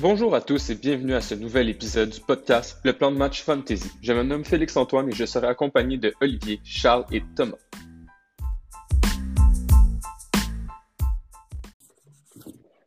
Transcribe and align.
Bonjour 0.00 0.32
à 0.36 0.40
tous 0.40 0.70
et 0.70 0.76
bienvenue 0.76 1.14
à 1.14 1.20
ce 1.20 1.34
nouvel 1.34 1.68
épisode 1.68 2.10
du 2.10 2.20
podcast 2.20 2.78
Le 2.84 2.92
plan 2.92 3.10
de 3.10 3.16
match 3.16 3.42
fantasy. 3.42 3.90
Je 4.00 4.12
me 4.12 4.22
nomme 4.22 4.44
Félix-Antoine 4.44 5.08
et 5.08 5.12
je 5.12 5.24
serai 5.24 5.48
accompagné 5.48 5.98
de 5.98 6.14
Olivier, 6.20 6.60
Charles 6.62 7.04
et 7.10 7.20
Thomas. 7.34 7.56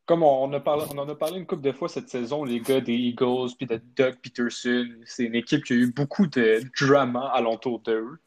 Comme 0.05 0.23
on 0.23 0.43
en 0.43 0.53
a 0.53 0.61
parlé 0.61 1.37
une 1.37 1.45
couple 1.45 1.63
de 1.63 1.73
fois 1.73 1.89
cette 1.89 2.07
saison, 2.07 2.45
les 2.45 2.61
gars 2.61 2.79
des 2.79 2.93
Eagles 2.93 3.49
puis 3.57 3.67
de 3.67 3.81
Doug 3.97 4.15
Peterson, 4.23 4.87
c'est 5.05 5.25
une 5.25 5.35
équipe 5.35 5.65
qui 5.65 5.73
a 5.73 5.75
eu 5.75 5.91
beaucoup 5.91 6.27
de 6.27 6.61
drama 6.79 7.29
alentour 7.33 7.81
d'eux. 7.81 8.19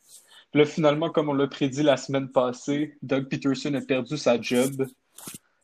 Là, 0.52 0.66
finalement, 0.66 1.08
comme 1.08 1.30
on 1.30 1.34
l'a 1.34 1.46
prédit 1.46 1.82
la 1.82 1.96
semaine 1.96 2.28
passée, 2.28 2.98
Doug 3.00 3.30
Peterson 3.30 3.72
a 3.72 3.80
perdu 3.80 4.18
sa 4.18 4.38
job. 4.38 4.86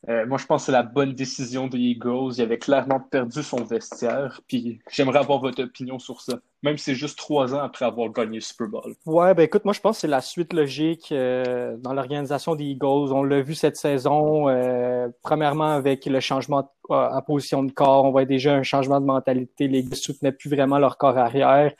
Euh, 0.09 0.25
moi, 0.25 0.37
je 0.37 0.45
pense 0.47 0.63
que 0.63 0.65
c'est 0.67 0.71
la 0.71 0.83
bonne 0.83 1.13
décision 1.13 1.67
des 1.67 1.77
Eagles. 1.77 2.33
Il 2.37 2.41
avait 2.41 2.57
clairement 2.57 2.99
perdu 2.99 3.43
son 3.43 3.63
vestiaire. 3.63 4.41
Puis 4.47 4.79
j'aimerais 4.89 5.19
avoir 5.19 5.39
votre 5.39 5.63
opinion 5.63 5.99
sur 5.99 6.21
ça, 6.21 6.39
même 6.63 6.77
si 6.77 6.85
c'est 6.85 6.95
juste 6.95 7.17
trois 7.17 7.53
ans 7.53 7.59
après 7.59 7.85
avoir 7.85 8.09
gagné 8.09 8.35
le 8.35 8.41
Super 8.41 8.67
Bowl. 8.67 8.95
Ouais, 9.05 9.33
ben 9.35 9.43
écoute, 9.43 9.63
moi, 9.63 9.73
je 9.73 9.79
pense 9.79 9.97
que 9.97 10.01
c'est 10.01 10.07
la 10.07 10.21
suite 10.21 10.53
logique 10.53 11.11
euh, 11.11 11.77
dans 11.77 11.93
l'organisation 11.93 12.55
des 12.55 12.65
Eagles. 12.65 13.13
On 13.13 13.23
l'a 13.23 13.41
vu 13.41 13.53
cette 13.53 13.77
saison, 13.77 14.49
euh, 14.49 15.07
premièrement 15.21 15.71
avec 15.71 16.05
le 16.05 16.19
changement 16.19 16.71
en 16.89 17.21
position 17.21 17.63
de 17.63 17.71
corps. 17.71 18.05
On 18.05 18.11
voit 18.11 18.25
déjà 18.25 18.55
un 18.55 18.63
changement 18.63 18.99
de 18.99 19.05
mentalité. 19.05 19.67
Les 19.67 19.83
gars 19.83 19.89
ne 19.91 19.95
soutenaient 19.95 20.31
plus 20.31 20.49
vraiment 20.49 20.79
leur 20.79 20.97
corps 20.97 21.17
arrière. 21.17 21.71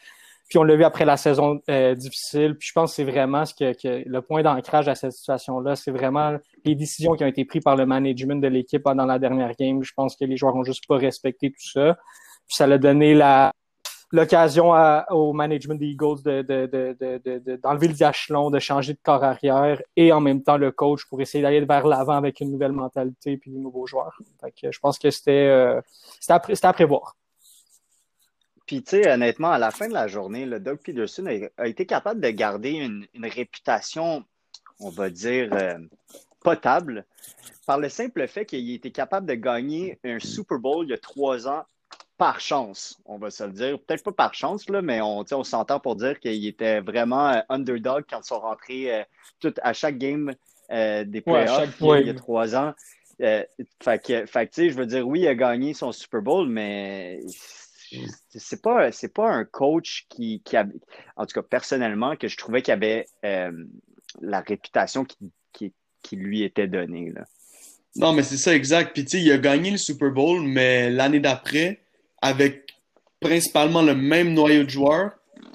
Puis 0.52 0.58
on 0.60 0.64
l'a 0.64 0.76
vu 0.76 0.84
après 0.84 1.06
la 1.06 1.16
saison 1.16 1.62
euh, 1.70 1.96
difficile. 1.96 2.58
Puis 2.58 2.68
je 2.68 2.74
pense 2.74 2.92
que 2.92 2.96
c'est 2.98 3.10
vraiment 3.10 3.46
ce 3.46 3.54
que, 3.54 4.04
le 4.06 4.22
point 4.22 4.44
d'ancrage 4.44 4.90
à 4.90 4.96
cette 4.96 5.14
situation-là, 5.14 5.78
c'est 5.78 5.92
vraiment 5.92 6.36
les 6.66 6.76
décisions 6.76 7.14
qui 7.14 7.24
ont 7.24 7.28
été 7.28 7.46
prises 7.46 7.64
par 7.64 7.78
le 7.78 7.86
management 7.86 8.42
de 8.42 8.50
l'équipe 8.50 8.84
pendant 8.84 9.06
la 9.06 9.18
dernière 9.18 9.56
game. 9.56 9.82
Je 9.82 9.94
pense 9.96 10.18
que 10.18 10.26
les 10.26 10.36
joueurs 10.36 10.54
ont 10.58 10.66
juste 10.66 10.86
pas 10.90 10.98
respecté 10.98 11.52
tout 11.52 11.70
ça. 11.72 11.94
Puis 12.50 12.58
ça 12.58 12.66
a 12.66 12.78
donné 12.78 13.14
la 13.14 13.54
l'occasion 14.12 14.74
au 15.12 15.32
management 15.32 15.76
des 15.76 15.86
Eagles 15.86 16.22
de, 16.26 16.42
de, 16.42 16.66
de, 16.70 17.56
d'enlever 17.56 17.88
le 17.88 17.94
diachelon, 17.94 18.50
de 18.50 18.60
changer 18.60 18.92
de 18.92 19.00
corps 19.02 19.24
arrière 19.24 19.82
et 19.96 20.12
en 20.12 20.20
même 20.20 20.44
temps 20.44 20.58
le 20.58 20.74
coach 20.74 21.06
pour 21.06 21.22
essayer 21.22 21.42
d'aller 21.42 21.62
vers 21.62 21.88
l'avant 21.88 22.18
avec 22.18 22.42
une 22.42 22.52
nouvelle 22.52 22.74
mentalité 22.74 23.38
puis 23.38 23.52
de 23.52 23.58
nouveaux 23.58 23.88
joueurs. 23.88 24.20
Fait 24.42 24.52
que 24.52 24.70
je 24.70 24.80
pense 24.82 25.00
que 25.00 25.10
c'était, 25.12 25.48
euh, 25.48 25.80
à 26.30 26.74
prévoir. 26.74 27.16
Puis, 28.72 28.82
tu 28.84 28.92
sais, 28.92 29.12
honnêtement, 29.12 29.52
à 29.52 29.58
la 29.58 29.70
fin 29.70 29.90
de 29.90 29.94
la 29.94 30.08
journée, 30.08 30.46
le 30.46 30.58
Doug 30.62 30.78
Peterson 30.78 31.26
a, 31.58 31.68
été 31.68 31.86
capable 31.86 32.22
de 32.22 32.30
garder 32.30 32.70
une, 32.70 33.06
réputation, 33.22 34.24
on 34.80 34.90
va 34.90 35.10
dire, 35.10 35.50
euh, 35.52 35.78
potable, 36.42 37.06
par 37.68 37.80
le 37.80 37.90
simple 37.90 38.26
fait 38.30 38.46
qu'il 38.46 38.72
était 38.72 38.92
capable 38.92 39.28
de 39.28 39.34
gagner 39.34 40.00
un 40.06 40.20
Super 40.20 40.58
Bowl 40.58 40.86
il 40.86 40.92
y 40.92 40.94
a 40.94 40.98
trois 40.98 41.50
ans 41.50 41.66
par 42.18 42.40
chance, 42.40 42.98
on 43.04 43.18
va 43.18 43.30
se 43.30 43.44
le 43.44 43.52
dire. 43.52 43.78
Peut-être 43.78 44.06
pas 44.06 44.14
par 44.14 44.34
chance, 44.34 44.70
là, 44.70 44.82
mais 44.82 45.02
on, 45.02 45.26
on 45.30 45.44
s'entend 45.44 45.82
pour 45.82 45.98
dire 45.98 46.18
qu'il 46.22 46.48
était 46.48 46.80
vraiment 46.80 47.28
euh, 47.28 47.42
underdog 47.50 48.06
quand 48.10 48.22
ils 48.22 48.28
sont 48.28 48.40
rentrés 48.40 49.02
euh, 49.02 49.04
tout, 49.42 49.54
à 49.64 49.74
chaque 49.74 49.98
game 49.98 50.34
des 50.70 51.20
playoffs 51.20 51.78
il 51.82 52.08
y 52.08 52.10
a 52.10 52.14
trois 52.14 52.56
ans. 52.56 52.74
fait 53.20 53.50
que, 54.02 54.26
fait 54.26 54.48
que 54.48 54.70
je 54.70 54.76
veux 54.76 54.86
dire, 54.86 55.06
oui, 55.06 55.20
il 55.20 55.28
a 55.28 55.36
gagné 55.36 55.74
son 55.74 55.92
Super 55.92 56.22
Bowl, 56.22 56.48
mais 56.48 57.20
c'est 58.30 58.62
pas 58.62 58.90
pas 59.14 59.30
un 59.30 59.46
coach 59.46 60.06
qui, 60.10 60.42
a, 60.54 60.66
en 61.16 61.26
tout 61.26 61.34
cas 61.34 61.42
personnellement 61.42 62.16
que 62.16 62.28
je 62.28 62.38
trouvais 62.38 62.62
qu'il 62.62 62.74
avait 62.74 63.06
euh, 63.26 63.52
la 64.22 64.42
réputation 64.42 65.06
qui, 65.06 65.18
lui 66.14 66.44
était 66.44 66.68
donnée. 66.68 67.14
Non 67.96 68.12
mais 68.12 68.24
c'est 68.24 68.36
ça 68.36 68.54
exact 68.54 68.94
puis 68.94 69.06
tu 69.06 69.12
sais 69.12 69.24
il 69.24 69.32
a 69.32 69.38
gagné 69.38 69.72
le 69.72 69.78
Super 69.78 70.12
Bowl 70.12 70.42
mais 70.42 70.90
l'année 70.90 71.22
d'après 71.22 71.80
avec 72.22 72.74
principalement 73.22 73.82
le 73.82 73.96
même 73.96 74.34
noyau 74.34 74.64
de 74.64 74.70
joueurs 74.70 75.12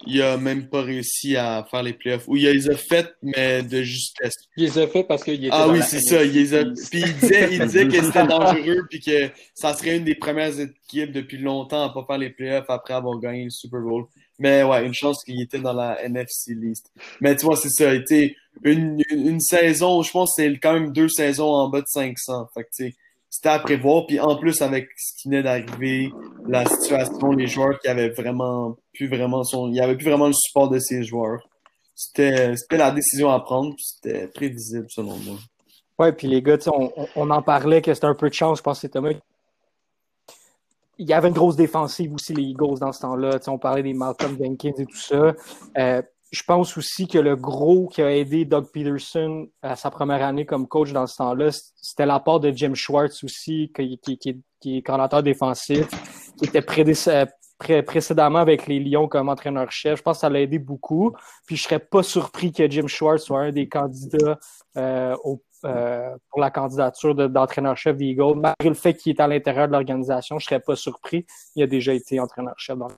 il 0.06 0.22
a 0.22 0.36
même 0.36 0.68
pas 0.68 0.82
réussi 0.82 1.36
à 1.36 1.66
faire 1.70 1.82
les 1.82 1.92
playoffs. 1.92 2.26
Ou 2.28 2.36
il 2.36 2.44
les 2.44 2.70
a 2.70 2.76
fait, 2.76 3.14
mais 3.22 3.62
de 3.62 3.82
justesse. 3.82 4.34
Il 4.56 4.64
les 4.64 4.78
a 4.78 4.86
fait 4.86 5.04
parce 5.04 5.24
qu'il 5.24 5.34
était. 5.34 5.48
Ah 5.52 5.68
oui, 5.68 5.80
c'est 5.82 6.00
ça. 6.00 6.24
Il 6.24 6.32
les 6.32 6.54
a... 6.54 6.64
Puis 6.64 7.00
il 7.00 7.16
disait, 7.16 7.48
il 7.52 7.60
disait 7.60 7.88
que 7.88 8.02
c'était 8.02 8.26
dangereux, 8.26 8.86
puis 8.88 9.00
que 9.00 9.30
ça 9.54 9.74
serait 9.74 9.96
une 9.96 10.04
des 10.04 10.14
premières 10.14 10.58
équipes 10.58 11.12
depuis 11.12 11.38
longtemps 11.38 11.84
à 11.84 11.92
pas 11.92 12.04
faire 12.06 12.18
les 12.18 12.30
playoffs 12.30 12.68
après 12.68 12.94
avoir 12.94 13.18
gagné 13.18 13.44
le 13.44 13.50
Super 13.50 13.80
Bowl. 13.80 14.06
Mais 14.38 14.62
ouais, 14.62 14.84
une 14.84 14.94
chance 14.94 15.24
qu'il 15.24 15.40
était 15.40 15.58
dans 15.58 15.72
la 15.72 16.02
NFC 16.04 16.54
list. 16.54 16.92
Mais 17.20 17.34
tu 17.36 17.46
vois, 17.46 17.56
c'est 17.56 17.70
ça. 17.70 17.92
Une, 17.94 18.04
une, 18.62 19.02
une, 19.10 19.40
saison, 19.40 20.02
je 20.02 20.10
pense 20.10 20.36
que 20.36 20.42
c'est 20.42 20.58
quand 20.58 20.74
même 20.74 20.92
deux 20.92 21.08
saisons 21.08 21.48
en 21.48 21.68
bas 21.68 21.80
de 21.80 21.86
500. 21.86 22.48
Fait 22.54 22.64
que 22.64 22.68
tu 22.74 22.84
sais 22.88 22.94
c'était 23.36 23.50
à 23.50 23.58
prévoir. 23.58 24.06
Puis 24.06 24.18
en 24.18 24.34
plus, 24.36 24.62
avec 24.62 24.88
ce 24.96 25.20
qui 25.20 25.28
venait 25.28 25.42
d'arriver, 25.42 26.10
la 26.48 26.64
situation, 26.64 27.32
les 27.32 27.46
joueurs 27.46 27.78
qui 27.80 27.88
avaient 27.88 28.08
vraiment 28.08 28.76
plus 28.94 29.08
vraiment 29.08 29.44
son. 29.44 29.68
Il 29.68 29.72
n'y 29.72 29.80
avait 29.80 29.94
plus 29.94 30.06
vraiment 30.06 30.28
le 30.28 30.32
support 30.32 30.70
de 30.70 30.78
ces 30.78 31.02
joueurs. 31.02 31.46
C'était 31.94 32.54
la 32.70 32.90
décision 32.90 33.30
à 33.30 33.40
prendre, 33.40 33.74
c'était 33.78 34.28
prévisible 34.28 34.86
selon 34.88 35.16
moi. 35.16 35.36
Ouais, 35.98 36.12
puis 36.12 36.28
les 36.28 36.40
gars, 36.40 36.56
on, 36.66 36.92
on, 37.14 37.30
en 37.30 37.42
parlait 37.42 37.82
que 37.82 37.92
c'était 37.92 38.06
un 38.06 38.14
peu 38.14 38.28
de 38.28 38.34
chance, 38.34 38.58
je 38.58 38.62
pense 38.62 38.78
que 38.78 38.80
c'était 38.82 38.94
Thomas. 38.94 39.12
Il 40.98 41.06
y 41.06 41.12
avait 41.12 41.28
une 41.28 41.34
grosse 41.34 41.56
défensive 41.56 42.14
aussi, 42.14 42.32
les 42.32 42.42
Eagles, 42.42 42.78
dans 42.80 42.92
ce 42.92 43.00
temps-là. 43.00 43.38
On 43.48 43.58
parlait 43.58 43.82
des 43.82 43.92
Malcolm 43.92 44.38
Jenkins 44.38 44.72
et 44.78 44.86
tout 44.86 44.96
ça. 44.96 45.34
Euh, 45.76 46.02
je 46.30 46.42
pense 46.42 46.76
aussi 46.76 47.06
que 47.06 47.18
le 47.18 47.36
gros 47.36 47.88
qui 47.88 48.02
a 48.02 48.14
aidé 48.14 48.44
Doug 48.44 48.66
Peterson 48.72 49.48
à 49.62 49.76
sa 49.76 49.90
première 49.90 50.22
année 50.22 50.44
comme 50.44 50.66
coach 50.66 50.92
dans 50.92 51.06
ce 51.06 51.16
temps-là, 51.16 51.50
c'était 51.76 52.06
l'apport 52.06 52.40
de 52.40 52.50
Jim 52.50 52.74
Schwartz 52.74 53.22
aussi, 53.22 53.72
qui, 53.74 53.98
qui, 53.98 54.18
qui, 54.18 54.42
qui 54.60 54.78
est 54.78 54.82
coordinateur 54.82 55.22
défensif, 55.22 55.86
qui 56.36 56.46
était 56.46 56.62
précédemment 57.82 58.40
avec 58.40 58.66
les 58.66 58.80
Lions 58.80 59.08
comme 59.08 59.28
entraîneur-chef. 59.28 59.98
Je 59.98 60.02
pense 60.02 60.18
que 60.18 60.20
ça 60.22 60.28
l'a 60.28 60.40
aidé 60.40 60.58
beaucoup. 60.58 61.12
Puis 61.46 61.56
je 61.56 61.62
serais 61.62 61.78
pas 61.78 62.02
surpris 62.02 62.52
que 62.52 62.68
Jim 62.68 62.88
Schwartz 62.88 63.24
soit 63.24 63.40
un 63.40 63.52
des 63.52 63.68
candidats 63.68 64.38
euh, 64.76 65.16
euh, 65.64 66.10
pour 66.30 66.40
la 66.40 66.50
candidature 66.50 67.14
d'entraîneur-chef 67.14 67.96
des 67.96 68.06
Eagles. 68.06 68.34
Malgré 68.36 68.68
le 68.68 68.74
fait 68.74 68.94
qu'il 68.94 69.12
est 69.12 69.20
à 69.20 69.28
l'intérieur 69.28 69.68
de 69.68 69.72
l'organisation, 69.72 70.38
je 70.38 70.46
serais 70.46 70.60
pas 70.60 70.76
surpris. 70.76 71.24
Il 71.54 71.62
a 71.62 71.66
déjà 71.66 71.94
été 71.94 72.18
entraîneur-chef 72.18 72.76
dans 72.76 72.88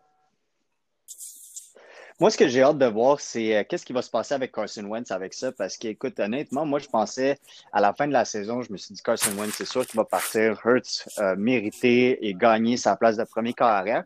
moi, 2.21 2.31
ce 2.31 2.37
que 2.37 2.49
j'ai 2.49 2.63
hâte 2.63 2.79
de 2.79 2.87
voir, 2.87 3.21
c'est 3.21 3.57
euh, 3.57 3.65
qu'est-ce 3.69 3.87
qui 3.87 3.93
va 3.93 4.03
se 4.03 4.11
passer 4.11 4.35
avec 4.35 4.51
Carson 4.51 4.85
Wentz 4.85 5.13
avec 5.13 5.35
ça? 5.35 5.53
Parce 5.53 5.77
qu'écoute, 5.77 6.19
honnêtement, 6.19 6.67
moi, 6.67 6.81
je 6.81 6.89
pensais 6.89 7.39
à 7.73 7.81
la 7.81 7.93
fin 7.93 8.09
de 8.09 8.13
la 8.13 8.25
saison, 8.25 8.61
je 8.61 8.73
me 8.73 8.77
suis 8.77 8.93
dit 8.93 9.01
Carson 9.03 9.31
Wentz, 9.39 9.55
c'est 9.55 9.65
sûr 9.65 9.87
qu'il 9.87 9.97
va 9.97 10.05
partir. 10.05 10.61
Hurts 10.65 11.09
euh, 11.21 11.37
mériter 11.37 12.27
et 12.27 12.35
gagner 12.35 12.77
sa 12.77 12.97
place 12.97 13.17
de 13.17 13.23
premier 13.23 13.53
carrière. 13.53 14.03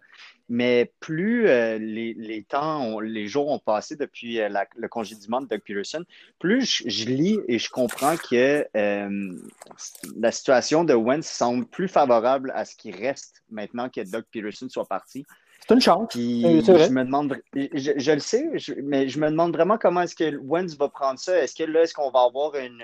Mais 0.51 0.93
plus 1.01 1.49
euh, 1.49 1.79
les, 1.79 2.13
les, 2.13 2.43
temps, 2.43 3.01
les 3.01 3.27
jours 3.29 3.49
ont 3.49 3.59
passé 3.59 3.97
depuis 3.97 4.39
le 4.77 4.89
congédiement 4.89 5.41
de 5.41 5.47
Doug 5.47 5.63
Peterson, 5.65 6.05
plus 6.39 6.83
je, 6.85 7.07
lis 7.07 7.39
et 7.49 7.59
je 7.59 7.71
comprends 7.71 8.17
que 8.19 8.67
la 8.75 10.33
situation 10.33 10.85
de 10.85 10.93
Wentz 10.93 11.27
semble 11.27 11.65
plus 11.65 11.89
favorable 11.89 12.53
à 12.55 12.67
ce 12.67 12.77
qui 12.77 12.91
reste 12.91 13.43
maintenant 13.51 13.89
que 13.89 14.03
Doug 14.03 14.25
Peterson 14.31 14.69
soit 14.69 14.85
parti. 14.85 15.25
C'est 15.67 15.75
une 15.75 15.81
chance. 15.81 16.09
je 16.15 16.91
me 16.91 17.05
demande, 17.05 17.37
je, 17.55 18.13
le 18.13 18.19
sais, 18.19 18.51
mais 18.83 19.09
je 19.09 19.21
me 19.21 19.31
demande 19.31 19.55
vraiment 19.55 19.79
comment 19.79 20.03
est-ce 20.03 20.17
que 20.17 20.37
Wentz 20.39 20.77
va 20.77 20.89
prendre 20.89 21.19
ça. 21.19 21.39
Est-ce 21.39 21.55
que 21.55 21.65
là, 21.65 21.83
est-ce 21.83 21.95
qu'on 21.95 22.11
va 22.11 22.21
avoir 22.23 22.57
une, 22.57 22.83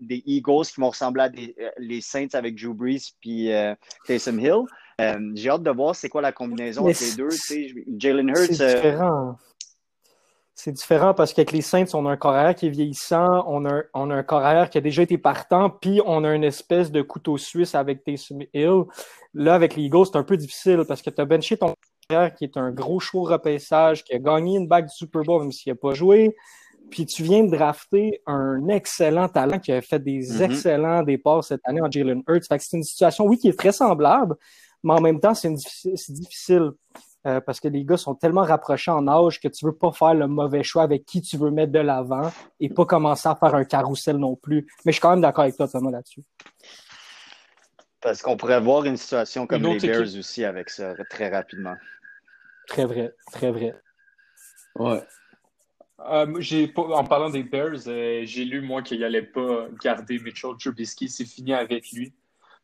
des 0.00 0.22
Eagles 0.26 0.66
qui 0.66 0.80
vont 0.80 0.90
ressembler 0.90 1.22
à 1.22 1.28
des, 1.28 1.54
euh, 1.60 1.70
les 1.78 2.00
Saints 2.00 2.34
avec 2.34 2.60
Drew 2.60 2.74
Brees 2.74 3.12
puis 3.20 3.52
euh, 3.52 3.74
Taysom 4.06 4.38
Hill? 4.38 4.62
Euh, 5.00 5.32
j'ai 5.34 5.50
hâte 5.50 5.62
de 5.62 5.70
voir 5.70 5.94
c'est 5.94 6.08
quoi 6.08 6.22
la 6.22 6.32
combinaison 6.32 6.88
entre 6.88 7.02
les 7.02 7.16
deux. 7.16 7.28
Jalen 7.98 8.30
Hurts. 8.30 8.54
C'est 8.54 8.74
différent. 8.76 9.36
C'est 10.58 10.72
différent 10.72 11.12
parce 11.12 11.34
qu'avec 11.34 11.52
les 11.52 11.60
Saints, 11.60 11.84
on 11.92 12.06
a 12.06 12.12
un 12.12 12.16
carrière 12.16 12.54
qui 12.54 12.66
est 12.66 12.70
vieillissant, 12.70 13.44
on 13.46 13.66
a, 13.66 13.82
on 13.92 14.10
a 14.10 14.14
un 14.14 14.22
carrière 14.22 14.70
qui 14.70 14.78
a 14.78 14.80
déjà 14.80 15.02
été 15.02 15.18
partant, 15.18 15.68
puis 15.68 16.00
on 16.06 16.24
a 16.24 16.34
une 16.34 16.44
espèce 16.44 16.90
de 16.90 17.02
couteau 17.02 17.36
suisse 17.36 17.74
avec 17.74 18.02
Taysom 18.04 18.38
Hill. 18.54 18.84
Là, 19.34 19.54
avec 19.54 19.76
les 19.76 19.82
Eagles, 19.82 20.06
c'est 20.06 20.16
un 20.16 20.22
peu 20.22 20.38
difficile 20.38 20.84
parce 20.88 21.02
que 21.02 21.10
tu 21.10 21.20
as 21.20 21.26
benché 21.26 21.58
ton 21.58 21.74
carrière 22.08 22.34
qui 22.34 22.44
est 22.44 22.56
un 22.56 22.70
gros 22.70 23.00
choix 23.00 23.32
repaissage, 23.32 24.02
qui 24.02 24.14
a 24.14 24.18
gagné 24.18 24.56
une 24.56 24.66
bague 24.66 24.86
du 24.86 24.94
Super 24.94 25.24
Bowl 25.24 25.42
même 25.42 25.52
s'il 25.52 25.74
n'a 25.74 25.76
pas 25.76 25.92
joué. 25.92 26.34
Puis 26.90 27.04
tu 27.04 27.22
viens 27.22 27.44
de 27.44 27.54
drafter 27.54 28.22
un 28.26 28.66
excellent 28.68 29.28
talent 29.28 29.58
qui 29.58 29.72
a 29.72 29.82
fait 29.82 30.02
des 30.02 30.20
mm-hmm. 30.20 30.42
excellents 30.42 31.02
départs 31.02 31.44
cette 31.44 31.60
année 31.64 31.82
en 31.82 31.90
Jalen 31.90 32.22
Hurts. 32.26 32.46
Fait 32.48 32.56
que 32.56 32.64
c'est 32.64 32.78
une 32.78 32.82
situation, 32.82 33.26
oui, 33.26 33.36
qui 33.36 33.48
est 33.48 33.58
très 33.58 33.72
semblable, 33.72 34.36
mais 34.82 34.94
en 34.94 35.02
même 35.02 35.20
temps, 35.20 35.34
c'est 35.34 35.52
difficile. 35.52 36.70
Euh, 37.26 37.40
parce 37.40 37.58
que 37.58 37.66
les 37.66 37.84
gars 37.84 37.96
sont 37.96 38.14
tellement 38.14 38.44
rapprochés 38.44 38.92
en 38.92 39.08
âge 39.08 39.40
que 39.40 39.48
tu 39.48 39.64
veux 39.64 39.74
pas 39.74 39.90
faire 39.90 40.14
le 40.14 40.28
mauvais 40.28 40.62
choix 40.62 40.84
avec 40.84 41.04
qui 41.04 41.20
tu 41.20 41.36
veux 41.36 41.50
mettre 41.50 41.72
de 41.72 41.80
l'avant 41.80 42.30
et 42.60 42.68
pas 42.68 42.84
commencer 42.84 43.28
à 43.28 43.34
faire 43.34 43.54
un 43.54 43.64
carrousel 43.64 44.16
non 44.16 44.36
plus. 44.36 44.66
Mais 44.84 44.92
je 44.92 44.96
suis 44.96 45.00
quand 45.00 45.10
même 45.10 45.20
d'accord 45.20 45.42
avec 45.42 45.56
toi, 45.56 45.66
Thomas, 45.66 45.90
là-dessus. 45.90 46.22
Parce 48.00 48.22
qu'on 48.22 48.36
pourrait 48.36 48.60
voir 48.60 48.84
une 48.84 48.96
situation 48.96 49.48
comme 49.48 49.62
les 49.62 49.78
Bears 49.80 50.16
aussi 50.16 50.44
avec 50.44 50.70
ça 50.70 50.94
très 51.10 51.28
rapidement. 51.28 51.74
Très 52.68 52.84
vrai, 52.84 53.12
très 53.32 53.50
vrai. 53.50 53.74
Ouais. 54.76 55.02
Euh, 56.08 56.68
en 56.76 57.04
parlant 57.04 57.30
des 57.30 57.42
Bears, 57.42 57.88
euh, 57.88 58.22
j'ai 58.24 58.44
lu, 58.44 58.60
moi, 58.60 58.82
qu'il 58.82 59.00
n'allait 59.00 59.22
pas 59.22 59.66
garder 59.82 60.20
Mitchell 60.20 60.50
Trubisky. 60.60 61.08
C'est 61.08 61.24
fini 61.24 61.54
avec 61.54 61.90
lui. 61.90 62.12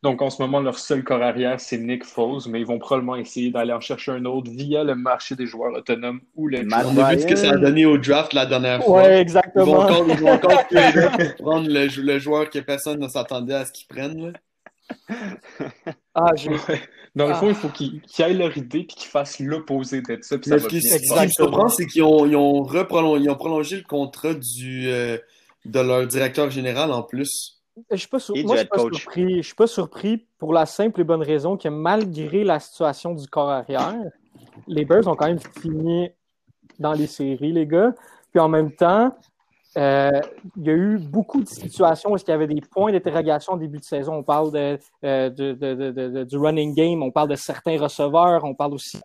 Donc, 0.03 0.21
en 0.21 0.29
ce 0.29 0.41
moment, 0.41 0.59
leur 0.59 0.77
seul 0.77 1.03
corps 1.03 1.21
arrière, 1.23 1.59
c'est 1.61 1.77
Nick 1.77 2.03
Foles, 2.03 2.41
mais 2.49 2.59
ils 2.59 2.65
vont 2.65 2.77
probablement 2.77 3.15
essayer 3.15 3.49
d'aller 3.51 3.71
en 3.73 3.79
chercher 3.79 4.11
un 4.11 4.25
autre 4.25 4.51
via 4.51 4.83
le 4.83 4.95
marché 4.95 5.35
des 5.35 5.47
joueurs 5.47 5.73
autonomes 5.73 6.19
ou 6.35 6.47
le 6.49 6.63
Matt 6.63 6.85
On 6.89 6.97
a 6.97 7.15
vu 7.15 7.21
ce 7.21 7.25
que 7.25 7.35
ça 7.37 7.51
a 7.51 7.57
donné 7.57 7.85
au 7.85 7.97
draft 7.97 8.33
la 8.33 8.45
dernière 8.45 8.83
fois. 8.83 9.01
Ouais, 9.01 9.05
Ils 9.05 9.15
vont 9.15 9.21
exactement. 9.21 9.79
encore, 9.79 10.05
ils 10.09 10.15
vont 10.17 10.31
encore 10.33 10.67
prendre 11.39 11.67
le, 11.69 11.87
le 12.01 12.19
joueur 12.19 12.49
que 12.49 12.59
personne 12.59 12.99
ne 12.99 13.07
s'attendait 13.07 13.53
à 13.55 13.65
ce 13.65 13.71
qu'ils 13.71 13.87
prennent. 13.87 14.33
là. 14.33 15.17
Ah, 16.13 16.31
Ouais. 16.45 16.81
Dans 17.15 17.27
le 17.27 17.33
Ah. 17.33 17.35
fond, 17.35 17.47
il 17.49 17.55
faut 17.55 17.69
qu'ils 17.69 18.01
aillent 18.19 18.37
leur 18.37 18.57
idée 18.57 18.83
puis 18.83 18.95
qu'ils 18.97 19.09
fassent 19.09 19.39
l'opposé 19.39 20.01
d'être 20.01 20.23
ça. 20.25 20.37
Puis 20.37 20.49
ça 20.49 20.57
va 20.57 20.63
ce 20.63 20.67
qui, 20.67 20.81
ce 20.81 20.95
me 21.23 21.27
surprend, 21.29 21.69
c'est 21.69 21.85
qu'ils 21.85 22.03
ont, 22.03 22.25
ils 22.25 22.35
ont 22.35 22.65
prolongé 23.35 23.77
le 23.77 23.83
contrat 23.83 24.33
du, 24.33 24.87
euh, 24.89 25.17
de 25.63 25.79
leur 25.79 26.05
directeur 26.07 26.49
général 26.49 26.91
en 26.91 27.03
plus. 27.03 27.52
Je 27.91 27.95
suis 27.97 28.07
pas, 28.07 28.19
sur- 28.19 28.35
Et 28.35 28.43
moi, 28.43 28.55
du 28.55 28.61
je 28.61 28.61
suis 28.61 28.69
pas 28.69 28.77
surpris. 28.97 29.35
Je 29.37 29.41
suis 29.41 29.55
pas 29.55 29.67
surpris 29.67 30.27
pour 30.37 30.53
la 30.53 30.65
simple 30.65 31.01
et 31.01 31.03
bonne 31.03 31.23
raison 31.23 31.57
que 31.57 31.67
malgré 31.69 32.43
la 32.43 32.59
situation 32.59 33.13
du 33.13 33.27
corps 33.27 33.49
arrière, 33.49 33.95
les 34.67 34.85
Bears 34.85 35.07
ont 35.07 35.15
quand 35.15 35.27
même 35.27 35.39
fini 35.39 36.09
dans 36.79 36.93
les 36.93 37.07
séries, 37.07 37.51
les 37.51 37.65
gars. 37.67 37.93
Puis 38.31 38.39
en 38.39 38.49
même 38.49 38.71
temps, 38.71 39.15
euh, 39.77 40.11
il 40.57 40.63
y 40.65 40.69
a 40.69 40.73
eu 40.73 40.97
beaucoup 40.99 41.41
de 41.41 41.47
situations 41.47 42.11
où 42.11 42.17
il 42.17 42.27
y 42.27 42.31
avait 42.31 42.47
des 42.47 42.61
points 42.61 42.91
d'interrogation 42.91 43.53
au 43.53 43.57
début 43.57 43.79
de 43.79 43.83
saison. 43.83 44.13
On 44.15 44.23
parle 44.23 44.51
de, 44.51 44.77
euh, 45.03 45.29
de- 45.31 46.23
du 46.25 46.37
running 46.37 46.75
game, 46.75 47.01
on 47.01 47.09
parle 47.11 47.29
de 47.29 47.35
certains 47.35 47.79
receveurs, 47.79 48.43
on 48.43 48.53
parle 48.53 48.73
aussi 48.75 48.99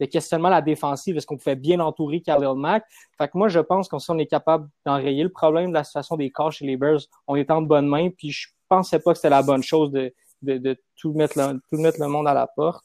de 0.00 0.06
questionnement 0.06 0.48
à 0.48 0.52
la 0.52 0.62
défensive. 0.62 1.16
Est-ce 1.16 1.26
qu'on 1.26 1.36
pouvait 1.36 1.56
bien 1.56 1.80
entourer 1.80 2.20
Khalil 2.20 2.54
Mack? 2.56 2.84
Fait 3.18 3.28
que 3.28 3.36
moi, 3.38 3.48
je 3.48 3.60
pense 3.60 3.88
qu'on 3.88 3.98
si 3.98 4.10
on 4.10 4.18
est 4.18 4.26
capable 4.26 4.68
d'enrayer 4.84 5.22
le 5.22 5.28
problème 5.30 5.70
de 5.70 5.74
la 5.74 5.84
situation 5.84 6.16
des 6.16 6.30
corps 6.30 6.52
chez 6.52 6.66
les 6.66 6.76
Bears, 6.76 7.00
on 7.26 7.36
est 7.36 7.50
en 7.50 7.62
de 7.62 7.66
bonnes 7.68 7.88
mains. 7.88 8.10
Puis 8.10 8.30
je 8.30 8.48
pensais 8.68 8.98
pas 8.98 9.12
que 9.12 9.18
c'était 9.18 9.30
la 9.30 9.42
bonne 9.42 9.62
chose 9.62 9.90
de, 9.92 10.12
de, 10.42 10.58
de 10.58 10.76
tout, 10.96 11.12
mettre 11.12 11.38
le, 11.38 11.60
tout 11.70 11.80
mettre 11.80 12.00
le 12.00 12.08
monde 12.08 12.26
à 12.28 12.34
la 12.34 12.46
porte. 12.46 12.84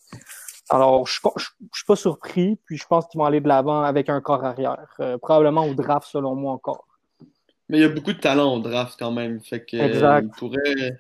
Alors, 0.70 1.08
je, 1.08 1.20
je, 1.38 1.46
je 1.74 1.78
suis 1.80 1.86
pas 1.88 1.96
surpris, 1.96 2.56
puis 2.66 2.78
je 2.78 2.86
pense 2.86 3.08
qu'ils 3.08 3.18
vont 3.18 3.26
aller 3.26 3.42
de 3.42 3.48
l'avant 3.48 3.82
avec 3.82 4.08
un 4.08 4.22
corps 4.22 4.46
arrière. 4.46 4.86
Euh, 5.00 5.18
probablement 5.18 5.66
au 5.66 5.74
draft, 5.74 6.08
selon 6.08 6.36
moi, 6.36 6.54
encore. 6.54 6.86
Mais 7.70 7.78
il 7.80 7.82
y 7.82 7.86
a 7.86 7.90
beaucoup 7.90 8.14
de 8.14 8.20
talent 8.20 8.54
au 8.56 8.60
draft 8.60 8.96
quand 9.00 9.12
même. 9.12 9.40
Fait 9.42 9.66
que, 9.66 9.78
euh, 9.78 9.88
Exact. 9.88 10.26
il 10.26 10.30
pourrait, 10.38 11.00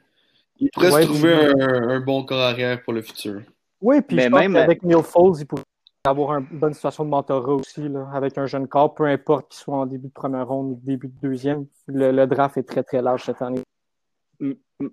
il 0.59 0.69
pourrait 0.71 0.91
Ouais, 0.91 1.01
se 1.03 1.07
trouver 1.07 1.33
un, 1.35 1.89
un 1.89 1.99
bon 1.99 2.23
corps 2.25 2.39
arrière 2.41 2.81
pour 2.81 2.93
le 2.93 3.03
futur. 3.03 3.41
Oui, 3.81 4.01
puis 4.01 4.15
Mais 4.17 4.23
je 4.23 4.29
pense 4.29 4.39
même- 4.39 4.53
qu'avec 4.53 4.81
Neil 4.83 5.03
Foles, 5.03 5.35
il 5.39 5.45
pourrait 5.45 5.63
avoir 6.09 6.37
une 6.37 6.47
bonne 6.51 6.73
situation 6.73 7.05
de 7.05 7.09
mentorat 7.09 7.53
aussi, 7.53 7.87
là, 7.87 8.07
avec 8.13 8.37
un 8.37 8.45
jeune 8.45 8.67
corps, 8.67 8.93
peu 8.93 9.05
importe 9.05 9.51
qu'il 9.51 9.59
soit 9.59 9.77
en 9.77 9.85
début 9.85 10.07
de 10.07 10.13
première 10.13 10.47
ronde 10.47 10.71
ou 10.71 10.79
début 10.83 11.07
de 11.07 11.27
deuxième. 11.27 11.65
Le, 11.87 12.11
le 12.11 12.27
draft 12.27 12.57
est 12.57 12.63
très, 12.63 12.83
très 12.83 13.01
large 13.01 13.23
cette 13.23 13.41
année. 13.41 13.61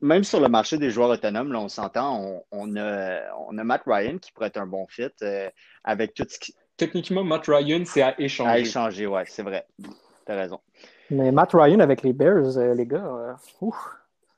Même 0.02 0.24
sur 0.24 0.40
le 0.40 0.48
marché 0.48 0.78
des 0.78 0.90
joueurs 0.90 1.10
autonomes, 1.10 1.52
là, 1.52 1.60
on 1.60 1.68
s'entend, 1.68 2.20
on, 2.20 2.42
on 2.50 2.76
a, 2.76 3.20
on 3.48 3.56
a 3.56 3.64
Matt 3.64 3.82
Ryan 3.86 4.18
qui 4.18 4.32
pourrait 4.32 4.48
être 4.48 4.56
un 4.56 4.66
bon 4.66 4.86
fit 4.88 5.04
euh, 5.22 5.48
avec 5.84 6.14
tout 6.14 6.26
ce 6.28 6.38
qui 6.38 6.54
Techniquement, 6.76 7.24
Matt 7.24 7.46
Ryan, 7.46 7.84
c'est 7.86 8.02
à 8.02 8.20
échanger. 8.20 8.60
échangé. 8.60 9.06
Ouais, 9.06 9.24
c'est 9.26 9.42
vrai. 9.42 9.66
T'as 10.26 10.34
raison. 10.34 10.60
Mais 11.10 11.32
Matt 11.32 11.52
Ryan 11.54 11.80
avec 11.80 12.02
les 12.02 12.12
Bears, 12.12 12.58
euh, 12.58 12.74
les 12.74 12.84
gars, 12.84 13.06
euh, 13.06 13.32
ouf, 13.60 13.76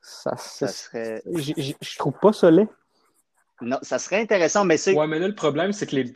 ça, 0.00 0.36
serait. 0.36 1.22
je 1.26 1.98
trouve 1.98 2.14
pas 2.20 2.32
ça 2.32 2.50
laid. 2.50 2.68
Non, 3.60 3.78
ça 3.82 3.98
serait 3.98 4.20
intéressant, 4.20 4.64
mais 4.64 4.76
c'est. 4.76 4.94
Ouais, 4.94 5.08
mais 5.08 5.18
là, 5.18 5.26
le 5.26 5.34
problème, 5.34 5.72
c'est 5.72 5.86
que 5.86 5.96
les, 5.96 6.12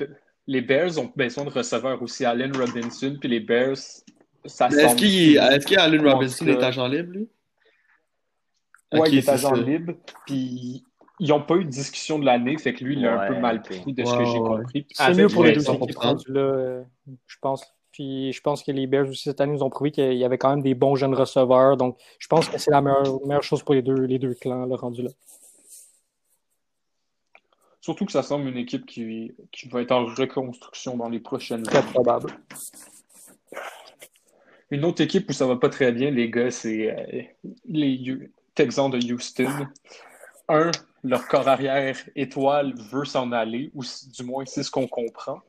les 0.46 0.60
Bears 0.60 0.98
ont 0.98 1.10
besoin 1.14 1.44
de 1.44 1.50
receveurs 1.50 2.02
aussi. 2.02 2.24
Allen 2.24 2.54
Robinson, 2.56 3.16
puis 3.20 3.28
les 3.28 3.40
Bears, 3.40 3.76
ça 4.44 4.68
Mais 4.70 4.82
Est-ce 4.82 4.96
qu'il 4.96 5.36
est-ce 5.36 5.66
qu'Allen 5.66 6.06
En 6.06 6.14
Robinson 6.14 6.46
est 6.46 6.62
agent 6.62 6.86
libre, 6.88 7.12
lui? 7.12 7.28
Ouais, 8.92 9.00
Ok, 9.00 9.08
il 9.12 9.18
est 9.18 9.28
agent 9.28 9.54
ça. 9.54 9.60
libre, 9.60 9.94
puis 10.26 10.84
ils 11.20 11.28
n'ont 11.28 11.42
pas 11.42 11.56
eu 11.56 11.64
de 11.64 11.70
discussion 11.70 12.18
de 12.18 12.24
l'année, 12.24 12.58
fait 12.58 12.74
que 12.74 12.84
lui, 12.84 12.96
il 12.96 13.06
a 13.06 13.22
un 13.22 13.28
peu 13.28 13.38
mal 13.38 13.62
pris 13.62 13.92
de 13.92 14.04
ce 14.04 14.12
que 14.12 14.24
j'ai 14.24 14.38
ouais. 14.38 14.48
compris. 14.48 14.86
C'est 14.90 15.14
mieux 15.14 15.28
pour 15.28 15.44
les 15.44 15.52
deux 15.52 15.70
équipes 15.70 16.28
là, 16.28 16.40
euh, 16.40 16.82
je 17.26 17.36
pense. 17.40 17.64
Puis 17.92 18.32
je 18.32 18.40
pense 18.40 18.62
que 18.62 18.72
les 18.72 18.86
Bears 18.86 19.08
aussi 19.08 19.24
cette 19.24 19.40
année 19.42 19.52
nous 19.52 19.62
ont 19.62 19.68
prouvé 19.68 19.90
qu'il 19.90 20.14
y 20.14 20.24
avait 20.24 20.38
quand 20.38 20.48
même 20.48 20.62
des 20.62 20.74
bons 20.74 20.96
jeunes 20.96 21.14
receveurs. 21.14 21.76
Donc 21.76 21.98
je 22.18 22.26
pense 22.26 22.48
que 22.48 22.58
c'est 22.58 22.70
la 22.70 22.80
meilleure, 22.80 23.20
meilleure 23.26 23.42
chose 23.42 23.62
pour 23.62 23.74
les 23.74 23.82
deux, 23.82 24.06
les 24.06 24.18
deux 24.18 24.34
clans 24.34 24.64
là, 24.64 24.76
rendus 24.76 25.02
là. 25.02 25.10
Surtout 27.82 28.06
que 28.06 28.12
ça 28.12 28.22
semble 28.22 28.48
une 28.48 28.56
équipe 28.56 28.86
qui, 28.86 29.32
qui 29.50 29.68
va 29.68 29.82
être 29.82 29.90
en 29.90 30.06
reconstruction 30.06 30.96
dans 30.96 31.08
les 31.08 31.18
prochaines 31.18 31.64
Très 31.64 31.82
probable. 31.82 32.30
Une 34.70 34.84
autre 34.84 35.02
équipe 35.02 35.28
où 35.28 35.32
ça 35.32 35.46
va 35.46 35.56
pas 35.56 35.68
très 35.68 35.90
bien, 35.90 36.12
les 36.12 36.30
gars, 36.30 36.52
c'est 36.52 36.90
euh, 36.90 37.22
les 37.66 38.18
Texans 38.54 38.88
de 38.88 39.12
Houston. 39.12 39.66
Un, 40.48 40.70
leur 41.02 41.26
corps 41.26 41.48
arrière 41.48 41.98
étoile 42.14 42.72
veut 42.76 43.04
s'en 43.04 43.32
aller, 43.32 43.72
ou 43.74 43.82
du 43.82 44.22
moins 44.22 44.44
c'est 44.46 44.62
ce 44.62 44.70
qu'on 44.70 44.86
comprend. 44.86 45.40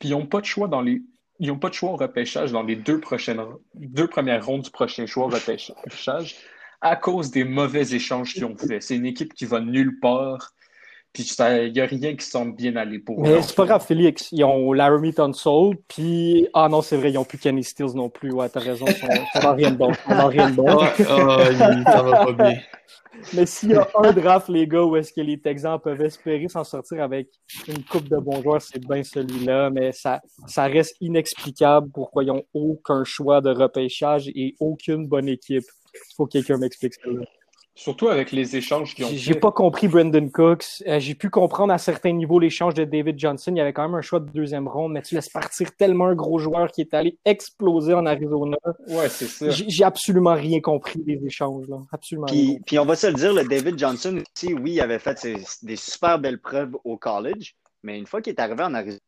Puis 0.00 0.08
ils 0.08 0.12
n'ont 0.12 0.26
pas 0.26 0.40
de 0.40 0.46
choix 0.46 0.66
dans 0.66 0.82
les. 0.82 1.00
Ils 1.38 1.52
ont 1.52 1.58
pas 1.60 1.68
de 1.68 1.74
choix 1.74 1.90
au 1.90 1.96
repêchage 1.96 2.50
dans 2.50 2.64
les 2.64 2.74
deux 2.74 2.98
prochaines 2.98 3.40
deux 3.74 4.08
premières 4.08 4.44
rondes 4.44 4.62
du 4.62 4.70
prochain 4.70 5.06
choix 5.06 5.26
au 5.26 5.30
repêchage 5.30 6.34
à 6.80 6.96
cause 6.96 7.30
des 7.30 7.44
mauvais 7.44 7.94
échanges 7.94 8.34
qu'ils 8.34 8.44
ont 8.44 8.56
fait. 8.56 8.80
C'est 8.80 8.96
une 8.96 9.06
équipe 9.06 9.32
qui 9.34 9.44
va 9.44 9.60
nulle 9.60 10.00
part. 10.00 10.52
Puis 11.12 11.24
il 11.38 11.72
n'y 11.72 11.80
a 11.80 11.86
rien 11.86 12.14
qui 12.14 12.24
semble 12.24 12.54
bien 12.54 12.76
aller 12.76 12.98
pour 12.98 13.18
eux. 13.20 13.22
Mais 13.22 13.42
c'est 13.42 13.56
pas 13.56 13.64
grave, 13.64 13.84
Félix. 13.84 14.28
Ils 14.30 14.44
ont 14.44 14.72
Laramie 14.72 15.14
Tunsil, 15.14 15.76
puis 15.88 16.46
ah 16.54 16.68
non, 16.68 16.82
c'est 16.82 16.96
vrai, 16.96 17.10
ils 17.10 17.18
ont 17.18 17.24
plus 17.24 17.38
Kenny 17.38 17.64
Stills 17.64 17.94
non 17.94 18.08
plus. 18.08 18.30
Ouais, 18.32 18.48
t'as 18.48 18.60
raison, 18.60 18.86
sont 18.86 19.40
dans 19.42 19.54
rien 19.54 19.70
de 19.70 19.76
bon. 19.76 19.90
Ils 19.90 19.96
sont 19.96 20.14
dans 20.16 20.28
rien 20.28 20.50
de 20.50 20.54
bon. 20.56 20.78
Il- 20.98 21.84
ça 21.84 22.02
va 22.02 22.24
pas 22.26 22.32
bien. 22.32 22.58
Mais 23.34 23.46
s'il 23.46 23.70
y 23.70 23.74
a 23.74 23.88
un 23.96 24.12
draft, 24.12 24.48
les 24.48 24.68
gars, 24.68 24.84
où 24.84 24.94
est-ce 24.94 25.12
que 25.12 25.20
les 25.20 25.40
Texans 25.40 25.80
peuvent 25.82 26.00
espérer 26.02 26.46
s'en 26.46 26.62
sortir 26.62 27.02
avec 27.02 27.28
une 27.66 27.82
coupe 27.82 28.08
de 28.08 28.16
bons 28.16 28.40
joueurs, 28.42 28.62
c'est 28.62 28.78
bien 28.78 29.02
celui-là. 29.02 29.70
Mais 29.70 29.90
ça, 29.90 30.20
ça 30.46 30.64
reste 30.66 30.94
inexplicable 31.00 31.88
pourquoi 31.92 32.22
ils 32.22 32.28
n'ont 32.28 32.44
aucun 32.54 33.02
choix 33.02 33.40
de 33.40 33.50
repêchage 33.50 34.28
et 34.36 34.54
aucune 34.60 35.08
bonne 35.08 35.28
équipe. 35.28 35.64
Il 35.94 36.14
faut 36.16 36.26
que 36.26 36.32
quelqu'un 36.32 36.58
m'explique 36.58 36.94
ça. 36.94 37.00
Surtout 37.80 38.08
avec 38.08 38.32
les 38.32 38.56
échanges 38.56 38.92
qu'ils 38.92 39.04
ont 39.04 39.10
J'ai 39.12 39.36
pas 39.36 39.52
compris 39.52 39.86
Brendan 39.86 40.32
Cooks. 40.32 40.82
Euh, 40.88 40.98
J'ai 40.98 41.14
pu 41.14 41.30
comprendre 41.30 41.72
à 41.72 41.78
certains 41.78 42.10
niveaux 42.10 42.40
l'échange 42.40 42.74
de 42.74 42.82
David 42.82 43.16
Johnson. 43.20 43.52
Il 43.54 43.58
y 43.58 43.60
avait 43.60 43.72
quand 43.72 43.84
même 43.84 43.94
un 43.94 44.02
choix 44.02 44.18
de 44.18 44.28
deuxième 44.32 44.66
ronde, 44.66 44.92
mais 44.94 45.02
tu 45.02 45.14
laisses 45.14 45.28
partir 45.28 45.70
tellement 45.76 46.06
un 46.06 46.16
gros 46.16 46.40
joueur 46.40 46.72
qui 46.72 46.80
est 46.80 46.92
allé 46.92 47.18
exploser 47.24 47.94
en 47.94 48.04
Arizona. 48.04 48.56
Ouais, 48.88 49.08
c'est 49.08 49.26
ça. 49.28 49.50
J'ai 49.50 49.84
absolument 49.84 50.34
rien 50.34 50.60
compris 50.60 50.98
des 51.04 51.20
échanges. 51.24 51.68
Là. 51.68 51.76
Absolument 51.92 52.26
rien. 52.26 52.54
Puis, 52.54 52.60
puis 52.66 52.78
on 52.80 52.84
va 52.84 52.96
se 52.96 53.06
le 53.06 53.12
dire, 53.14 53.32
le 53.32 53.44
David 53.44 53.78
Johnson 53.78 54.20
aussi, 54.36 54.54
oui, 54.54 54.72
il 54.72 54.80
avait 54.80 54.98
fait 54.98 55.16
ses- 55.16 55.36
des 55.62 55.76
super 55.76 56.18
belles 56.18 56.40
preuves 56.40 56.72
au 56.82 56.96
college, 56.96 57.54
mais 57.84 57.96
une 57.96 58.06
fois 58.08 58.20
qu'il 58.20 58.32
est 58.32 58.40
arrivé 58.40 58.64
en 58.64 58.74
Arizona, 58.74 58.98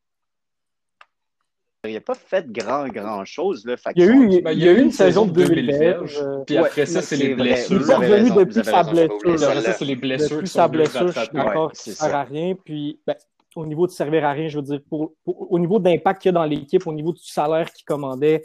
il 1.89 1.95
n'a 1.95 2.01
pas 2.01 2.15
fait 2.15 2.47
grand, 2.51 2.87
grand 2.89 3.25
chose. 3.25 3.65
Là. 3.65 3.77
Fait 3.77 3.91
Il 3.97 4.05
y 4.05 4.09
a 4.09 4.11
eu, 4.13 4.43
Ben, 4.43 4.53
il 4.53 4.63
y 4.63 4.69
a 4.69 4.73
eu 4.73 4.81
une 4.83 4.91
saison 4.93 5.25
de 5.25 5.33
2000 5.33 5.67
verges. 5.71 5.79
verges. 5.79 6.19
euh, 6.23 6.45
Puis 6.47 6.57
après 6.59 6.81
Ouais, 6.83 6.87
ça, 6.87 7.01
c'est 7.01 7.17
les 7.17 7.35
blessures. 7.35 7.81
Il 7.81 7.91
est 7.91 7.95
revenu 7.95 8.31
depuis 8.31 8.65
sa 8.65 8.83
blessure. 8.83 9.19
Puis 9.19 9.45
après 9.45 9.63
ça, 9.63 9.73
c'est 9.73 9.85
les 9.87 9.97
blessures 9.97 10.37
Depuis 10.37 10.49
sa 10.49 10.69
blessure, 10.69 11.09
je 11.13 11.21
suis 11.21 11.29
d'accord 11.33 11.67
Ouais, 11.69 11.73
c'est 11.75 11.91
ne 11.93 11.97
sert 11.97 12.11
ça. 12.11 12.21
à 12.21 12.25
rien. 12.25 12.55
Puis, 12.65 13.01
ben, 13.07 13.15
au 13.57 13.65
niveau 13.67 13.87
de 13.87 13.93
servir 13.93 14.25
à 14.27 14.33
rien, 14.33 14.49
je 14.49 14.57
veux 14.59 14.63
dire, 14.63 14.81
pour, 14.89 15.15
pour- 15.25 15.51
au 15.51 15.59
niveau 15.59 15.79
d'impact 15.79 16.21
qu'il 16.23 16.29
y 16.29 16.31
a 16.31 16.33
dans 16.33 16.45
l'équipe, 16.45 16.87
au 16.87 16.93
niveau 16.93 17.13
du 17.13 17.25
salaire 17.25 17.73
qu'il 17.73 17.85
commandait, 17.87 18.43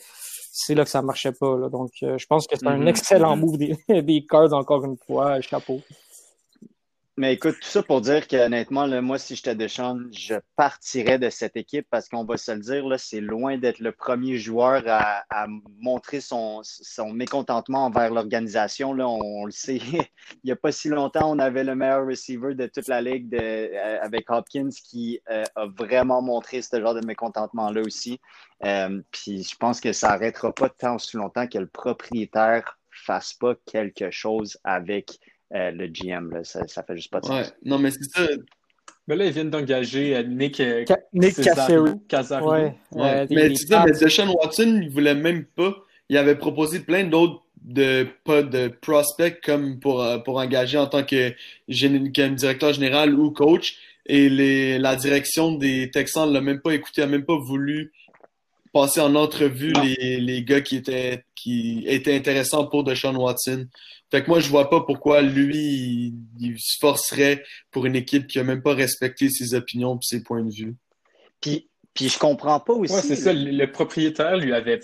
c'est 0.52 0.74
là 0.74 0.84
que 0.86 0.90
ça 0.90 1.02
ne 1.02 1.06
marchait 1.08 1.34
pas. 1.34 1.58
là. 1.58 1.68
Donc, 1.70 1.92
euh, 2.04 2.18
je 2.18 2.26
pense 2.28 2.48
que 2.48 2.58
c'est 2.58 2.66
un 2.66 2.78
Mhm, 2.78 2.88
excellent 2.88 3.36
mhm. 3.36 3.42
move 3.42 3.58
des, 3.58 3.76
des 4.02 4.26
Cards, 4.26 4.54
encore 4.54 4.86
une 4.86 4.96
fois. 5.06 5.42
Chapeau. 5.42 5.82
Mais 7.18 7.34
écoute, 7.34 7.56
tout 7.62 7.70
ça 7.70 7.82
pour 7.82 8.02
dire 8.02 8.28
que 8.28 8.36
honnêtement, 8.36 8.90
moi, 9.02 9.18
si 9.18 9.38
j'étais 9.38 9.56
Deschamps, 9.56 9.98
je 10.12 10.36
partirais 10.58 11.18
de 11.18 11.30
cette 11.30 11.56
équipe 11.56 11.88
parce 11.90 12.10
qu'on 12.10 12.26
va 12.26 12.36
se 12.36 12.52
le 12.52 12.60
dire, 12.60 12.84
c'est 12.98 13.22
loin 13.22 13.58
d'être 13.58 13.80
le 13.80 13.94
premier 13.94 14.38
joueur 14.38 14.84
à, 14.86 15.48
montrer 15.80 16.20
son, 16.20 16.62
mécontentement 17.14 17.86
envers 17.86 18.12
l'organisation. 18.12 18.94
Là, 18.94 19.08
on, 19.08 19.46
le 19.46 19.52
sait, 19.52 19.78
il 19.88 20.08
n'y 20.44 20.52
a 20.52 20.58
pas 20.58 20.74
si 20.74 20.90
longtemps, 20.90 21.32
on 21.32 21.40
avait 21.40 21.64
le 21.64 21.74
meilleur 21.74 22.06
receiver 22.06 22.54
de 22.54 22.68
toute 22.68 22.90
la 22.90 23.02
ligue 23.02 23.34
euh, 23.34 23.98
avec 24.02 24.30
Hopkins 24.30 24.70
qui 24.84 25.22
euh, 25.30 25.46
a 25.56 25.68
vraiment 25.68 26.22
montré 26.22 26.62
ce 26.62 26.82
genre 26.82 26.96
de 26.96 27.06
mécontentement-là 27.06 27.82
aussi. 27.82 28.20
Euh, 28.66 29.02
puis 29.12 29.44
je 29.44 29.56
pense 29.56 29.80
que 29.80 29.94
ça 29.94 30.10
n'arrêtera 30.10 30.52
pas 30.52 30.68
tant 30.68 30.96
aussi 30.96 31.16
longtemps 31.16 31.48
que 31.48 31.60
le 31.60 31.68
propriétaire 31.68 32.78
fasse 32.92 33.34
pas 33.34 33.56
quelque 33.66 34.12
chose 34.12 34.58
avec 34.66 35.18
euh, 35.54 35.72
le 35.72 35.88
GM. 35.88 36.32
Là. 36.32 36.44
Ça, 36.44 36.68
ça 36.68 36.84
fait 36.84 36.96
juste 36.96 37.12
pas 37.12 37.20
de 37.20 37.26
sens. 37.26 37.48
Ouais, 37.48 37.54
non, 37.64 37.78
mais 37.80 37.92
c'est 37.92 38.04
ça. 38.06 38.28
Mais 39.08 39.16
là, 39.16 39.26
ils 39.26 39.32
viennent 39.32 39.52
d'engager 39.52 40.16
euh, 40.16 40.24
Nick, 40.24 40.60
euh, 40.60 40.84
Ca- 40.88 41.00
Nick 41.14 41.36
Casario. 41.36 41.86
Ouais. 41.86 42.76
Ouais. 42.92 43.28
Mais 43.30 43.56
c'est 43.56 43.68
ça, 43.68 43.86
mais. 43.86 43.92
Deshaun 43.92 44.30
Watson, 44.30 44.80
il 44.82 44.90
voulait 44.90 45.14
même 45.16 45.46
pas. 45.46 45.76
Il 46.10 46.18
avait 46.18 46.36
proposé 46.36 46.80
plein 46.80 47.04
d'autres 47.04 47.44
de 47.62 48.08
pas 48.24 48.44
de 48.44 48.68
prospects 48.68 49.40
comme 49.44 49.80
pour, 49.80 50.06
pour 50.24 50.38
engager 50.38 50.78
en 50.78 50.86
tant 50.88 51.04
que, 51.04 51.30
comme 52.16 52.36
directeur 52.36 52.74
général 52.74 53.14
ou 53.14 53.32
coach. 53.32 53.78
Et 54.08 54.30
les, 54.30 54.78
la 54.78 54.96
direction 54.96 55.52
des 55.54 55.90
Texans 55.90 56.32
l'a 56.32 56.42
même 56.42 56.62
pas 56.62 56.76
écouté, 56.76 57.02
a 57.02 57.08
même 57.08 57.26
pas 57.26 57.38
voulu 57.38 57.92
passer 58.76 59.00
en 59.00 59.16
entrevue 59.16 59.72
les, 59.72 60.20
les, 60.20 60.44
gars 60.44 60.60
qui 60.60 60.76
étaient, 60.76 61.24
qui 61.34 61.86
étaient 61.88 62.14
intéressants 62.14 62.68
pour 62.68 62.84
Deshaun 62.84 63.16
Watson. 63.16 63.68
Fait 64.12 64.22
que 64.22 64.28
moi, 64.28 64.42
je 64.42 64.50
vois 64.50 64.70
pas 64.70 64.82
pourquoi 64.82 65.22
lui, 65.22 66.14
il, 66.42 66.60
se 66.60 66.78
forcerait 66.82 67.42
pour 67.72 67.86
une 67.86 67.96
équipe 67.96 68.28
qui 68.28 68.38
a 68.38 68.44
même 68.44 68.62
pas 68.62 68.74
respecté 68.74 69.30
ses 69.30 69.54
opinions 69.54 69.96
et 69.96 70.00
ses 70.02 70.24
points 70.24 70.44
de 70.44 70.54
vue. 70.54 70.76
Puis, 71.40 71.70
puis 71.94 72.10
je 72.10 72.20
comprends 72.20 72.60
pas 72.60 72.74
aussi. 72.74 72.94
Ouais, 72.94 73.02
c'est 73.02 73.16
ça. 73.16 73.32
Le 73.32 73.66
propriétaire 73.72 74.36
lui 74.36 74.54
avait, 74.54 74.82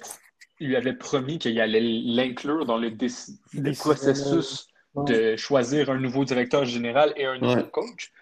lui 0.62 0.78
avait 0.78 0.96
promis 0.96 1.38
qu'il 1.38 1.60
allait 1.60 1.82
l'inclure 1.82 2.66
dans 2.66 2.78
le, 2.78 2.96
processus 3.74 4.68
de 4.96 5.36
choisir 5.36 5.90
un 5.90 6.00
nouveau 6.00 6.24
directeur 6.24 6.64
général 6.64 7.14
et 7.18 7.26
un 7.26 7.38
nouveau 7.40 7.64
coach. 7.64 8.14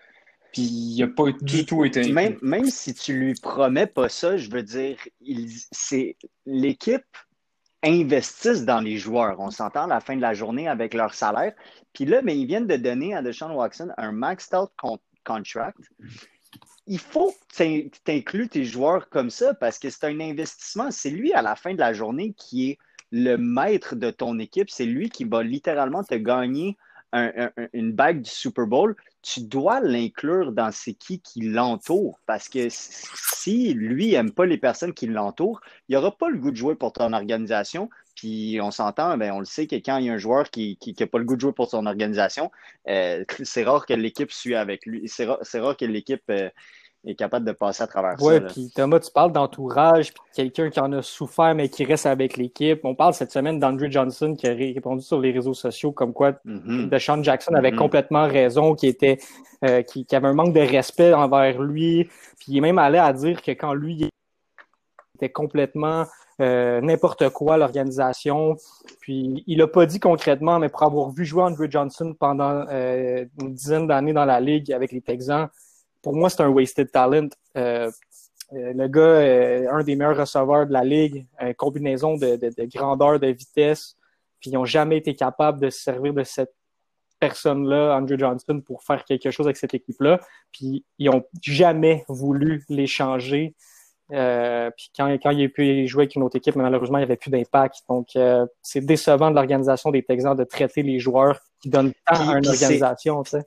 Puis 0.51 0.63
il 0.63 0.99
n'a 0.99 1.07
pas 1.07 1.31
du 1.41 1.65
tout 1.65 1.85
été. 1.85 2.11
Même, 2.11 2.37
même 2.41 2.65
si 2.65 2.93
tu 2.93 3.13
lui 3.13 3.33
promets 3.35 3.87
pas 3.87 4.09
ça, 4.09 4.37
je 4.37 4.49
veux 4.49 4.63
dire, 4.63 4.97
c'est 5.71 6.15
l'équipe 6.45 7.05
investisse 7.83 8.65
dans 8.65 8.81
les 8.81 8.97
joueurs. 8.97 9.39
On 9.39 9.51
s'entend 9.51 9.83
à 9.83 9.87
la 9.87 9.99
fin 9.99 10.15
de 10.15 10.21
la 10.21 10.33
journée 10.33 10.67
avec 10.67 10.93
leur 10.93 11.13
salaire. 11.13 11.53
Puis 11.93 12.05
là, 12.05 12.21
mais 12.21 12.37
ils 12.37 12.45
viennent 12.45 12.67
de 12.67 12.75
donner 12.75 13.15
à 13.15 13.21
Deshaun 13.21 13.51
Watson 13.51 13.89
un 13.97 14.11
maxed 14.11 14.53
out 14.53 14.71
contract. 15.23 15.79
Il 16.87 16.99
faut 16.99 17.31
que 17.55 17.89
tu 17.93 18.11
inclues 18.11 18.49
tes 18.49 18.65
joueurs 18.65 19.09
comme 19.09 19.29
ça 19.29 19.53
parce 19.53 19.77
que 19.77 19.89
c'est 19.89 20.05
un 20.05 20.19
investissement. 20.19 20.91
C'est 20.91 21.11
lui, 21.11 21.31
à 21.33 21.41
la 21.41 21.55
fin 21.55 21.73
de 21.73 21.79
la 21.79 21.93
journée, 21.93 22.33
qui 22.35 22.71
est 22.71 22.79
le 23.11 23.37
maître 23.37 23.95
de 23.95 24.11
ton 24.11 24.39
équipe. 24.39 24.69
C'est 24.69 24.85
lui 24.85 25.09
qui 25.09 25.23
va 25.23 25.43
littéralement 25.43 26.03
te 26.03 26.15
gagner 26.15 26.77
une 27.73 27.91
bague 27.93 28.21
du 28.21 28.29
Super 28.29 28.67
Bowl, 28.67 28.95
tu 29.21 29.41
dois 29.41 29.79
l'inclure 29.79 30.51
dans 30.51 30.71
ce 30.71 30.91
qui 30.91 31.19
qui 31.19 31.41
l'entoure. 31.41 32.19
Parce 32.25 32.49
que 32.49 32.67
si 32.69 33.73
lui 33.73 34.11
n'aime 34.11 34.31
pas 34.31 34.45
les 34.45 34.57
personnes 34.57 34.93
qui 34.93 35.07
l'entourent, 35.07 35.61
il 35.87 35.95
n'aura 35.95 36.15
pas 36.17 36.29
le 36.29 36.37
goût 36.37 36.51
de 36.51 36.55
jouer 36.55 36.75
pour 36.75 36.93
ton 36.93 37.13
organisation. 37.13 37.89
Puis 38.15 38.59
on 38.61 38.71
s'entend, 38.71 39.17
ben, 39.17 39.31
on 39.31 39.39
le 39.39 39.45
sait 39.45 39.65
que 39.65 39.75
quand 39.75 39.97
il 39.97 40.05
y 40.05 40.09
a 40.09 40.13
un 40.13 40.17
joueur 40.17 40.49
qui 40.49 40.77
n'a 40.99 41.07
pas 41.07 41.19
le 41.19 41.23
goût 41.23 41.35
de 41.35 41.41
jouer 41.41 41.53
pour 41.53 41.69
son 41.69 41.85
organisation, 41.85 42.51
euh, 42.87 43.23
c'est 43.43 43.63
rare 43.63 43.85
que 43.85 43.93
l'équipe 43.93 44.31
suit 44.31 44.55
avec 44.55 44.85
lui. 44.85 45.07
C'est 45.07 45.25
rare, 45.25 45.77
que 45.77 45.85
l'équipe 45.85 46.23
euh, 46.29 46.49
est 47.05 47.15
capable 47.15 47.45
de 47.45 47.51
passer 47.51 47.83
à 47.83 47.87
travers 47.87 48.19
ça. 48.19 48.25
Oui, 48.25 48.39
puis 48.41 48.71
Thomas, 48.75 48.99
tu 48.99 49.11
parles 49.11 49.31
d'entourage, 49.31 50.13
puis 50.13 50.21
quelqu'un 50.33 50.69
qui 50.69 50.79
en 50.79 50.91
a 50.91 51.01
souffert, 51.01 51.55
mais 51.55 51.69
qui 51.69 51.85
reste 51.85 52.05
avec 52.05 52.37
l'équipe. 52.37 52.81
On 52.83 52.95
parle 52.95 53.13
cette 53.13 53.31
semaine 53.31 53.59
d'Andrew 53.59 53.89
Johnson 53.89 54.35
qui 54.35 54.47
a 54.47 54.53
répondu 54.53 55.01
sur 55.01 55.19
les 55.19 55.31
réseaux 55.31 55.53
sociaux 55.53 55.91
comme 55.91 56.13
quoi 56.13 56.33
mm 56.43 56.89
Deshaun 56.89 57.23
Jackson 57.23 57.53
avait 57.53 57.71
mm-hmm. 57.71 57.75
complètement 57.75 58.27
raison, 58.27 58.75
qui 58.75 58.87
était 58.87 59.17
euh, 59.65 59.81
qui, 59.81 60.05
avait 60.11 60.27
un 60.27 60.33
manque 60.33 60.53
de 60.53 60.59
respect 60.59 61.13
envers 61.13 61.61
lui. 61.61 62.05
Puis 62.39 62.47
il 62.49 62.57
est 62.57 62.61
même 62.61 62.79
allé 62.79 62.97
à 62.97 63.13
dire 63.13 63.41
que 63.41 63.51
quand 63.51 63.73
lui 63.73 64.09
était 65.15 65.29
complètement 65.29 66.05
euh, 66.41 66.79
n'importe 66.79 67.29
quoi 67.29 67.57
l'organisation. 67.57 68.55
Puis 69.01 69.43
il 69.45 69.61
a 69.61 69.67
pas 69.67 69.85
dit 69.85 69.99
concrètement, 69.99 70.59
mais 70.59 70.69
pour 70.69 70.83
avoir 70.83 71.09
vu 71.09 71.25
jouer 71.25 71.43
Andrew 71.43 71.69
Johnson 71.69 72.15
pendant 72.17 72.65
euh, 72.69 73.25
une 73.41 73.53
dizaine 73.53 73.87
d'années 73.87 74.13
dans 74.13 74.23
la 74.23 74.39
ligue 74.39 74.71
avec 74.71 74.93
les 74.93 75.01
Texans, 75.01 75.49
pour 76.01 76.15
moi, 76.15 76.29
c'est 76.29 76.41
un 76.41 76.49
wasted 76.49 76.91
talent. 76.91 77.29
Euh, 77.57 77.89
euh, 78.53 78.73
le 78.73 78.87
gars 78.87 79.21
est 79.21 79.67
un 79.67 79.83
des 79.83 79.95
meilleurs 79.95 80.17
receveurs 80.17 80.65
de 80.65 80.73
la 80.73 80.83
ligue, 80.83 81.25
une 81.39 81.53
combinaison 81.53 82.15
de, 82.15 82.35
de, 82.35 82.65
grandeur, 82.65 83.19
de 83.19 83.27
vitesse, 83.27 83.95
puis 84.39 84.49
ils 84.49 84.53
n'ont 84.53 84.65
jamais 84.65 84.97
été 84.97 85.15
capables 85.15 85.59
de 85.59 85.69
se 85.69 85.81
servir 85.81 86.13
de 86.13 86.23
cette 86.23 86.53
personne-là, 87.19 87.97
Andrew 87.97 88.17
Johnson, 88.17 88.61
pour 88.65 88.81
faire 88.83 89.03
quelque 89.03 89.29
chose 89.29 89.45
avec 89.45 89.57
cette 89.57 89.73
équipe-là. 89.73 90.19
Puis 90.51 90.85
ils 90.97 91.09
n'ont 91.09 91.23
jamais 91.41 92.05
voulu 92.07 92.63
l'échanger. 92.69 93.55
Euh, 94.11 94.71
puis 94.75 94.89
quand, 94.95 95.07
quand 95.21 95.29
il 95.29 95.45
a 95.45 95.49
pu 95.49 95.85
jouer 95.87 96.03
avec 96.03 96.15
une 96.15 96.23
autre 96.23 96.37
équipe, 96.37 96.55
malheureusement, 96.55 96.97
il 96.97 97.01
n'y 97.01 97.05
avait 97.05 97.17
plus 97.17 97.29
d'impact. 97.29 97.83
Donc, 97.89 98.15
euh, 98.15 98.47
c'est 98.61 98.81
décevant 98.81 99.29
de 99.29 99.35
l'organisation 99.35 99.91
des 99.91 100.01
Texans 100.01 100.35
de 100.35 100.45
traiter 100.45 100.81
les 100.81 100.99
joueurs 100.99 101.39
qui 101.61 101.69
donnent 101.69 101.91
tant 102.05 102.29
à 102.29 102.37
une 102.37 102.47
organisation. 102.47 103.21
Tu 103.23 103.31
sais 103.31 103.45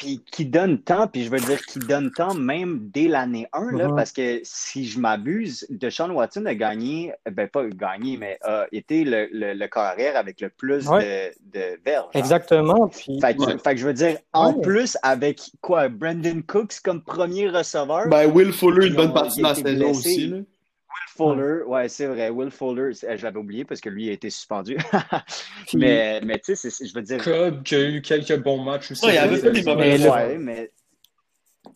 puis 0.00 0.22
qui 0.32 0.46
donne 0.46 0.78
tant, 0.78 1.06
puis 1.06 1.24
je 1.24 1.30
veux 1.30 1.40
dire 1.40 1.60
qui 1.60 1.78
donne 1.78 2.10
tant 2.10 2.32
même 2.32 2.88
dès 2.90 3.06
l'année 3.06 3.46
1, 3.52 3.72
là, 3.72 3.90
parce 3.94 4.12
que 4.12 4.40
si 4.44 4.86
je 4.86 4.98
m'abuse, 4.98 5.66
Deshaun 5.68 6.10
Watson 6.10 6.46
a 6.46 6.54
gagné, 6.54 7.12
ben 7.30 7.46
pas 7.46 7.66
gagné, 7.66 8.16
mais 8.16 8.38
a 8.42 8.66
été 8.72 9.04
le, 9.04 9.28
le, 9.30 9.66
carrière 9.66 10.16
avec 10.16 10.40
le 10.40 10.48
plus 10.48 10.86
de, 10.86 11.30
de 11.52 11.78
verges. 11.84 12.06
Hein. 12.14 12.18
Exactement. 12.18 12.88
Puis... 12.88 13.20
Fait, 13.20 13.34
que, 13.34 13.76
je 13.76 13.86
veux 13.86 13.92
dire, 13.92 14.16
en 14.32 14.54
plus, 14.54 14.96
avec 15.02 15.38
quoi, 15.60 15.90
Brandon 15.90 16.40
Cooks 16.46 16.80
comme 16.82 17.02
premier 17.02 17.50
receveur? 17.50 18.08
Ben, 18.08 18.24
Will 18.26 18.54
Fuller, 18.54 18.86
une 18.86 18.94
bonne 18.94 19.12
partie 19.12 19.42
de 19.42 19.46
la 19.46 19.54
saison 19.54 19.90
aussi. 19.90 20.28
Là. 20.28 20.36
Fuller, 21.16 21.62
ouais, 21.66 21.88
c'est 21.88 22.06
vrai. 22.06 22.30
Will 22.30 22.50
Fuller, 22.50 22.92
je 22.92 23.22
l'avais 23.22 23.38
oublié 23.38 23.64
parce 23.64 23.80
que 23.80 23.88
lui 23.88 24.08
a 24.08 24.12
été 24.12 24.30
suspendu. 24.30 24.76
mais 25.74 26.20
mais 26.24 26.38
tu 26.38 26.56
sais, 26.56 26.70
je 26.70 26.94
veux 26.94 27.02
dire. 27.02 27.22
Cobb 27.22 27.62
qui 27.62 27.74
a 27.74 27.88
eu 27.88 28.00
quelques 28.00 28.42
bons 28.42 28.62
matchs 28.62 28.92
aussi. 28.92 29.06
il 29.06 29.14
y 29.14 29.18
avait 29.18 29.40
pas 29.40 29.50
des 29.50 29.62
mauvais 29.62 30.08
ouais, 30.08 30.38
mais... 30.38 30.72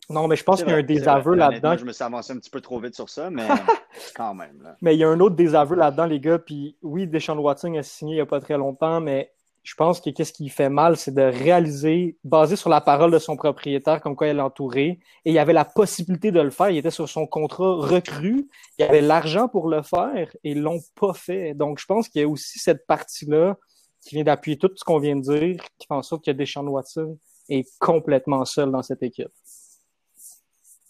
Non, 0.09 0.27
mais 0.27 0.35
je 0.35 0.43
pense 0.43 0.61
qu'il 0.61 0.71
y 0.71 0.73
a 0.73 0.77
un 0.77 0.83
désaveu 0.83 1.35
là-dedans. 1.35 1.77
Je 1.77 1.85
me 1.85 1.91
suis 1.91 2.03
avancé 2.03 2.33
un 2.33 2.37
petit 2.37 2.49
peu 2.49 2.61
trop 2.61 2.79
vite 2.79 2.95
sur 2.95 3.09
ça, 3.09 3.29
mais 3.29 3.47
quand 4.15 4.33
même. 4.33 4.61
Là. 4.63 4.75
Mais 4.81 4.95
il 4.95 4.99
y 4.99 5.03
a 5.03 5.09
un 5.09 5.19
autre 5.19 5.35
désaveu 5.35 5.75
là-dedans, 5.75 6.05
les 6.05 6.19
gars. 6.19 6.39
Puis 6.39 6.77
oui, 6.81 7.07
Deshaun 7.07 7.37
Watson 7.37 7.73
a 7.75 7.83
signé 7.83 8.13
il 8.13 8.17
n'y 8.17 8.21
a 8.21 8.25
pas 8.25 8.39
très 8.39 8.57
longtemps, 8.57 8.99
mais 8.99 9.34
je 9.65 9.73
pense 9.73 9.99
que 9.99 10.11
qu'est-ce 10.11 10.31
qui 10.31 10.47
fait 10.49 10.69
mal, 10.69 10.95
c'est 10.95 11.13
de 11.13 11.23
réaliser, 11.23 12.19
basé 12.23 12.55
sur 12.55 12.69
la 12.69 12.81
parole 12.81 13.09
de 13.09 13.17
son 13.17 13.35
propriétaire, 13.35 13.99
comme 13.99 14.15
quoi 14.15 14.27
elle 14.27 14.37
l'entourait, 14.37 14.99
et 15.25 15.31
il 15.31 15.33
y 15.33 15.39
avait 15.39 15.53
la 15.53 15.65
possibilité 15.65 16.31
de 16.31 16.39
le 16.39 16.51
faire. 16.51 16.69
Il 16.69 16.77
était 16.77 16.91
sur 16.91 17.09
son 17.09 17.25
contrat 17.25 17.73
recru, 17.73 18.47
il 18.77 18.83
y 18.83 18.87
avait 18.87 19.01
l'argent 19.01 19.47
pour 19.47 19.67
le 19.67 19.81
faire, 19.81 20.29
et 20.43 20.51
ils 20.51 20.61
l'ont 20.61 20.81
pas 20.93 21.13
fait. 21.15 21.55
Donc, 21.55 21.79
je 21.79 21.85
pense 21.87 22.07
qu'il 22.07 22.21
y 22.21 22.23
a 22.23 22.27
aussi 22.27 22.59
cette 22.59 22.85
partie-là 22.85 23.57
qui 24.01 24.13
vient 24.13 24.23
d'appuyer 24.23 24.55
tout 24.59 24.69
ce 24.75 24.83
qu'on 24.83 24.99
vient 24.99 25.15
de 25.15 25.21
dire, 25.21 25.63
qui 25.79 25.87
fait 25.87 25.95
en 25.95 26.03
sorte 26.03 26.23
que 26.23 26.29
Deshaun 26.29 26.67
Watson 26.67 27.17
est 27.49 27.67
complètement 27.79 28.45
seul 28.45 28.71
dans 28.71 28.83
cette 28.83 29.01
équipe. 29.01 29.33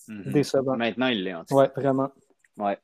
Mm-hmm. 0.10 0.32
Décevant. 0.34 0.76
Maintenant, 0.76 1.08
il 1.08 1.24
l'est. 1.24 1.50
Ouais, 1.50 1.72
vraiment. 1.78 2.10
Ouais. 2.58 2.78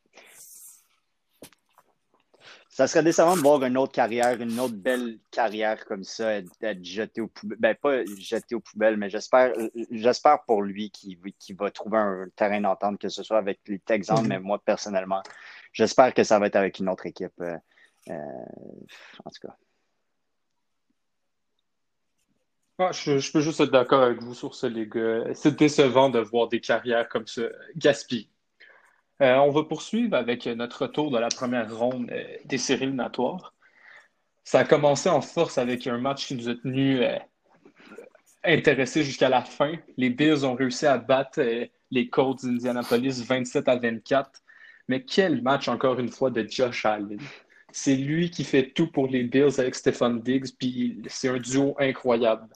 Ça 2.71 2.87
serait 2.87 3.03
décevant 3.03 3.35
de 3.35 3.41
voir 3.41 3.61
une 3.65 3.77
autre 3.77 3.91
carrière, 3.91 4.39
une 4.39 4.57
autre 4.57 4.75
belle 4.75 5.19
carrière 5.29 5.85
comme 5.85 6.05
ça, 6.05 6.35
être, 6.35 6.49
jeté 6.81 7.19
aux 7.19 7.27
poubelles. 7.27 7.57
Ben, 7.59 7.75
pas 7.75 8.05
jeté 8.17 8.55
aux 8.55 8.61
poubelles, 8.61 8.95
mais 8.95 9.09
j'espère, 9.09 9.51
j'espère 9.91 10.43
pour 10.45 10.61
lui 10.61 10.89
qu'il, 10.89 11.17
va 11.57 11.69
trouver 11.69 11.97
un 11.97 12.27
terrain 12.33 12.61
d'entente, 12.61 12.97
que 12.97 13.09
ce 13.09 13.23
soit 13.23 13.39
avec 13.39 13.59
les 13.67 13.79
Texans, 13.79 14.23
mm-hmm. 14.23 14.27
mais 14.27 14.39
moi, 14.39 14.57
personnellement, 14.63 15.21
j'espère 15.73 16.13
que 16.13 16.23
ça 16.23 16.39
va 16.39 16.47
être 16.47 16.55
avec 16.55 16.79
une 16.79 16.87
autre 16.87 17.05
équipe. 17.05 17.33
Euh, 17.41 17.57
euh, 18.09 18.13
en 19.25 19.29
tout 19.29 19.47
cas. 19.47 19.55
Ah, 22.79 22.91
je, 22.93 23.17
je, 23.17 23.31
peux 23.33 23.41
juste 23.41 23.59
être 23.59 23.71
d'accord 23.71 24.01
avec 24.01 24.21
vous 24.21 24.33
sur 24.33 24.55
ce, 24.55 24.65
les 24.65 24.87
gars. 24.87 25.25
C'est 25.33 25.57
décevant 25.57 26.09
de 26.09 26.19
voir 26.19 26.47
des 26.47 26.61
carrières 26.61 27.09
comme 27.09 27.27
ça 27.27 27.43
gaspillées. 27.75 28.30
Euh, 29.21 29.35
on 29.35 29.51
va 29.51 29.63
poursuivre 29.63 30.15
avec 30.15 30.47
notre 30.47 30.87
tour 30.87 31.11
de 31.11 31.19
la 31.19 31.29
première 31.29 31.75
ronde 31.75 32.09
euh, 32.11 32.23
des 32.45 32.57
séries 32.57 32.85
éliminatoires. 32.85 33.53
Ça 34.43 34.59
a 34.59 34.63
commencé 34.63 35.09
en 35.09 35.21
force 35.21 35.59
avec 35.59 35.85
un 35.85 35.99
match 35.99 36.25
qui 36.27 36.35
nous 36.35 36.49
a 36.49 36.55
tenus 36.55 37.01
euh, 37.01 37.19
intéressés 38.43 39.03
jusqu'à 39.03 39.29
la 39.29 39.43
fin. 39.43 39.73
Les 39.97 40.09
Bills 40.09 40.43
ont 40.43 40.55
réussi 40.55 40.87
à 40.87 40.97
battre 40.97 41.39
les 41.91 42.09
Colts 42.09 42.43
d'Indianapolis 42.43 43.23
27 43.23 43.67
à 43.67 43.75
24. 43.75 44.41
Mais 44.87 45.03
quel 45.03 45.43
match, 45.43 45.67
encore 45.67 45.99
une 45.99 46.09
fois, 46.09 46.31
de 46.31 46.47
Josh 46.49 46.85
Allen. 46.85 47.19
C'est 47.71 47.95
lui 47.95 48.31
qui 48.31 48.43
fait 48.43 48.71
tout 48.71 48.91
pour 48.91 49.07
les 49.07 49.23
Bills 49.23 49.59
avec 49.59 49.75
Stephen 49.75 50.19
Diggs, 50.19 50.49
puis 50.57 51.01
c'est 51.07 51.29
un 51.29 51.37
duo 51.37 51.75
incroyable. 51.79 52.47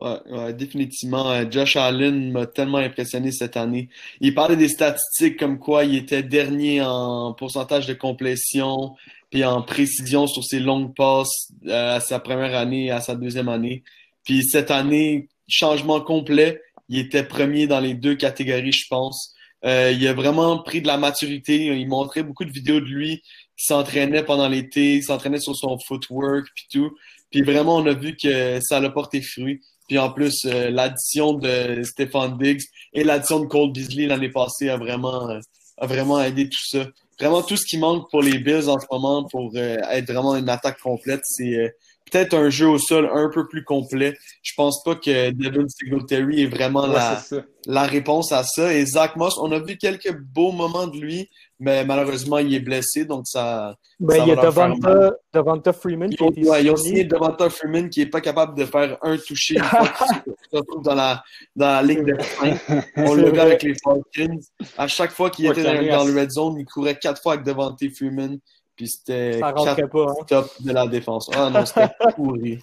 Ouais, 0.00 0.52
définitivement. 0.52 1.30
Euh, 1.30 1.44
Josh 1.50 1.76
Allen 1.76 2.30
m'a 2.32 2.46
tellement 2.46 2.78
impressionné 2.78 3.32
cette 3.32 3.56
année. 3.56 3.88
Il 4.20 4.34
parlait 4.34 4.56
des 4.56 4.68
statistiques 4.68 5.38
comme 5.38 5.58
quoi 5.58 5.84
il 5.84 5.96
était 5.96 6.22
dernier 6.22 6.82
en 6.82 7.32
pourcentage 7.34 7.86
de 7.86 7.94
complétion 7.94 8.94
puis 9.30 9.44
en 9.44 9.62
précision 9.62 10.26
sur 10.26 10.44
ses 10.44 10.60
longues 10.60 10.94
passes 10.94 11.52
euh, 11.66 11.96
à 11.96 12.00
sa 12.00 12.20
première 12.20 12.54
année 12.56 12.86
et 12.86 12.90
à 12.90 13.00
sa 13.00 13.14
deuxième 13.14 13.48
année. 13.48 13.82
Puis 14.24 14.44
cette 14.44 14.70
année, 14.70 15.28
changement 15.48 16.00
complet. 16.00 16.60
Il 16.88 16.98
était 16.98 17.24
premier 17.24 17.66
dans 17.66 17.80
les 17.80 17.94
deux 17.94 18.14
catégories, 18.14 18.72
je 18.72 18.86
pense. 18.88 19.34
Euh, 19.64 19.92
il 19.92 20.06
a 20.06 20.12
vraiment 20.12 20.58
pris 20.62 20.80
de 20.80 20.86
la 20.86 20.98
maturité. 20.98 21.66
Il 21.66 21.88
montrait 21.88 22.22
beaucoup 22.22 22.44
de 22.44 22.52
vidéos 22.52 22.80
de 22.80 22.86
lui 22.86 23.22
qui 23.56 23.66
s'entraînait 23.66 24.22
pendant 24.22 24.48
l'été, 24.48 25.02
s'entraînait 25.02 25.40
sur 25.40 25.56
son 25.56 25.78
footwork 25.78 26.46
puis 26.54 26.66
tout. 26.72 26.90
Puis 27.30 27.42
vraiment, 27.42 27.76
on 27.76 27.86
a 27.86 27.94
vu 27.94 28.16
que 28.16 28.60
ça 28.60 28.78
a 28.78 28.90
porté 28.90 29.20
fruit. 29.20 29.60
Puis 29.88 29.98
en 29.98 30.10
plus, 30.10 30.44
euh, 30.44 30.70
l'addition 30.70 31.34
de 31.34 31.82
Stéphane 31.82 32.36
Diggs 32.38 32.62
et 32.92 33.04
l'addition 33.04 33.40
de 33.40 33.46
Cole 33.46 33.72
Beasley 33.72 34.06
l'année 34.06 34.30
passée 34.30 34.68
a 34.68 34.76
vraiment, 34.76 35.30
euh, 35.30 35.38
a 35.78 35.86
vraiment 35.86 36.20
aidé 36.22 36.48
tout 36.48 36.66
ça. 36.66 36.86
Vraiment, 37.20 37.42
tout 37.42 37.56
ce 37.56 37.64
qui 37.64 37.78
manque 37.78 38.10
pour 38.10 38.22
les 38.22 38.38
Bills 38.38 38.68
en 38.68 38.78
ce 38.78 38.86
moment 38.90 39.24
pour 39.24 39.50
euh, 39.54 39.76
être 39.90 40.12
vraiment 40.12 40.36
une 40.36 40.48
attaque 40.48 40.80
complète, 40.80 41.20
c'est 41.24 41.74
peut-être 42.10 42.34
un 42.34 42.50
jeu 42.50 42.68
au 42.68 42.78
sol 42.78 43.08
un 43.12 43.30
peu 43.32 43.48
plus 43.48 43.64
complet. 43.64 44.16
Je 44.42 44.52
pense 44.56 44.82
pas 44.84 44.96
que 44.96 45.30
Devin 45.30 45.66
Singletary 45.68 46.42
est 46.42 46.46
vraiment 46.46 46.86
Ouais, 46.86 46.94
la, 46.94 47.22
la 47.66 47.82
réponse 47.84 48.32
à 48.32 48.44
ça. 48.44 48.74
Et 48.74 48.84
Zach 48.84 49.16
Moss, 49.16 49.38
on 49.38 49.50
a 49.52 49.58
vu 49.58 49.76
quelques 49.76 50.14
beaux 50.14 50.52
moments 50.52 50.86
de 50.86 50.98
lui, 50.98 51.28
mais 51.58 51.84
malheureusement, 51.84 52.38
il 52.38 52.52
est 52.52 52.60
blessé, 52.60 53.06
donc 53.06 53.26
ça. 53.26 53.76
Ben, 53.98 54.16
Ça 54.16 54.22
il 54.24 54.28
y 54.28 54.32
a 54.32 54.36
Devonta, 54.36 55.12
Devonta 55.32 55.72
Freeman 55.72 56.10
qui 56.10 56.22
a 56.22 56.26
été 56.26 56.46
ouais, 56.46 56.64
ils 56.64 56.70
ont 56.70 56.76
signé. 56.76 56.90
signé 56.90 57.04
Devonta 57.04 57.48
Freeman 57.48 57.88
qui 57.88 58.02
est 58.02 58.06
pas 58.06 58.20
capable 58.20 58.56
de 58.58 58.66
faire 58.66 58.98
un 59.00 59.16
qu'il 59.16 59.36
se 59.38 59.54
retrouve 60.52 60.82
dans 60.82 60.94
la, 60.94 61.22
dans 61.54 61.66
la 61.66 61.82
ligne 61.82 62.04
de 62.04 62.14
fin. 62.20 62.56
On 62.96 63.14
vu 63.14 63.24
vrai. 63.24 63.40
avec 63.40 63.62
les 63.62 63.74
Falcons. 63.82 64.40
À 64.76 64.86
chaque 64.86 65.12
fois 65.12 65.30
qu'il 65.30 65.46
était 65.46 65.62
dans, 65.62 66.04
le 66.04 66.20
red 66.20 66.30
zone, 66.30 66.58
il 66.58 66.66
courait 66.66 66.98
quatre 66.98 67.22
fois 67.22 67.34
avec 67.34 67.46
Devonta 67.46 67.86
Freeman. 67.94 68.38
Puis 68.76 68.88
c'était 68.88 69.40
Ça 69.40 69.52
quatre 69.52 69.58
rentrait 69.58 69.88
pas. 69.88 70.10
Hein. 70.10 70.24
top 70.28 70.50
de 70.60 70.72
la 70.72 70.86
défense. 70.86 71.30
Ah 71.34 71.48
non, 71.48 71.64
c'était 71.64 71.88
pourri. 72.16 72.58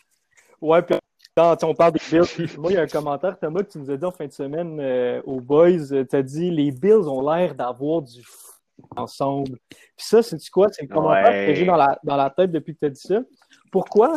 Ouais, 0.62 0.84
puis 0.84 0.98
quand 1.36 1.64
on 1.64 1.74
parle 1.74 1.94
des 1.94 2.00
Bills, 2.12 2.58
moi, 2.60 2.72
il 2.72 2.76
y 2.76 2.78
a 2.78 2.84
un 2.84 2.88
commentaire, 2.88 3.40
Thomas, 3.40 3.64
que 3.64 3.72
tu 3.72 3.80
nous 3.80 3.90
as 3.90 3.98
dit 3.98 4.06
en 4.06 4.12
fin 4.12 4.28
de 4.28 4.32
semaine 4.32 4.80
euh, 4.80 5.20
aux 5.26 5.42
boys. 5.42 5.88
Tu 5.90 6.16
as 6.16 6.22
dit 6.22 6.52
les 6.52 6.72
Bills 6.72 7.08
ont 7.08 7.28
l'air 7.28 7.56
d'avoir 7.56 8.04
du 8.04 8.22
ensemble. 8.96 9.58
Puis 9.70 10.06
ça, 10.06 10.22
c'est 10.24 10.38
quoi? 10.50 10.68
C'est 10.72 10.84
le 10.84 10.94
commentaire 10.94 11.32
Ouais. 11.32 11.48
que 11.48 11.53
j'ai 11.56 11.65
dans 11.65 11.75
la, 11.75 12.00
dans 12.03 12.15
la 12.15 12.30
tête 12.30 12.51
depuis 12.51 12.74
que 12.74 12.80
tu 12.80 12.86
as 12.86 12.89
dit 12.89 13.01
ça. 13.01 13.20
Pourquoi? 13.72 14.15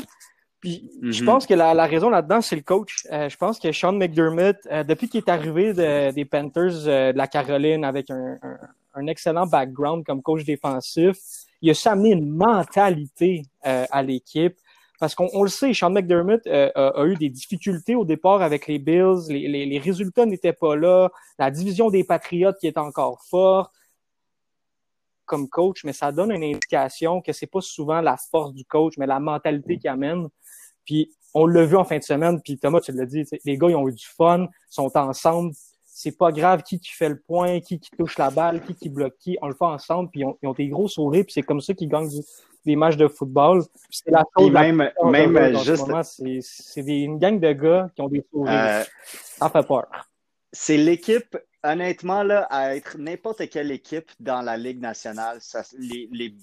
Puis 0.61 0.91
je 1.03 1.21
Mhm. 1.21 1.27
pense 1.27 1.47
que 1.47 1.55
la, 1.55 1.75
la 1.75 1.87
raison 1.87 2.09
là-dedans, 2.11 2.41
c'est 2.41 2.57
le 2.57 2.63
coach. 2.63 3.07
Euh, 3.13 3.29
je 3.29 3.37
pense 3.37 3.59
que 3.59 3.71
Sean 3.73 3.93
McDermott, 3.93 4.57
euh, 4.71 4.83
depuis 4.85 5.09
qu'il 5.09 5.19
est 5.19 5.29
arrivé 5.31 5.73
de- 5.75 6.11
des 6.13 6.25
Panthers 6.25 6.87
euh, 6.87 7.13
de 7.13 7.19
la 7.19 7.27
Caroline 7.27 7.85
avec 7.85 8.11
un, 8.11 8.39
un- 8.43 8.59
un 8.95 9.07
excellent 9.07 9.47
background 9.47 10.05
comme 10.05 10.23
coach 10.23 10.45
défensif, 10.45 11.17
il 11.61 11.71
a 11.71 11.75
su 11.75 11.87
amener 11.89 12.11
une 12.13 12.29
mentalité 12.31 13.43
à 13.63 14.03
l'équipe. 14.03 14.57
Parce 14.99 15.15
qu'on 15.15 15.29
on 15.35 15.43
le 15.43 15.51
sait, 15.51 15.75
Sean 15.75 15.91
McDermott 15.91 16.47
a, 16.47 16.89
a 16.89 17.05
eu 17.05 17.17
des 17.17 17.29
difficultés 17.29 17.95
au 17.95 18.07
départ 18.07 18.41
avec 18.41 18.67
les 18.67 18.79
Bills. 18.79 19.27
Les, 19.29 19.47
les- 19.47 19.67
les 19.67 19.79
résultats 19.79 20.25
n'étaient 20.25 20.55
pas 20.55 20.75
là. 20.75 21.11
La 21.39 21.51
division 21.51 21.91
des 21.91 22.03
Patriotes 22.03 22.57
qui 22.59 22.67
est 22.67 22.79
encore 22.79 23.21
forte 23.29 23.73
comme 25.27 25.49
coach, 25.49 25.85
mais 25.85 25.93
ça 25.93 26.13
donne 26.13 26.31
une 26.33 26.45
indication 26.45 27.21
que 27.21 27.33
c'est 27.33 27.47
pas 27.47 27.61
souvent 27.61 28.01
la 28.01 28.17
force 28.17 28.55
du 28.55 28.65
coach, 28.65 28.95
mais 28.99 29.07
la 29.07 29.21
mentalité 29.21 29.77
qu'il 29.79 29.91
amène. 29.91 30.29
Puis 30.85 31.13
on 31.35 31.47
l'a 31.47 31.65
vu 31.67 31.77
en 31.77 31.85
fin 31.85 31.99
de 31.99 32.03
semaine, 32.05 32.41
puis 32.41 32.57
Thomas, 32.59 32.81
tu 32.81 32.93
l'as 32.93 33.05
dit, 33.05 33.25
les 33.45 33.59
gars, 33.59 33.69
ils 33.69 33.77
ont 33.77 33.89
eu 33.89 33.93
du 33.93 34.07
fun, 34.07 34.47
sont 34.71 34.91
ensemble. 34.97 35.53
C'est 35.85 36.17
pas 36.17 36.31
grave 36.31 36.63
qui 36.63 36.79
qui 36.79 36.93
fait 36.93 37.09
le 37.09 37.19
point, 37.19 37.61
qui 37.61 37.79
qui 37.81 37.91
touche 37.91 38.19
la 38.19 38.31
balle, 38.31 38.63
qui 38.65 38.75
qui 38.75 38.89
bloque 38.91 39.17
qui. 39.19 39.37
On 39.43 39.49
le 39.49 39.55
fait 39.55 39.65
ensemble, 39.65 40.11
puis 40.11 40.21
ils 40.21 40.25
ont, 40.27 40.37
ils 40.43 40.47
ont 40.49 40.53
des 40.53 40.69
gros 40.69 40.89
sourires, 40.89 41.25
puis 41.25 41.33
c'est 41.33 41.43
comme 41.43 41.61
ça 41.61 41.73
qu'ils 41.75 41.89
gagnent 41.89 42.09
du- 42.09 42.23
des 42.67 42.77
matchs 42.77 42.97
de 42.97 43.09
football. 43.09 43.63
C'est 43.91 44.11
la 44.11 44.23
chose 44.37 44.53
la 44.53 44.61
même, 44.63 44.91
ce 45.55 45.65
juste, 45.65 45.87
c'est 46.43 46.81
une 46.87 47.19
gang 47.19 47.39
de 47.41 47.53
gars 47.53 47.91
qui 47.95 48.03
ont 48.03 48.09
des 48.09 48.25
sourires. 48.31 48.53
euh, 48.53 48.85
Ça 49.39 49.49
fait 49.51 49.67
peur. 49.67 49.87
c'est 50.53 50.77
l'équipe, 50.77 51.37
honnêtement, 51.67 52.23
là, 52.23 52.47
à 52.51 52.75
être 52.77 52.97
n'importe 52.99 53.49
quelle 53.51 53.71
équipe 53.71 54.11
dans 54.21 54.41
la 54.43 54.57
Ligue 54.57 54.81
nationale, 54.81 55.39
ça- 55.41 55.63
les, 55.79 56.09
les, 56.13 56.35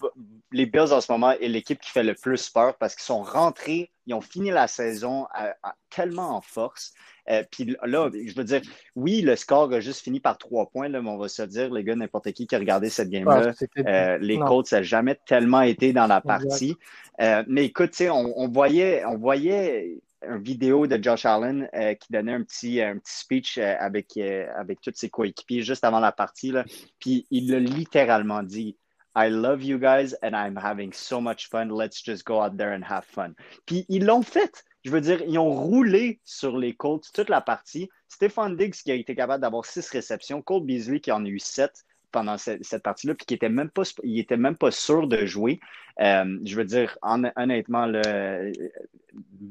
les 0.51 0.65
Bills 0.65 0.91
en 0.93 1.01
ce 1.01 1.11
moment 1.11 1.31
est 1.31 1.47
l'équipe 1.47 1.79
qui 1.79 1.89
fait 1.91 2.03
le 2.03 2.13
plus 2.13 2.49
peur 2.49 2.75
parce 2.77 2.95
qu'ils 2.95 3.03
sont 3.05 3.23
rentrés, 3.23 3.91
ils 4.05 4.13
ont 4.13 4.21
fini 4.21 4.51
la 4.51 4.67
saison 4.67 5.25
à- 5.33 5.55
à- 5.63 5.75
tellement 5.89 6.35
en 6.35 6.41
force. 6.41 6.93
Euh, 7.29 7.41
puis 7.49 7.75
là, 7.83 8.09
je 8.13 8.35
veux 8.35 8.43
dire, 8.43 8.61
oui, 8.97 9.21
le 9.21 9.37
score 9.37 9.71
a 9.71 9.79
juste 9.79 10.01
fini 10.03 10.19
par 10.19 10.37
trois 10.37 10.69
points, 10.69 10.89
là, 10.89 11.01
mais 11.01 11.09
on 11.09 11.17
va 11.17 11.29
se 11.29 11.41
dire, 11.43 11.73
les 11.73 11.83
gars, 11.85 11.95
n'importe 11.95 12.31
qui 12.33 12.45
qui 12.47 12.55
a 12.55 12.59
regardé 12.59 12.89
cette 12.89 13.09
game-là, 13.09 13.47
Ouais, 13.47 13.83
euh, 13.87 14.17
les. 14.17 14.37
Colts, 14.39 14.67
ça 14.67 14.77
n'a 14.77 14.83
jamais 14.83 15.17
tellement 15.25 15.61
été 15.61 15.93
dans 15.93 16.07
la 16.07 16.19
partie. 16.19 16.75
Euh, 17.21 17.43
mais 17.47 17.65
écoute, 17.65 17.93
on 18.11 18.49
voyait, 18.49 19.05
on 19.05 19.17
voyait 19.17 19.99
une 20.27 20.41
vidéo 20.41 20.87
de 20.87 21.01
Josh 21.01 21.25
Allen 21.25 21.69
euh, 21.73 21.93
qui 21.95 22.11
donnait 22.11 22.33
un 22.33 22.43
petit, 22.43 22.81
un 22.81 22.97
petit 22.97 23.13
speech 23.13 23.57
euh, 23.57 23.75
avec, 23.79 24.17
euh, 24.17 24.47
avec 24.57 24.81
tous 24.81 24.93
ses 24.95 25.09
coéquipiers 25.09 25.61
juste 25.61 25.83
avant 25.83 25.99
la 25.99 26.11
partie. 26.11 26.51
Là. 26.51 26.65
Puis 26.99 27.27
il 27.31 27.53
a 27.53 27.59
littéralement 27.59 28.43
dit 28.43 28.77
I 29.15 29.29
love 29.29 29.63
you 29.63 29.77
guys 29.77 30.15
and 30.23 30.31
I'm 30.33 30.57
having 30.57 30.91
so 30.91 31.21
much 31.21 31.47
fun. 31.49 31.67
Let's 31.69 32.03
just 32.03 32.25
go 32.25 32.41
out 32.41 32.57
there 32.57 32.73
and 32.73 32.83
have 32.83 33.05
fun. 33.05 33.33
Puis 33.65 33.85
ils 33.89 34.05
l'ont 34.05 34.23
fait. 34.23 34.63
Je 34.83 34.91
veux 34.91 35.01
dire, 35.01 35.21
ils 35.27 35.37
ont 35.37 35.51
roulé 35.51 36.19
sur 36.25 36.57
les 36.57 36.73
Colts 36.73 37.05
toute 37.13 37.29
la 37.29 37.41
partie. 37.41 37.89
Stéphane 38.07 38.57
Diggs 38.57 38.73
qui 38.73 38.91
a 38.91 38.95
été 38.95 39.15
capable 39.15 39.41
d'avoir 39.41 39.65
six 39.65 39.87
réceptions, 39.89 40.41
Cole 40.41 40.63
Beasley 40.63 40.99
qui 40.99 41.11
en 41.11 41.23
a 41.25 41.27
eu 41.27 41.39
sept 41.39 41.85
pendant 42.13 42.37
cette, 42.37 42.63
cette 42.63 42.83
partie-là, 42.83 43.15
puis 43.15 43.25
qui 43.25 43.33
était 43.33 43.49
même 43.49 43.69
pas, 43.69 43.83
il 44.03 44.17
était 44.19 44.37
même 44.37 44.55
pas 44.55 44.71
sûr 44.71 45.07
de 45.07 45.25
jouer. 45.25 45.59
Euh, 45.99 46.37
je 46.45 46.55
veux 46.55 46.63
dire, 46.63 46.97
hon- 47.01 47.29
honnêtement, 47.35 47.85
le, 47.87 48.53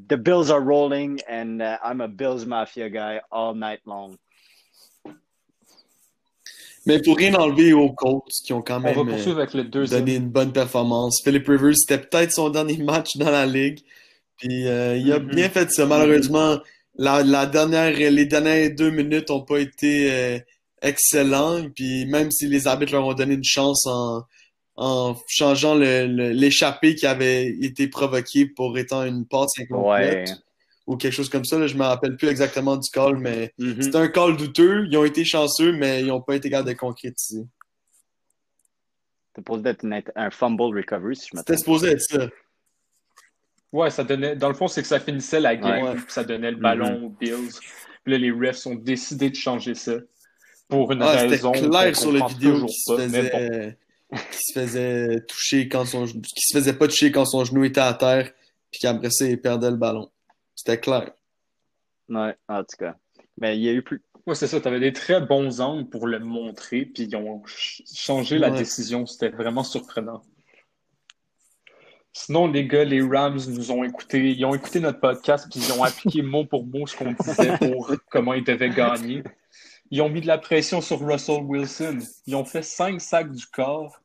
the 0.09 0.15
Bills 0.17 0.51
are 0.51 0.65
rolling 0.65 1.21
and 1.29 1.61
uh, 1.61 1.77
I'm 1.85 2.01
a 2.01 2.09
Bills 2.09 2.47
Mafia 2.47 2.89
guy 2.89 3.21
all 3.31 3.55
night 3.55 3.81
long. 3.85 4.17
Mais 6.85 7.01
pour 7.01 7.17
rien 7.17 7.35
enlever 7.35 7.73
aux 7.73 7.93
Colts 7.93 8.33
qui 8.45 8.53
ont 8.53 8.61
quand 8.63 8.79
On 8.79 8.81
va 8.81 8.91
même 8.95 9.09
euh, 9.09 9.11
poursuivre 9.13 9.39
avec 9.39 9.55
le 9.55 9.65
deuxième. 9.65 10.01
donné 10.01 10.17
une 10.17 10.29
bonne 10.31 10.53
performance. 10.53 11.21
Philip 11.23 11.47
Rivers, 11.47 11.77
c'était 11.77 11.99
peut-être 12.05 12.33
son 12.33 12.49
dernier 12.51 12.77
match 12.83 13.17
dans 13.17 13.31
la 13.31 13.47
ligue. 13.47 13.81
Puis 14.39 14.67
euh, 14.67 14.97
il 14.97 15.13
a 15.13 15.21
Mhm. 15.21 15.29
bien 15.29 15.49
fait 15.49 15.71
ça. 15.71 15.87
Malheureusement, 15.87 16.59
la, 16.97 17.23
la 17.23 17.47
dernière, 17.47 17.93
les 17.93 18.27
dernières 18.27 18.75
deux 18.75 18.91
minutes 18.91 19.31
n'ont 19.31 19.43
pas 19.45 19.59
été 19.61 20.11
euh, 20.11 20.39
excellents. 20.83 21.69
Puis 21.71 22.05
même 22.07 22.31
si 22.31 22.47
les 22.47 22.67
arbitres 22.67 22.93
leur 22.93 23.07
ont 23.07 23.15
donné 23.15 23.35
une 23.35 23.45
chance 23.45 23.87
en, 23.87 24.23
en 24.77 25.17
changeant 25.29 25.75
le- 25.75 26.07
le- 26.07 26.31
l'échappée 26.33 26.95
qui 26.95 27.07
avait 27.07 27.49
été 27.49 27.89
provoquée 27.89 28.47
pour 28.47 28.77
étant 28.79 29.05
une 29.05 29.27
passe 29.27 29.53
incomplète 29.59 30.29
Ouais. 30.31 30.35
ou 30.87 30.97
quelque 30.97 31.13
chose 31.15 31.29
comme 31.29 31.45
ça. 31.45 31.59
Là, 31.59 31.67
je 31.67 31.77
me 31.77 31.85
rappelle 31.85 32.17
plus 32.17 32.29
exactement 32.29 32.77
du 32.77 32.89
call, 32.91 33.17
mais 33.19 33.53
Mhm. 33.59 33.83
c'était 33.83 33.97
un 33.99 34.09
call 34.09 34.37
douteux. 34.37 34.87
Ils 34.91 34.97
ont 34.97 35.05
été 35.05 35.25
chanceux, 35.25 35.73
mais 35.73 36.01
ils 36.01 36.07
n'ont 36.09 36.21
pas 36.23 36.37
été 36.37 36.51
capables 36.51 36.69
de 36.69 36.75
concrétiser. 36.75 37.45
C'est 39.35 39.41
supposé 39.41 39.69
être 39.71 39.85
une- 39.85 40.03
un 40.17 40.31
fumble 40.31 40.77
recovery, 40.77 41.17
si 41.17 41.29
je 41.33 41.37
me 41.37 41.41
C'était 41.41 41.57
supposé 41.57 41.89
être 41.91 42.03
ça. 42.03 42.29
Ouais, 43.73 43.89
ça 43.91 44.05
donnait. 44.05 44.37
Dans 44.37 44.49
le 44.49 44.55
fond, 44.55 44.69
c'est 44.69 44.83
que 44.83 44.89
ça 44.89 45.01
finissait 45.01 45.41
la 45.41 45.57
game, 45.57 45.85
Ouais. 45.85 45.95
puis 45.95 46.05
ça 46.09 46.25
donnait 46.25 46.51
le 46.51 46.59
ballon 46.59 47.07
aux 47.07 47.09
Bills. 47.09 47.51
Puis 48.05 48.13
là, 48.13 48.19
les 48.19 48.31
refs 48.31 48.67
ont 48.67 48.75
décidé 48.75 49.31
de 49.31 49.37
changer 49.37 49.75
ça. 49.75 49.95
Pour 50.73 50.93
une 50.93 51.03
Ah, 51.03 51.19
c'était 51.19 51.29
raison. 51.29 51.53
clair 51.53 51.93
qu'on 51.93 52.01
sur 52.01 52.13
la 52.13 52.27
vidéo 52.27 52.65
qu'il 52.67 52.75
se, 52.75 52.93
bon. 52.93 52.99
faisait, 52.99 53.77
qu'il 54.11 54.41
se 54.41 54.53
faisait 54.61 55.21
toucher 55.27 55.69
quand 55.69 55.85
son 55.85 56.07
qu'il 56.07 56.23
se 56.39 56.57
faisait 56.59 56.73
pas 56.73 56.89
toucher 56.89 57.13
quand 57.13 57.25
son 57.27 57.45
genou 57.45 57.65
était 57.65 57.81
à 57.81 57.93
terre, 57.95 58.31
puis 58.71 58.81
qu'après 58.81 59.11
ça, 59.11 59.27
il 59.27 59.41
perdait 59.41 59.71
le 59.71 59.77
ballon. 59.77 60.11
C'était 60.55 60.81
clair. 60.81 61.11
Ouais, 62.09 62.35
en 62.49 62.61
tout 62.65 62.77
cas. 62.79 62.97
Mais 63.39 63.57
il 63.57 63.63
y 63.63 63.69
a 63.69 63.73
eu 63.73 63.83
plus. 63.83 64.03
Ouais, 64.27 64.35
c'est 64.35 64.47
ça. 64.47 64.61
Tu 64.61 64.69
avais 64.69 64.81
des 64.81 64.93
très 64.93 65.21
bons 65.21 65.61
angles 65.61 65.89
pour 65.89 66.07
le 66.07 66.19
montrer, 66.21 66.85
puis 66.87 67.05
ils 67.05 67.17
ont 67.17 67.43
ch- 67.47 67.83
changé 67.95 68.39
la 68.39 68.51
décision. 68.51 69.05
C'était 69.07 69.31
vraiment 69.31 69.65
surprenant. 69.65 70.23
Sinon, 72.15 72.47
les 72.47 72.67
gars, 72.67 72.85
les 72.85 73.01
Rams 73.01 73.41
nous 73.49 73.71
ont 73.73 73.85
écouté. 73.85 74.31
Ils 74.33 74.45
ont 74.45 74.55
écouté 74.55 74.81
notre 74.81 75.01
podcast, 75.01 75.47
puis 75.51 75.61
ils 75.61 75.73
ont 75.73 75.83
appliqué 75.83 76.21
mot 76.23 76.45
pour 76.45 76.65
mot 76.67 76.87
ce 76.87 76.95
qu'on 76.97 77.13
disait 77.13 77.57
pour 77.59 77.91
comment 78.11 78.35
ils 78.35 78.45
devaient 78.45 78.71
gagner. 78.71 79.23
Ils 79.93 80.01
ont 80.01 80.09
mis 80.09 80.23
de 80.23 80.27
la 80.27 80.39
pression 80.39 80.81
sur 80.81 81.07
Russell 81.07 81.43
Wilson. 81.45 81.99
Ils 82.27 82.35
ont 82.35 82.47
fait 82.47 82.63
cinq 82.63 82.99
sacs 82.99 83.31
du 83.31 83.45
corps. 83.47 84.01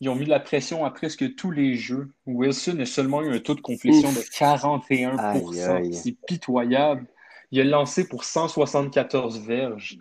Ils 0.00 0.08
ont 0.08 0.16
mis 0.16 0.24
de 0.24 0.30
la 0.30 0.40
pression 0.40 0.84
à 0.84 0.90
presque 0.90 1.36
tous 1.36 1.52
les 1.52 1.76
jeux. 1.76 2.12
Wilson 2.26 2.80
a 2.80 2.86
seulement 2.86 3.22
eu 3.22 3.32
un 3.32 3.38
taux 3.38 3.54
de 3.54 3.60
complétion 3.60 4.08
Ouf. 4.08 4.16
de 4.16 4.36
41 4.36 5.16
Aïe, 5.18 5.62
aïe. 5.62 5.94
C'est 5.94 6.16
pitoyable. 6.26 7.06
Il 7.52 7.60
a 7.60 7.64
lancé 7.64 8.08
pour 8.08 8.24
174 8.24 9.38
verges. 9.46 9.96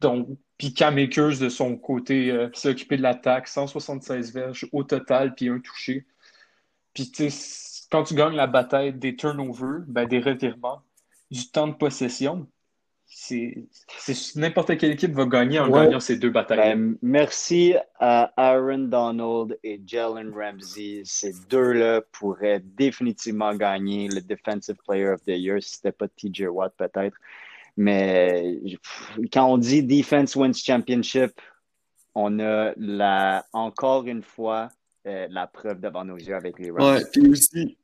Donc, 0.00 0.26
puis 0.58 0.74
Cam 0.74 0.98
Akers, 0.98 1.38
de 1.38 1.48
son 1.48 1.76
côté, 1.76 2.32
euh, 2.32 2.50
s'est 2.52 2.70
occupé 2.70 2.96
de 2.96 3.02
l'attaque, 3.02 3.46
176 3.46 4.32
verges 4.32 4.66
au 4.72 4.82
total, 4.82 5.32
puis 5.36 5.48
un 5.48 5.60
touché. 5.60 6.06
Puis, 6.92 7.12
tu 7.12 7.30
sais, 7.30 7.86
quand 7.88 8.02
tu 8.02 8.14
gagnes 8.14 8.34
la 8.34 8.48
bataille 8.48 8.94
des 8.94 9.14
turnovers, 9.14 9.84
ben, 9.86 10.08
des 10.08 10.18
revirements, 10.18 10.82
du 11.30 11.48
temps 11.52 11.68
de 11.68 11.74
possession, 11.74 12.48
n'importe 14.36 14.78
quelle 14.78 14.92
équipe 14.92 15.12
va 15.12 15.26
gagner 15.26 15.58
en 15.58 15.68
Ouais. 15.68 15.84
gagnant 15.84 16.00
ces 16.00 16.16
deux 16.16 16.30
batailles. 16.30 16.58
Ben, 16.58 16.96
merci 17.02 17.74
à 17.98 18.32
Aaron 18.36 18.78
Donald 18.78 19.58
et 19.62 19.80
Jalen 19.84 20.32
Ramsey. 20.34 21.02
Ces 21.04 21.32
deux-là 21.48 22.02
pourraient 22.12 22.62
définitivement 22.64 23.54
gagner 23.54 24.08
le 24.08 24.20
Defensive 24.20 24.76
Player 24.86 25.08
of 25.08 25.20
the 25.22 25.30
Year 25.36 25.62
si 25.62 25.74
c'était 25.76 25.92
pas 25.92 26.08
TJ 26.08 26.42
Watt 26.48 26.72
peut-être. 26.76 27.16
Mais 27.76 28.58
pff, 28.64 29.18
quand 29.32 29.46
on 29.46 29.58
dit 29.58 29.82
Defense 29.82 30.36
Wins 30.36 30.54
Championship, 30.54 31.32
on 32.14 32.38
a 32.40 32.72
la, 32.76 33.44
encore 33.52 34.06
une 34.06 34.22
fois 34.22 34.68
euh, 35.06 35.26
la 35.30 35.46
preuve 35.46 35.80
devant 35.80 36.04
nos 36.04 36.16
yeux 36.16 36.34
avec 36.34 36.58
les 36.58 36.70
Rams. 36.70 36.96
Ouais, 36.96 37.02
puis 37.12 37.28
aussi, 37.28 37.78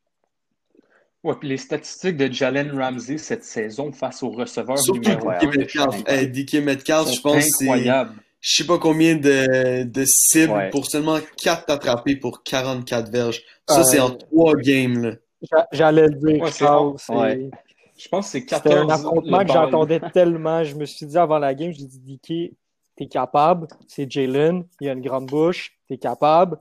Ouais, 1.27 1.35
puis 1.39 1.49
les 1.49 1.57
statistiques 1.57 2.17
de 2.17 2.33
Jalen 2.33 2.71
Ramsey 2.79 3.19
cette 3.19 3.45
saison 3.45 3.93
face 3.93 4.23
au 4.23 4.31
receveur 4.31 4.79
surtout 4.79 5.01
numéro 5.01 5.29
ouais, 5.29 5.39
DK 5.39 5.45
1 5.45 5.51
de 5.51 5.59
Metcalf. 5.59 6.03
Hey, 6.07 6.29
DK 6.29 6.55
Metcalf, 6.63 7.13
je 7.13 7.21
pense 7.21 7.37
que 7.37 7.41
c'est 7.43 7.65
incroyables. 7.69 8.15
je 8.41 8.57
sais 8.57 8.67
pas 8.67 8.79
combien 8.79 9.17
de, 9.17 9.83
de 9.85 10.05
cibles 10.07 10.53
Ouais. 10.53 10.71
pour 10.71 10.87
seulement 10.87 11.19
4 11.43 11.71
attrapés 11.71 12.17
pour 12.17 12.43
44 12.45 13.11
verges. 13.11 13.43
Ça, 13.69 13.81
Euh, 13.81 13.83
c'est 13.83 14.01
en 14.01 14.11
3 14.11 14.55
games. 14.57 15.19
Là. 15.51 15.67
J'allais 15.73 16.07
le 16.09 16.15
dire. 16.15 16.43
Ouais, 16.43 16.51
c'est 16.51 16.59
Charles, 16.65 16.91
bon. 16.93 16.97
c'est- 16.99 17.13
Ouais. 17.15 17.51
Je 17.99 18.09
pense 18.09 18.27
que 18.27 18.33
c'est 18.33 18.39
C'était 18.41 18.71
14. 18.71 18.91
un 18.91 18.95
affrontement 18.95 19.45
que 19.45 19.53
j'entendais 19.53 20.01
tellement. 20.13 20.63
Je 20.65 20.75
me 20.75 20.85
suis 20.85 21.07
dit 21.07 21.17
avant 21.19 21.39
la 21.39 21.55
game, 21.55 21.73
j'ai 21.73 21.87
dit, 21.87 21.99
Dicky, 21.99 22.55
t'es 22.95 23.07
capable. 23.07 23.67
C'est 23.89 24.11
Jalen. 24.11 24.65
Il 24.81 24.89
a 24.89 24.93
une 24.93 25.01
grande 25.01 25.27
bouche. 25.27 25.73
T'es 25.89 25.97
capable. 25.97 26.59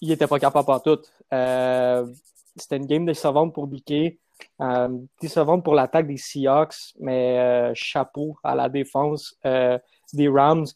Il 0.00 0.10
était 0.10 0.26
pas 0.26 0.38
capable 0.38 0.70
en 0.70 0.80
tout. 0.80 0.98
Euh, 1.34 2.06
c'était 2.56 2.76
une 2.76 2.86
game 2.86 3.04
décevante 3.04 3.54
pour 3.54 3.66
Dicky. 3.66 4.18
Euh, 4.60 4.88
décevante 5.20 5.64
pour 5.64 5.74
l'attaque 5.74 6.06
des 6.06 6.16
Seahawks, 6.16 6.94
mais 6.98 7.38
euh, 7.38 7.72
chapeau 7.74 8.38
à 8.42 8.54
la 8.54 8.68
défense 8.68 9.36
euh, 9.44 9.78
des 10.12 10.28
Rams. 10.28 10.66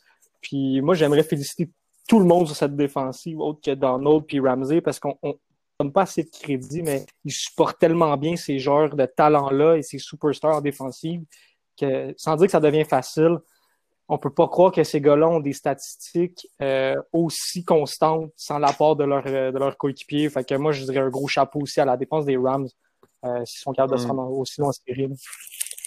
Puis 0.41 0.81
moi, 0.81 0.95
j'aimerais 0.95 1.23
féliciter 1.23 1.71
tout 2.09 2.19
le 2.19 2.27
monde 2.27 2.47
sur 2.47 2.57
cette 2.57 2.77
défensive, 2.77 3.41
autre 3.41 3.61
que 3.65 3.71
Donald 3.71 4.25
puis 4.27 4.41
Ramsey, 4.41 4.81
parce 4.81 4.99
qu'on 4.99 5.17
on 5.23 5.35
donne 5.81 5.93
pas 5.93 6.03
assez 6.03 6.25
de 6.25 6.31
crédit, 6.31 6.83
mais 6.83 7.07
ils 7.25 7.33
supportent 7.33 7.79
tellement 7.79 8.17
bien 8.17 8.37
ces 8.37 8.59
joueurs 8.59 8.95
de 8.95 9.07
talent-là 9.07 9.77
et 9.77 9.83
ces 9.83 9.99
superstars 9.99 10.57
en 10.57 10.61
défensive 10.61 11.23
que, 11.79 12.15
sans 12.17 12.37
dire 12.37 12.47
que 12.47 12.53
ça 12.53 12.61
devient 12.61 12.85
facile, 12.85 13.39
on 14.09 14.19
peut 14.19 14.31
pas 14.33 14.49
croire 14.49 14.71
que 14.73 14.85
ces 14.85 15.01
gars-là 15.01 15.29
ont 15.29 15.41
des 15.41 15.53
statistiques 15.55 16.47
euh, 16.61 16.95
aussi 17.13 17.65
constantes 17.65 18.31
sans 18.37 18.59
l'apport 18.59 18.97
de 18.97 19.05
leur 19.05 19.25
de 19.25 19.59
leur 19.59 19.77
coéquipier. 19.79 20.29
Fait 20.31 20.45
que 20.47 20.55
moi, 20.57 20.73
je 20.73 20.85
dirais 20.85 20.99
un 21.01 21.09
gros 21.09 21.29
chapeau 21.29 21.61
aussi 21.61 21.81
à 21.81 21.85
la 21.85 21.97
défense 21.97 22.25
des 22.27 22.37
Rams 22.37 22.69
euh, 23.25 23.45
s'ils 23.47 23.61
sont 23.63 23.73
capables 23.73 23.93
de 23.95 23.99
se 23.99 24.07
Mm. 24.07 24.11
rendre 24.11 24.33
aussi 24.39 24.61
loin 24.61 24.69
en 24.69 24.73
série. 24.73 25.09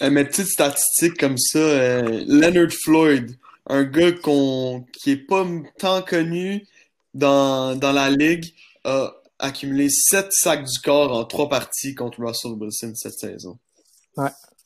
Euh, 0.01 0.09
mais 0.09 0.25
petite 0.25 0.47
statistique 0.47 1.17
comme 1.19 1.37
ça, 1.37 1.59
euh, 1.59 2.23
Leonard 2.27 2.71
Floyd, 2.83 3.37
un 3.67 3.83
gars 3.83 4.11
qu'on 4.11 4.85
qui 4.93 5.11
est 5.11 5.17
pas 5.17 5.45
tant 5.77 6.01
connu 6.01 6.65
dans, 7.13 7.75
dans 7.75 7.91
la 7.91 8.09
ligue, 8.09 8.45
a 8.83 9.11
accumulé 9.39 9.89
7 9.89 10.27
sacs 10.31 10.63
du 10.63 10.79
corps 10.83 11.11
en 11.15 11.23
3 11.25 11.49
parties 11.49 11.93
contre 11.93 12.19
Russell 12.23 12.53
Wilson 12.53 12.93
cette 12.95 13.13
saison. 13.19 13.57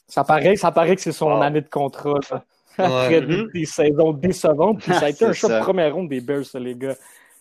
Ça 0.07 0.23
paraît, 0.23 0.55
ça 0.55 0.71
paraît 0.71 0.95
que 0.95 1.01
c'est 1.01 1.11
son 1.11 1.27
Wow. 1.31 1.41
année 1.41 1.61
de 1.61 1.69
contrat. 1.69 2.19
là. 2.31 2.43
Après 2.77 3.19
Ouais. 3.19 3.21
des, 3.25 3.37
Mhm. 3.37 3.49
des 3.53 3.65
saisons 3.65 4.11
décevantes. 4.13 4.79
Puis 4.81 4.93
ça 4.93 5.05
a 5.05 5.09
été 5.09 5.25
un 5.25 5.33
choix 5.33 5.49
de 5.59 5.63
première 5.63 5.93
ronde 5.93 6.09
des 6.09 6.21
Bears, 6.21 6.43
les 6.55 6.75
gars. 6.75 6.95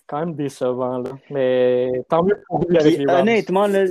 Quand 0.07 0.19
même 0.21 0.35
décevant. 0.35 0.99
Là. 0.99 1.11
Mais 1.31 1.91
tant 2.09 2.23
mieux 2.25 2.43
pour 2.49 2.65
lui 2.69 2.77
avec 2.79 2.95
Puis, 2.97 3.05
les 3.05 3.13
Rams. 3.13 3.21
honnêtement, 3.23 3.67
là, 3.69 3.85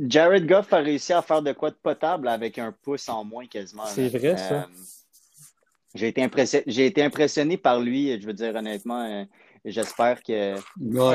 Jared 0.00 0.46
Goff 0.46 0.72
a 0.72 0.78
réussi 0.78 1.12
à 1.12 1.22
faire 1.22 1.42
de 1.42 1.52
quoi 1.52 1.70
de 1.70 1.76
potable 1.82 2.28
avec 2.28 2.58
un 2.58 2.72
pouce 2.72 3.08
en 3.08 3.24
moins 3.24 3.46
quasiment. 3.46 3.84
C'est 3.86 4.08
vrai, 4.08 4.36
ça. 4.36 4.54
Euh, 4.54 4.62
j'ai 5.94 6.08
été, 6.08 6.22
impressionné, 6.22 6.64
j'ai 6.66 6.86
été 6.86 7.02
impressionné 7.02 7.56
par 7.56 7.80
lui, 7.80 8.20
je 8.20 8.26
veux 8.26 8.32
dire 8.32 8.54
honnêtement. 8.54 9.02
euh, 9.04 9.24
J'espère 9.64 10.22
que. 10.22 10.54
Ah, 10.54 10.60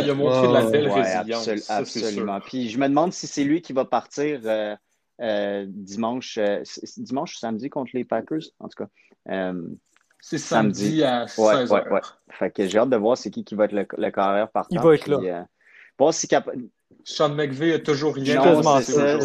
il 0.01 0.09
a 0.09 0.13
montré 0.13 0.47
de 0.49 0.53
la 0.53 0.65
belle 0.69 0.89
Ouais, 0.89 1.01
résilience. 1.01 1.47
absolu- 1.47 1.57
ça, 1.59 1.85
c'est 1.85 1.99
sûr. 1.99 2.07
absolument. 2.09 2.39
Puis 2.41 2.69
je 2.69 2.77
me 2.77 2.87
demande 2.89 3.13
si 3.13 3.25
c'est 3.25 3.43
lui 3.45 3.61
qui 3.61 3.71
va 3.71 3.85
partir 3.85 4.41
euh, 4.43 4.75
euh, 5.23 5.65
dimanche, 5.67 6.38
euh, 6.38 6.62
dimanche 6.97 7.36
ou 7.36 7.39
samedi 7.39 7.69
contre 7.69 7.91
les 7.93 8.03
Packers, 8.03 8.41
en 8.59 8.67
tout 8.67 8.83
cas. 8.83 8.89
Euh, 9.29 9.63
C'est 10.19 10.38
samedi, 10.38 11.01
Samedi. 11.01 11.03
à 11.03 11.21
Ouais, 11.38 11.65
16h. 11.65 11.71
ouais, 11.71 11.89
ouais. 11.93 12.01
fait 12.29 12.51
que 12.51 12.67
j'ai 12.67 12.77
hâte 12.77 12.89
de 12.89 12.97
voir 12.97 13.17
c'est 13.17 13.29
qui 13.31 13.43
qui 13.43 13.55
va 13.55 13.65
être 13.65 13.71
le, 13.73 13.86
le 13.97 14.12
carrière 14.12 14.49
partant. 14.49 14.67
Il 14.75 14.79
va 14.81 14.93
être 14.95 15.01
puis, 15.03 15.12
là. 15.12 15.17
euh, 15.39 15.43
voir 15.97 16.13
si 16.13 16.27
cap- 16.27 16.49
Sean 17.05 17.29
McVay 17.29 17.73
a 17.73 17.79
toujours 17.79 18.15
rien 18.15 18.36
Non, 18.36 18.62
c'est 18.81 18.93
ça, 18.93 19.17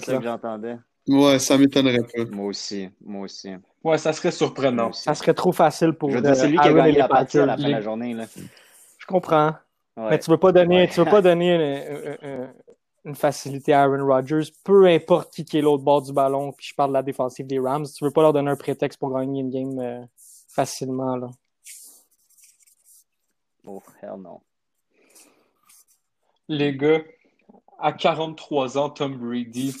que 0.00 0.22
j'entendais. 0.22 0.76
Ouais, 1.08 1.38
ça 1.38 1.56
m'étonnerait 1.56 1.98
pas. 2.02 2.24
Moi 2.32 2.46
aussi, 2.46 2.88
moi 3.04 3.22
aussi. 3.22 3.50
Ouais, 3.84 3.96
ça 3.98 4.12
serait 4.12 4.32
surprenant. 4.32 4.92
Ça 4.92 5.14
serait 5.14 5.34
trop 5.34 5.52
facile 5.52 5.92
pour 5.92 6.10
Je 6.10 6.16
veux 6.16 6.22
dire, 6.22 6.34
c'est 6.34 6.48
lui 6.48 6.58
qui 6.58 6.66
a 6.66 6.72
gagné 6.72 6.98
la 6.98 7.06
partie 7.06 7.38
à 7.38 7.46
la 7.46 7.56
fin 7.56 7.62
de 7.62 7.70
la 7.70 7.80
journée. 7.80 8.12
Là. 8.14 8.24
Je 8.98 9.06
comprends. 9.06 9.54
Ouais. 9.96 10.10
Mais 10.10 10.18
tu 10.18 10.28
veux 10.30 10.36
pas 10.38 10.50
donner, 10.50 10.80
Ouais. 10.80 10.88
tu 10.88 10.98
veux 10.98 11.06
pas 11.06 11.22
donner 11.22 11.78
une, 13.06 13.14
facilité 13.14 13.72
à 13.72 13.82
Aaron 13.82 14.06
Rodgers, 14.06 14.50
peu 14.64 14.86
importe 14.86 15.32
qui, 15.32 15.44
qui 15.44 15.58
est 15.58 15.62
l'autre 15.62 15.84
bord 15.84 16.02
du 16.02 16.12
ballon, 16.12 16.52
puis 16.52 16.66
je 16.70 16.74
parle 16.74 16.90
de 16.90 16.94
la 16.94 17.02
défensive 17.02 17.46
des 17.46 17.58
Rams, 17.58 17.86
tu 17.86 18.04
veux 18.04 18.10
pas 18.10 18.22
leur 18.22 18.32
donner 18.32 18.50
un 18.50 18.56
prétexte 18.56 18.98
pour 18.98 19.12
gagner 19.12 19.40
une 19.40 19.50
game 19.50 19.78
euh, 19.78 20.04
facilement. 20.48 21.16
Là. 21.16 21.30
Oh, 23.64 23.82
hell 24.00 24.16
no. 24.18 24.42
Les 26.48 26.76
gars, 26.76 27.02
à 27.78 27.92
43 27.92 28.78
ans, 28.78 28.90
Tom 28.90 29.16
Brady 29.16 29.74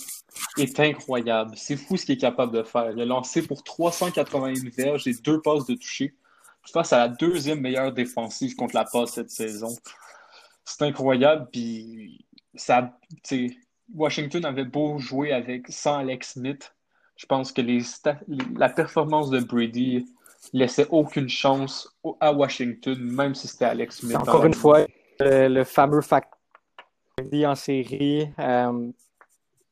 est 0.58 0.80
incroyable. 0.80 1.52
C'est 1.56 1.76
fou 1.76 1.96
ce 1.96 2.04
qu'il 2.04 2.14
est 2.14 2.20
capable 2.20 2.52
de 2.52 2.62
faire. 2.62 2.90
Il 2.90 3.00
a 3.00 3.04
lancé 3.04 3.46
pour 3.46 3.62
381 3.62 4.54
verges 4.76 5.06
et 5.06 5.14
deux 5.14 5.40
passes 5.40 5.66
de 5.66 5.74
toucher 5.74 6.14
face 6.72 6.92
à 6.92 6.98
la 6.98 7.08
deuxième 7.08 7.60
meilleure 7.60 7.92
défensive 7.92 8.56
contre 8.56 8.74
la 8.74 8.84
passe 8.84 9.12
cette 9.12 9.30
saison. 9.30 9.74
C'est 10.64 10.82
incroyable. 10.82 11.48
Puis 11.52 12.25
ça, 12.56 12.98
Washington 13.94 14.44
avait 14.44 14.64
beau 14.64 14.98
jouer 14.98 15.32
avec 15.32 15.66
sans 15.68 15.98
Alex 15.98 16.32
Smith. 16.32 16.74
Je 17.16 17.26
pense 17.26 17.52
que 17.52 17.62
les 17.62 17.80
la 18.54 18.68
performance 18.68 19.30
de 19.30 19.40
Brady 19.40 20.06
laissait 20.52 20.86
aucune 20.90 21.28
chance 21.28 21.96
à 22.20 22.32
Washington, 22.32 22.98
même 22.98 23.34
si 23.34 23.48
c'était 23.48 23.64
Alex 23.64 24.00
Smith. 24.00 24.16
Encore 24.16 24.44
une 24.44 24.54
fois, 24.54 24.86
le, 25.20 25.48
le 25.48 25.64
fameux 25.64 26.02
facteur 26.02 26.36
en 27.44 27.54
série. 27.54 28.28
Euh, 28.38 28.90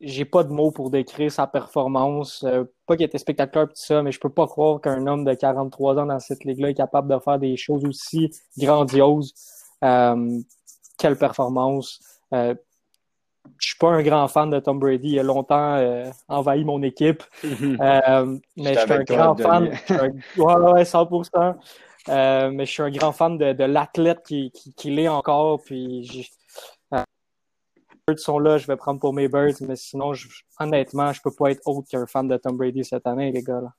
j'ai 0.01 0.25
pas 0.25 0.45
de 0.45 0.51
mots 0.51 0.71
pour 0.71 0.91
décrire 0.91 1.31
sa 1.31 1.47
performance. 1.47 2.43
Euh, 2.45 2.65
pas 2.87 2.97
qu'il 2.97 3.07
était 3.07 3.19
spectaculaire 3.19 3.69
tout 3.69 3.75
ça, 3.77 4.03
mais 4.03 4.13
je 4.13 4.21
peux 4.21 4.31
pas 4.31 4.47
croire 4.47 4.81
qu'un 4.81 5.07
homme 5.07 5.25
de 5.25 5.35
43 5.35 5.99
ans 5.99 6.07
dans 6.07 6.21
cette 6.21 6.45
ligue-là 6.45 6.71
est 6.71 6.75
capable 6.75 7.13
de 7.13 7.19
faire 7.19 7.39
des 7.39 7.57
choses 7.57 7.85
aussi 7.85 8.31
grandioses. 8.59 9.35
Euh, 9.83 10.41
quelle 10.99 11.17
performance. 11.17 12.01
Je 13.59 13.69
suis 13.69 13.79
pas 13.79 13.89
un 13.91 14.03
grand 14.03 14.27
fan 14.29 14.51
de 14.51 14.59
Tom 14.59 14.79
Brady. 14.79 15.11
Il 15.11 15.19
a 15.19 15.23
longtemps 15.23 15.75
euh, 15.77 16.11
envahi 16.29 16.65
mon 16.65 16.83
équipe. 16.83 17.23
Euh, 17.81 18.39
mais 18.57 18.75
je 18.75 18.81
suis 18.81 18.93
un 18.93 19.05
grand 19.17 19.35
fan. 19.43 19.69
un- 19.91 20.11
Ouais, 20.43 20.73
ouais, 20.73 20.85
100%. 20.85 21.57
Euh, 22.09 22.51
mais 22.51 22.67
je 22.67 22.71
suis 22.73 22.83
un 22.83 22.91
grand 22.91 23.13
fan 23.13 23.39
de, 23.39 23.53
de 23.53 23.65
l'athlète 23.65 24.23
qui, 24.27 24.51
qui, 24.51 24.75
qui 24.75 24.91
l'est 24.91 25.09
encore. 25.09 25.63
Puis 25.63 26.03
les 26.93 27.03
Birds 28.07 28.19
sont 28.19 28.39
là, 28.39 28.59
je 28.59 28.67
vais 28.67 28.77
prendre 28.77 29.01
pour 29.01 29.15
mes 29.15 29.29
Birds. 29.29 29.55
Mais 29.63 29.77
sinon, 29.77 30.13
je- 30.15 30.29
honnêtement, 30.61 31.13
je 31.13 31.21
peux 31.23 31.33
pas 31.33 31.51
être 31.51 31.63
autre 31.67 31.89
qu'un 31.89 32.07
fan 32.07 32.29
de 32.29 32.37
Tom 32.37 32.57
Brady 32.57 32.85
cette 32.85 33.07
année, 33.07 33.31
les 33.33 33.43
gars. 33.43 33.61
Là. 33.63 33.73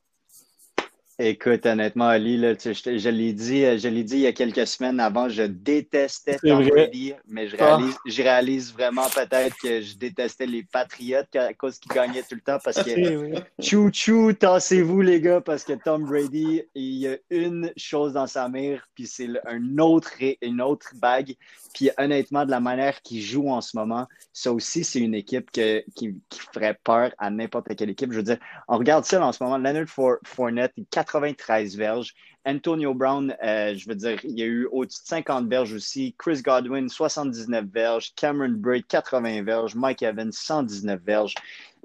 Écoute, 1.18 1.66
honnêtement, 1.66 2.08
Ali, 2.10 2.36
là, 2.36 2.58
tu 2.58 2.74
je, 2.74 2.98
je 2.98 3.10
l'ai 3.10 3.32
dit, 3.32 3.64
euh, 3.64 3.78
je 3.78 3.88
l'ai 3.88 4.04
dit 4.04 4.16
il 4.16 4.22
y 4.22 4.28
a 4.28 4.34
quelques 4.34 4.68
semaines 4.68 5.00
avant, 5.00 5.30
je 5.30 5.44
détestais 5.44 6.38
Tom. 6.44 6.68
Brady, 6.68 7.14
mais 7.30 7.48
je 7.48 7.56
Ah. 7.58 7.78
réalise, 7.78 7.96
je 8.06 8.22
réalise 8.22 8.74
vraiment 8.74 9.08
peut-être 9.10 9.56
que 9.64 9.80
je 9.82 9.96
détestais 9.96 10.46
les 10.46 10.64
Patriotes 10.64 11.34
à 11.38 11.54
cause 11.54 11.80
qu'ils 11.80 11.94
gagnaient 11.94 12.22
tout 12.24 12.36
le 12.36 12.42
temps 12.42 12.58
parce 12.62 12.84
que 12.84 12.90
C'est 12.90 13.16
vrai. 13.16 13.46
Chou 13.62 13.90
chou, 13.94 14.34
tassez-vous 14.34 15.00
les 15.02 15.22
gars, 15.22 15.40
parce 15.40 15.64
que 15.64 15.72
Tom 15.74 16.04
Brady, 16.04 16.64
il 16.76 16.84
y 16.98 17.08
a 17.08 17.16
une 17.30 17.72
chose 17.78 18.12
dans 18.12 18.28
sa 18.28 18.50
mire, 18.50 18.86
puis 18.94 19.08
c'est 19.08 19.30
un 19.46 19.78
autre, 19.78 20.12
une 20.42 20.60
autre 20.62 20.90
bague. 20.96 21.34
Puis 21.74 21.92
honnêtement, 21.98 22.46
de 22.46 22.52
la 22.52 22.60
manière 22.62 23.02
qu'il 23.02 23.22
joue 23.22 23.50
en 23.50 23.62
ce 23.62 23.78
moment, 23.78 24.06
ça 24.34 24.52
aussi, 24.52 24.84
c'est 24.84 25.00
une 25.00 25.14
équipe 25.16 25.50
que- 25.52 25.84
qui, 25.96 26.16
qui 26.30 26.40
ferait 26.54 26.78
peur 26.84 27.12
à 27.18 27.30
n'importe 27.30 27.74
quelle 27.76 27.90
équipe. 27.90 28.12
Je 28.12 28.18
veux 28.18 28.24
dire, 28.24 28.38
on 28.68 28.78
regarde 28.78 29.06
ça 29.06 29.26
en 29.26 29.32
ce 29.32 29.44
moment. 29.44 29.58
Leonard 29.58 29.88
Four- 29.88 30.18
Fournette, 30.26 30.74
93 31.06 31.76
verges. 31.76 32.14
Antonio 32.46 32.94
Brown, 32.94 33.36
euh, 33.44 33.76
je 33.76 33.88
veux 33.90 33.96
dire, 33.96 34.20
il 34.24 34.38
y 34.38 34.44
a 34.44 34.46
eu 34.46 34.68
au-dessus 34.72 35.02
de 35.02 35.08
50 35.08 35.48
verges 35.48 35.74
aussi. 35.74 36.14
Chris 36.18 36.42
Godwin, 36.44 36.88
79 36.88 37.66
verges. 37.74 38.14
Cameron 38.16 38.54
Braid, 38.58 38.86
80 38.88 39.44
verges. 39.44 39.76
Mike 39.76 40.04
Evans, 40.04 40.32
119 40.32 41.02
verges. 41.04 41.34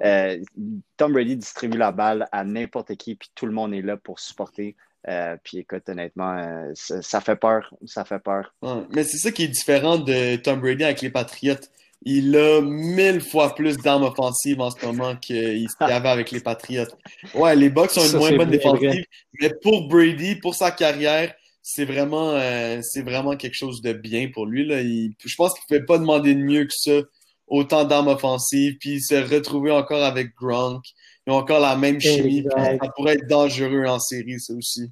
Euh, 0.05 0.39
Tom 0.99 1.13
Brady 1.13 1.37
distribue 1.37 1.79
la 1.79 1.93
balle 1.93 2.29
à 2.31 2.45
n'importe 2.45 2.95
qui, 2.97 3.15
puis 3.15 3.31
tout 3.35 3.47
le 3.47 3.53
monde 3.53 3.73
est 3.73 3.83
là 3.83 3.97
pour 3.97 4.21
supporter. 4.21 4.77
Euh, 5.09 5.37
puis 5.43 5.59
écoute, 5.59 5.89
honnêtement, 5.89 6.71
ça, 6.75 7.21
fait 7.23 7.37
peur. 7.37 7.73
Ça 7.87 8.05
fait 8.05 8.19
peur. 8.19 8.55
Mais 8.91 9.05
c'est 9.05 9.17
ça 9.17 9.33
qui 9.33 9.45
est 9.45 9.49
différent 9.49 9.97
de 9.97 10.37
Tom 10.37 10.61
Brady 10.61 10.85
avec 10.85 11.01
les 11.01 11.11
Patriots. 11.11 11.55
Il 12.03 12.35
a 12.35 12.63
mille 12.63 13.21
fois 13.21 13.55
plus 13.55 13.77
d'armes 13.77 14.05
offensives 14.05 14.61
en 14.61 14.71
ce 14.71 14.85
moment 14.87 15.17
qu'il 15.17 15.37
y 15.81 15.85
avait 15.85 16.09
avec 16.09 16.31
les 16.31 16.41
Patriots. 16.41 16.85
Ouais, 17.35 17.55
les 17.55 17.69
Bucks 17.69 17.91
ont 17.97 18.03
une 18.03 18.09
Ça, 18.09 18.19
moins 18.19 18.35
bonne 18.37 18.51
défensive, 18.51 18.89
vrai. 18.89 19.05
mais 19.41 19.51
pour 19.63 19.87
Brady, 19.89 20.37
pour 20.37 20.55
sa 20.55 20.71
carrière, 20.71 21.35
c'est 21.63 21.85
vraiment, 21.85 22.31
euh, 22.31 22.81
c'est 22.83 23.03
vraiment 23.03 23.37
quelque 23.37 23.55
chose 23.55 23.83
de 23.83 23.93
bien 23.93 24.31
pour 24.33 24.47
lui. 24.47 24.65
Là. 24.67 24.81
Il- 24.81 25.13
je 25.23 25.35
pense 25.37 25.53
qu'il 25.53 25.63
ne 25.71 25.79
pouvait 25.79 25.87
pas 25.87 25.99
demander 25.99 26.35
de 26.35 26.41
mieux 26.41 26.65
que 26.65 26.73
ça. 26.75 27.01
Autant 27.47 27.85
d'armes 27.85 28.09
offensives, 28.09 28.77
puis 28.79 29.01
se 29.03 29.15
retrouver 29.17 29.73
encore 29.73 30.03
avec 30.05 30.35
Gronk. 30.37 30.85
Ils 31.27 31.33
ont 31.33 31.37
encore 31.37 31.59
la 31.61 31.77
même 31.77 32.01
chimie. 32.01 32.45
ça 32.57 32.79
pourrait 32.97 33.15
être 33.15 33.27
dangereux 33.29 33.85
en 33.87 33.99
série, 33.99 34.39
ça 34.41 34.55
aussi. 34.55 34.89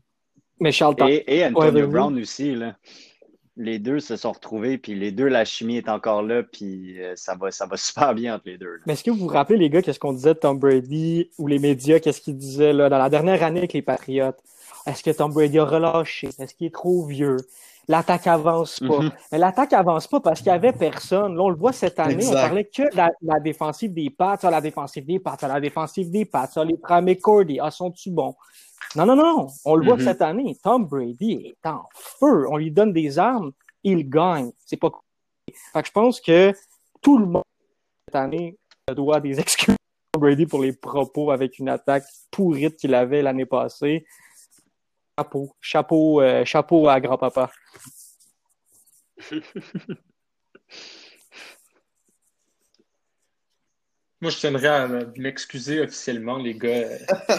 Mais 0.60 0.72
Charles, 0.72 0.96
Et, 1.08 1.36
et 1.38 1.44
Antonio 1.46 1.70
Ouais. 1.82 1.86
Brown 1.86 2.18
aussi, 2.20 2.54
là. 2.56 2.76
Les 3.58 3.78
deux 3.78 4.00
se 4.00 4.16
sont 4.16 4.32
retrouvés, 4.32 4.78
puis 4.78 4.94
les 4.94 5.12
deux, 5.12 5.26
la 5.26 5.44
chimie 5.44 5.76
est 5.76 5.88
encore 5.88 6.22
là, 6.22 6.42
puis 6.42 7.02
euh, 7.02 7.14
ça, 7.16 7.34
va, 7.34 7.50
ça 7.50 7.66
va 7.66 7.76
super 7.76 8.14
bien 8.14 8.36
entre 8.36 8.44
les 8.46 8.56
deux. 8.56 8.80
Mais 8.86 8.94
est-ce 8.94 9.04
que 9.04 9.10
vous 9.10 9.18
vous 9.18 9.26
rappelez, 9.26 9.58
les 9.58 9.68
gars, 9.68 9.82
qu'est-ce 9.82 9.98
qu'on 9.98 10.12
disait 10.12 10.34
de 10.34 10.38
Tom 10.38 10.58
Brady 10.58 11.30
ou 11.38 11.46
les 11.46 11.58
médias, 11.58 11.98
qu'est-ce 11.98 12.20
qu'ils 12.20 12.36
disaient 12.36 12.72
dans 12.72 12.88
la 12.88 13.10
dernière 13.10 13.42
année 13.42 13.58
avec 13.58 13.72
les 13.72 13.82
Patriots? 13.82 14.32
Est-ce 14.86 15.02
que 15.02 15.10
Tom 15.10 15.32
Brady 15.32 15.58
a 15.58 15.64
relâché? 15.64 16.28
Est-ce 16.38 16.54
qu'il 16.54 16.66
est 16.66 16.74
trop 16.74 17.04
vieux? 17.04 17.36
L'attaque 17.88 18.26
avance 18.26 18.78
pas. 18.80 19.00
Mhm. 19.00 19.10
Mais 19.32 19.38
l'attaque 19.38 19.72
avance 19.72 20.06
pas 20.06 20.20
parce 20.20 20.38
qu'il 20.40 20.48
y 20.48 20.50
avait 20.50 20.72
personne. 20.72 21.34
Là, 21.36 21.42
on 21.42 21.48
le 21.48 21.56
voit 21.56 21.72
cette 21.72 21.98
année, 21.98 22.14
Exact. 22.14 22.30
on 22.30 22.34
parlait 22.34 22.64
que 22.66 22.82
de 22.90 22.96
la, 22.96 23.10
la 23.22 23.40
défensive 23.40 23.92
des 23.92 24.10
Pats, 24.10 24.38
ah, 24.42 24.50
la 24.50 24.60
défensive 24.60 25.04
des 25.06 25.18
Pats, 25.18 25.36
ah, 25.42 25.48
la 25.48 25.60
défensive 25.60 26.10
des 26.10 26.24
Pats, 26.24 26.48
ah, 26.54 26.64
les 26.64 26.78
Tramé 26.78 27.16
Cordy, 27.16 27.58
ah, 27.60 27.70
sont-tu 27.70 28.10
bons? 28.10 28.34
Non, 28.96 29.04
non, 29.06 29.16
non, 29.16 29.46
on 29.64 29.74
le 29.74 29.84
voit 29.84 29.96
Mhm. 29.96 30.04
cette 30.04 30.22
année. 30.22 30.56
Tom 30.62 30.86
Brady 30.86 31.32
est 31.54 31.68
en 31.68 31.82
feu. 31.94 32.46
On 32.50 32.56
lui 32.56 32.70
donne 32.70 32.92
des 32.92 33.18
armes, 33.18 33.52
il 33.82 34.08
gagne. 34.08 34.50
C'est 34.64 34.76
pas 34.76 34.90
fait 35.72 35.82
que 35.82 35.88
je 35.88 35.92
pense 35.92 36.20
que 36.20 36.52
tout 37.00 37.18
le 37.18 37.26
monde 37.26 37.42
cette 38.06 38.16
année 38.16 38.56
doit 38.94 39.20
des 39.20 39.38
excuses 39.40 39.74
à 39.74 39.76
Tom 40.12 40.20
Brady 40.20 40.46
pour 40.46 40.62
les 40.62 40.72
propos 40.72 41.30
avec 41.30 41.58
une 41.58 41.68
attaque 41.68 42.04
pourrite 42.30 42.76
qu'il 42.76 42.94
avait 42.94 43.22
l'année 43.22 43.46
passée. 43.46 44.04
Chapeau, 45.18 45.50
chapeau, 45.60 46.20
euh, 46.20 46.44
chapeau 46.44 46.88
à 46.88 47.00
grand-papa. 47.00 47.50
Moi, 54.20 54.30
je 54.30 54.36
tiendrais 54.36 54.68
à 54.68 54.86
m'excuser 55.16 55.80
officiellement, 55.80 56.38
les 56.38 56.54
gars, 56.54 56.68
euh, 56.68 56.98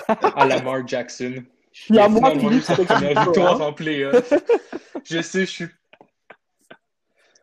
à 0.10 0.46
Lamar 0.46 0.86
Jackson. 0.86 1.42
Il 1.88 1.96
y 1.96 2.00
a 2.00 2.08
Il 2.08 2.12
moi 2.12 2.32
finalement 2.32 2.50
qui 2.50 2.56
eu 2.58 2.62
sa 2.62 2.76
première 2.76 3.24
victoire 3.24 3.62
en 3.62 3.72
playoff. 3.72 4.34
Je 5.06 5.22
sais, 5.22 5.46
je 5.46 5.52
suis. 5.52 5.68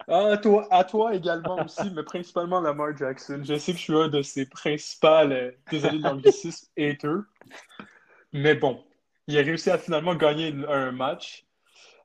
Ah, 0.06 0.36
toi, 0.36 0.68
à 0.70 0.84
toi 0.84 1.14
également 1.14 1.64
aussi, 1.64 1.90
mais 1.94 2.02
principalement 2.02 2.60
Lamar 2.60 2.94
Jackson. 2.94 3.40
Je 3.42 3.56
sais 3.56 3.72
que 3.72 3.78
je 3.78 3.84
suis 3.84 3.96
un 3.96 4.08
de 4.08 4.20
ses 4.20 4.44
principaux, 4.44 5.06
euh, 5.06 5.50
désolé 5.70 5.96
de 5.96 6.02
l'anglicisme, 6.02 6.66
haters. 6.76 7.22
Mais 8.34 8.54
bon, 8.54 8.84
il 9.28 9.38
a 9.38 9.42
réussi 9.42 9.70
à 9.70 9.78
finalement 9.78 10.14
gagner 10.14 10.48
une- 10.48 10.64
un 10.66 10.92
match 10.92 11.44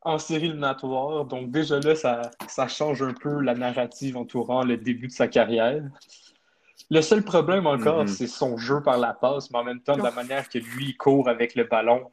en 0.03 0.17
série 0.17 0.45
éliminatoire. 0.47 1.25
Donc 1.25 1.51
déjà 1.51 1.79
là, 1.79 1.95
ça, 1.95 2.31
ça 2.47 2.67
change 2.67 3.01
un 3.03 3.13
peu 3.13 3.39
la 3.41 3.53
narrative 3.53 4.17
entourant 4.17 4.63
le 4.63 4.77
début 4.77 5.07
de 5.07 5.11
sa 5.11 5.27
carrière. 5.27 5.83
Le 6.89 7.01
seul 7.01 7.23
problème 7.23 7.67
encore, 7.67 8.01
Mhm. 8.01 8.07
c'est 8.07 8.27
son 8.27 8.57
jeu 8.57 8.81
par 8.83 8.97
la 8.97 9.13
passe, 9.13 9.49
mais 9.51 9.59
en 9.59 9.63
même 9.63 9.81
temps, 9.81 9.95
de 9.95 10.01
la 10.03 10.11
manière 10.11 10.49
que 10.49 10.57
lui, 10.57 10.87
il 10.89 10.97
court 10.97 11.29
avec 11.29 11.55
le 11.55 11.63
ballon. 11.65 12.11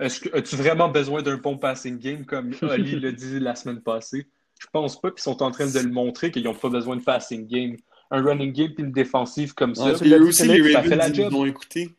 Est-ce 0.00 0.20
que 0.20 0.36
as-tu 0.36 0.56
vraiment 0.56 0.88
besoin 0.88 1.22
d'un 1.22 1.36
bon 1.36 1.56
passing 1.58 1.98
game 1.98 2.24
comme 2.24 2.50
Oli 2.62 2.98
l'a 2.98 3.12
dit 3.12 3.38
la 3.38 3.54
semaine 3.54 3.80
passée? 3.80 4.26
Je 4.58 4.66
pense 4.72 5.00
pas 5.00 5.10
qu'ils 5.10 5.20
sont 5.22 5.42
en 5.42 5.50
train 5.50 5.66
de 5.70 5.78
le 5.78 5.90
montrer 5.90 6.30
qu'ils 6.30 6.44
n'ont 6.44 6.54
pas 6.54 6.70
besoin 6.70 6.96
de 6.96 7.02
passing 7.02 7.46
game. 7.46 7.76
Un 8.10 8.22
running 8.22 8.52
game 8.52 8.72
puis 8.74 8.82
une 8.84 8.92
défensive 8.92 9.54
comme 9.54 9.74
ça, 9.74 9.92
tu 9.92 10.04
puis 10.04 10.14
aussi, 10.14 10.46
les 10.48 10.72
ça 10.72 10.82
fait 10.82 10.96
la 10.96 11.04
Ravens, 11.04 11.08
ils 11.18 11.22
job. 11.24 11.32
nous 11.32 11.38
ont 11.40 11.44
écouté. 11.46 11.90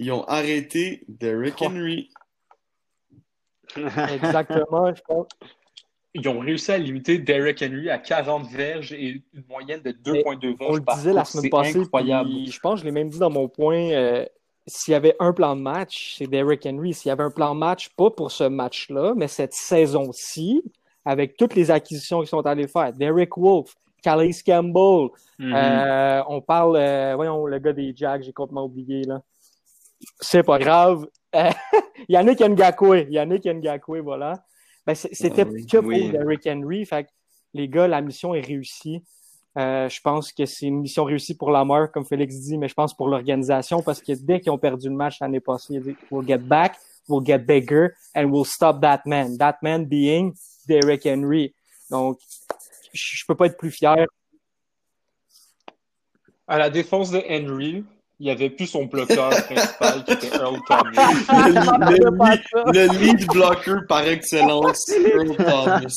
Ils 0.00 0.10
ont 0.12 0.24
arrêté 0.24 1.04
Derrick 1.08 1.56
Oh. 1.60 1.66
Henry. 1.66 2.10
Exactement, 3.76 4.92
je 4.94 5.00
pense. 5.06 5.26
ils 6.14 6.28
ont 6.28 6.40
réussi 6.40 6.72
à 6.72 6.78
limiter 6.78 7.18
Derrick 7.18 7.62
Henry 7.62 7.88
à 7.88 7.98
40 7.98 8.48
verges 8.50 8.92
et 8.92 9.22
une 9.32 9.44
moyenne 9.48 9.80
de 9.82 9.92
2,2 9.92 10.56
On 10.60 10.64
verges 10.64 10.78
le 10.78 10.84
par 10.84 10.96
disait 10.96 11.12
la 11.12 11.24
semaine 11.24 11.42
C'est 11.44 11.50
passée, 11.50 11.78
incroyable. 11.80 12.30
puis 12.30 12.50
je 12.50 12.58
pense 12.60 12.74
que 12.74 12.80
je 12.80 12.84
l'ai 12.86 12.90
même 12.92 13.08
dit 13.10 13.18
dans 13.18 13.30
mon 13.30 13.46
point. 13.48 13.90
euh, 13.92 14.24
S'il 14.66 14.92
y 14.92 14.94
avait 14.94 15.14
un 15.20 15.32
plan 15.32 15.54
de 15.54 15.60
match, 15.60 16.16
c'est 16.18 16.26
Derrick 16.26 16.66
Henry. 16.66 16.94
S'il 16.94 17.10
y 17.10 17.12
avait 17.12 17.22
un 17.22 17.30
plan 17.30 17.54
de 17.54 17.60
match, 17.60 17.90
pas 17.90 18.10
pour 18.10 18.32
ce 18.32 18.44
match-là, 18.44 19.14
mais 19.16 19.28
cette 19.28 19.52
saison-ci, 19.54 20.62
avec 21.04 21.36
toutes 21.36 21.54
les 21.54 21.70
acquisitions 21.70 22.18
qu'ils 22.20 22.28
sont 22.28 22.44
allés 22.46 22.66
faire. 22.68 22.92
Derrick 22.92 23.36
Wolf, 23.36 23.74
Calais 24.02 24.30
Campbell, 24.44 25.10
Mhm. 25.38 25.54
euh, 25.54 26.22
on 26.28 26.40
parle, 26.40 26.76
euh, 26.76 27.12
voyons, 27.14 27.46
le 27.46 27.58
gars 27.58 27.72
des 27.72 27.92
Jacks, 27.94 28.22
j'ai 28.22 28.32
complètement 28.32 28.64
oublié, 28.64 29.04
là. 29.04 29.22
C'est 30.20 30.42
pas 30.42 30.58
grave. 30.58 31.06
Euh, 31.34 31.50
Yannick 32.08 32.40
Ngakwe, 32.40 33.06
Yannick 33.10 33.44
Ngakwe, 33.44 34.00
voilà. 34.00 34.44
Ben, 34.86 34.94
c'est- 34.94 35.14
c'était 35.14 35.44
oui. 35.44 35.66
que 35.66 35.78
pour 35.78 35.88
Oui. 35.88 36.10
Derrick 36.10 36.46
Henry. 36.46 36.84
Fait 36.86 37.04
que, 37.04 37.10
les 37.54 37.68
gars, 37.68 37.86
la 37.88 38.00
mission 38.00 38.34
est 38.34 38.40
réussie. 38.40 39.02
Euh, 39.58 39.88
je 39.88 40.00
pense 40.00 40.32
que 40.32 40.46
c'est 40.46 40.66
une 40.66 40.80
mission 40.80 41.04
réussie 41.04 41.36
pour 41.36 41.50
Lamar, 41.50 41.90
comme 41.90 42.04
Félix 42.06 42.36
dit, 42.36 42.56
mais 42.56 42.68
je 42.68 42.74
pense 42.74 42.96
pour 42.96 43.08
l'organisation, 43.08 43.82
parce 43.82 44.00
que 44.00 44.12
dès 44.12 44.40
qu'ils 44.40 44.52
ont 44.52 44.58
perdu 44.58 44.88
le 44.88 44.94
match 44.94 45.18
l'année 45.20 45.40
passée, 45.40 45.74
il 45.74 45.76
a 45.78 45.80
dit 45.80 45.96
We'll 46.10 46.26
get 46.26 46.38
back, 46.38 46.76
we'll 47.08 47.24
get 47.24 47.38
bigger, 47.40 47.88
and 48.14 48.26
we'll 48.26 48.44
stop 48.46 48.80
that 48.80 49.02
man. 49.06 49.36
That 49.38 49.56
man 49.62 49.84
being 49.86 50.32
Derrick 50.66 51.04
Henry. 51.04 51.52
Donc, 51.90 52.18
je 52.94 53.16
je 53.18 53.24
peux 53.26 53.34
pas 53.34 53.46
être 53.46 53.56
plus 53.58 53.72
fier. 53.72 54.06
À 56.46 56.58
la 56.58 56.70
défense 56.70 57.10
de 57.10 57.18
Henry, 57.28 57.84
il 58.20 58.24
n'y 58.24 58.30
avait 58.30 58.50
plus 58.50 58.66
son 58.66 58.84
bloqueur 58.84 59.30
principal 59.46 60.04
qui 60.04 60.12
était 60.12 60.36
Earl 60.36 60.58
Thomas. 60.68 60.90
Le, 62.66 62.98
lead 62.98 63.26
blocker 63.26 63.86
par 63.88 64.06
excellence, 64.06 64.88
Earl 64.90 65.36
Thomas 65.36 65.92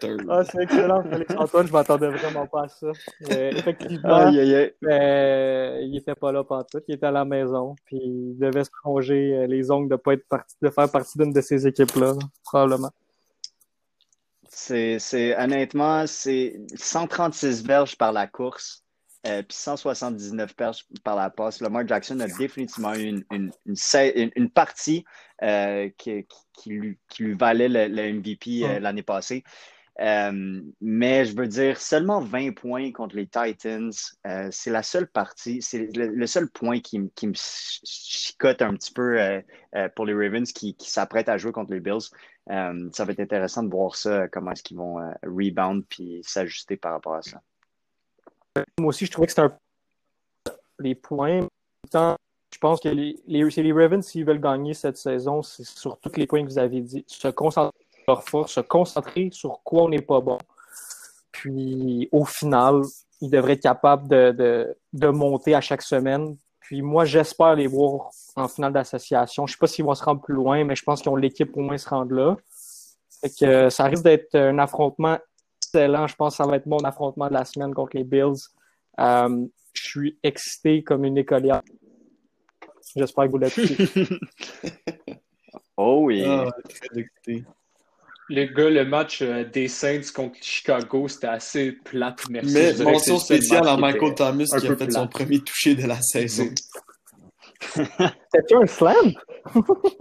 third. 0.00 0.26
Ah, 0.28 0.42
c'est 0.44 0.62
excellent, 0.64 1.04
Félix 1.04 1.32
Antoine, 1.38 1.68
je 1.68 1.72
m'attendais 1.72 2.08
vraiment 2.08 2.46
pas 2.48 2.64
à 2.64 2.68
ça. 2.68 2.88
Euh, 3.30 3.50
effectivement, 3.52 4.16
Aïe, 4.16 4.40
aïe, 4.40 4.54
aïe. 4.54 4.72
euh, 4.84 5.78
il 5.82 5.96
était 5.96 6.16
pas 6.16 6.32
là 6.32 6.42
tout, 6.44 6.80
il 6.88 6.96
était 6.96 7.06
à 7.06 7.12
la 7.12 7.24
maison, 7.24 7.76
puis 7.84 8.00
il 8.02 8.36
devait 8.36 8.64
se 8.64 8.70
ronger 8.82 9.36
euh, 9.36 9.46
les 9.46 9.70
ongles 9.70 9.88
de 9.88 9.96
pas 9.96 10.14
être 10.14 10.26
parti, 10.28 10.56
de 10.60 10.70
faire 10.70 10.90
partie 10.90 11.18
d'une 11.18 11.32
de 11.32 11.40
ces 11.40 11.68
équipes-là, 11.68 12.14
probablement. 12.44 12.90
C'est, 14.48 14.98
c'est, 14.98 15.38
honnêtement, 15.40 16.04
c'est 16.08 16.60
136 16.74 17.64
verges 17.64 17.96
par 17.96 18.12
la 18.12 18.26
course, 18.26 18.82
euh, 19.26 19.42
puis 19.42 19.56
179 19.56 20.54
verges 20.58 20.86
par 21.04 21.16
la 21.16 21.28
passe. 21.30 21.60
Lamar 21.60 21.86
Jackson 21.86 22.18
a 22.20 22.26
définitivement 22.38 22.94
eu 22.94 23.22
une, 23.30 23.50
une, 24.36 24.50
partie 24.50 25.04
euh, 25.42 25.88
qui, 25.98 26.26
lui, 26.66 26.98
qui 27.08 27.24
lui 27.24 27.34
valait 27.34 27.68
le, 27.68 27.86
le 27.88 28.12
MVP 28.14 28.62
euh, 28.64 28.80
l'année 28.80 29.02
passée. 29.02 29.44
Mais 30.80 31.24
je 31.26 31.36
veux 31.36 31.46
dire, 31.46 31.78
seulement 31.80 32.20
20 32.20 32.52
points 32.54 32.90
contre 32.92 33.16
les 33.16 33.26
Titans, 33.26 33.90
c'est 34.50 34.70
la 34.70 34.82
seule 34.82 35.06
partie, 35.08 35.60
c'est 35.60 35.94
le, 35.96 36.06
le 36.08 36.26
seul 36.26 36.48
point 36.50 36.80
qui, 36.80 36.98
me- 37.00 37.08
qui 37.14 37.26
me 37.26 37.34
ch- 37.34 37.80
chicote 37.84 38.62
un 38.62 38.74
petit 38.74 38.92
peu 38.92 39.18
pour 39.94 40.06
les 40.06 40.14
Ravens 40.14 40.50
qui, 40.52 40.74
qui 40.74 40.90
s'apprêtent 40.90 41.28
à 41.28 41.36
jouer 41.36 41.52
contre 41.52 41.72
les 41.72 41.80
Bills. 41.80 42.08
Ça 42.48 43.04
va 43.04 43.12
être 43.12 43.20
intéressant 43.20 43.62
de 43.62 43.70
voir 43.70 43.94
ça, 43.96 44.28
comment 44.28 44.52
est-ce 44.52 44.62
qu'ils 44.62 44.78
vont 44.78 44.96
rebound 45.22 45.84
puis 45.88 46.20
s'ajuster 46.24 46.76
par 46.76 46.92
rapport 46.92 47.14
à 47.14 47.22
ça. 47.22 47.42
Moi 48.78 48.88
aussi, 48.88 49.06
je 49.06 49.10
trouvais 49.12 49.26
que 49.26 49.32
c'était 49.32 49.42
un 49.42 49.56
les 50.80 50.94
points. 50.94 51.46
Je 51.92 52.58
pense 52.58 52.80
que 52.80 52.88
les, 52.88 53.16
les, 53.26 53.44
les 53.44 53.72
Ravens, 53.72 54.04
s'ils 54.04 54.24
veulent 54.24 54.40
gagner 54.40 54.74
cette 54.74 54.96
saison, 54.96 55.42
c'est 55.42 55.64
sur 55.64 55.98
tous 55.98 56.16
les 56.16 56.26
points 56.26 56.42
que 56.42 56.48
vous 56.48 56.58
avez 56.58 56.80
dit. 56.80 57.04
Se 57.06 57.28
concentrer 57.28 57.86
sur 57.92 58.04
leur 58.08 58.22
force, 58.24 58.52
se 58.52 58.60
concentrer 58.60 59.30
sur 59.32 59.60
quoi 59.62 59.84
on 59.84 59.88
n'est 59.88 60.02
pas 60.02 60.20
bon. 60.20 60.38
Puis, 61.30 62.08
au 62.10 62.24
final, 62.24 62.82
ils 63.20 63.30
devraient 63.30 63.52
être 63.52 63.62
capables 63.62 64.08
de, 64.08 64.32
de, 64.32 64.76
de 64.92 65.08
monter 65.08 65.54
à 65.54 65.60
chaque 65.60 65.82
semaine. 65.82 66.36
Puis, 66.58 66.82
moi, 66.82 67.04
j'espère 67.04 67.54
les 67.54 67.66
voir 67.66 68.10
en 68.36 68.48
finale 68.48 68.72
d'association. 68.72 69.46
Je 69.46 69.52
sais 69.52 69.58
pas 69.58 69.66
s'ils 69.66 69.84
vont 69.84 69.94
se 69.94 70.04
rendre 70.04 70.20
plus 70.20 70.34
loin, 70.34 70.64
mais 70.64 70.74
je 70.74 70.82
pense 70.82 71.02
qu'ils 71.02 71.10
ont 71.10 71.16
l'équipe 71.16 71.50
pour 71.50 71.62
au 71.62 71.64
moins 71.64 71.78
se 71.78 71.88
rendre 71.88 72.14
là. 72.14 72.36
Que, 73.22 73.44
euh, 73.44 73.70
ça 73.70 73.84
risque 73.84 74.02
d'être 74.02 74.34
un 74.34 74.58
affrontement 74.58 75.18
excellent. 75.74 76.06
Je 76.06 76.14
pense 76.16 76.36
que 76.36 76.42
ça 76.42 76.48
va 76.48 76.56
être 76.56 76.66
mon 76.66 76.78
affrontement 76.78 77.28
de 77.28 77.34
la 77.34 77.44
semaine 77.44 77.74
contre 77.74 77.96
les 77.96 78.04
Bills. 78.04 78.48
Euh, 78.98 79.46
je 79.72 79.82
suis 79.82 80.18
excité 80.22 80.82
comme 80.82 81.04
une 81.04 81.18
écolière. 81.18 81.62
J'espère 82.96 83.26
que 83.26 83.30
vous 83.30 83.38
l'êtes 83.38 83.58
aussi. 83.58 83.76
Oh 85.82 86.02
oui. 86.04 86.22
Ah, 86.26 86.46
très 86.68 87.00
excité. 87.00 87.44
Les 88.28 88.48
gars, 88.48 88.68
le 88.68 88.84
match 88.84 89.22
euh, 89.22 89.44
des 89.44 89.66
Saints 89.66 90.12
contre 90.14 90.36
Chicago, 90.42 91.08
c'était 91.08 91.28
assez 91.28 91.72
plate, 91.72 92.28
merci. 92.28 92.52
Mais 92.52 92.74
mention 92.84 93.14
le 93.14 93.20
spéciale 93.20 93.66
à 93.66 93.78
Michael 93.78 94.14
Thomas 94.14 94.44
qui 94.44 94.66
a 94.68 94.76
fait 94.76 94.90
son 94.92 95.08
premier 95.08 95.40
touché 95.40 95.74
de 95.74 95.86
la 95.86 96.00
saison. 96.02 96.44
C'était 98.32 98.54
un 98.54 98.66
slam? 98.66 99.12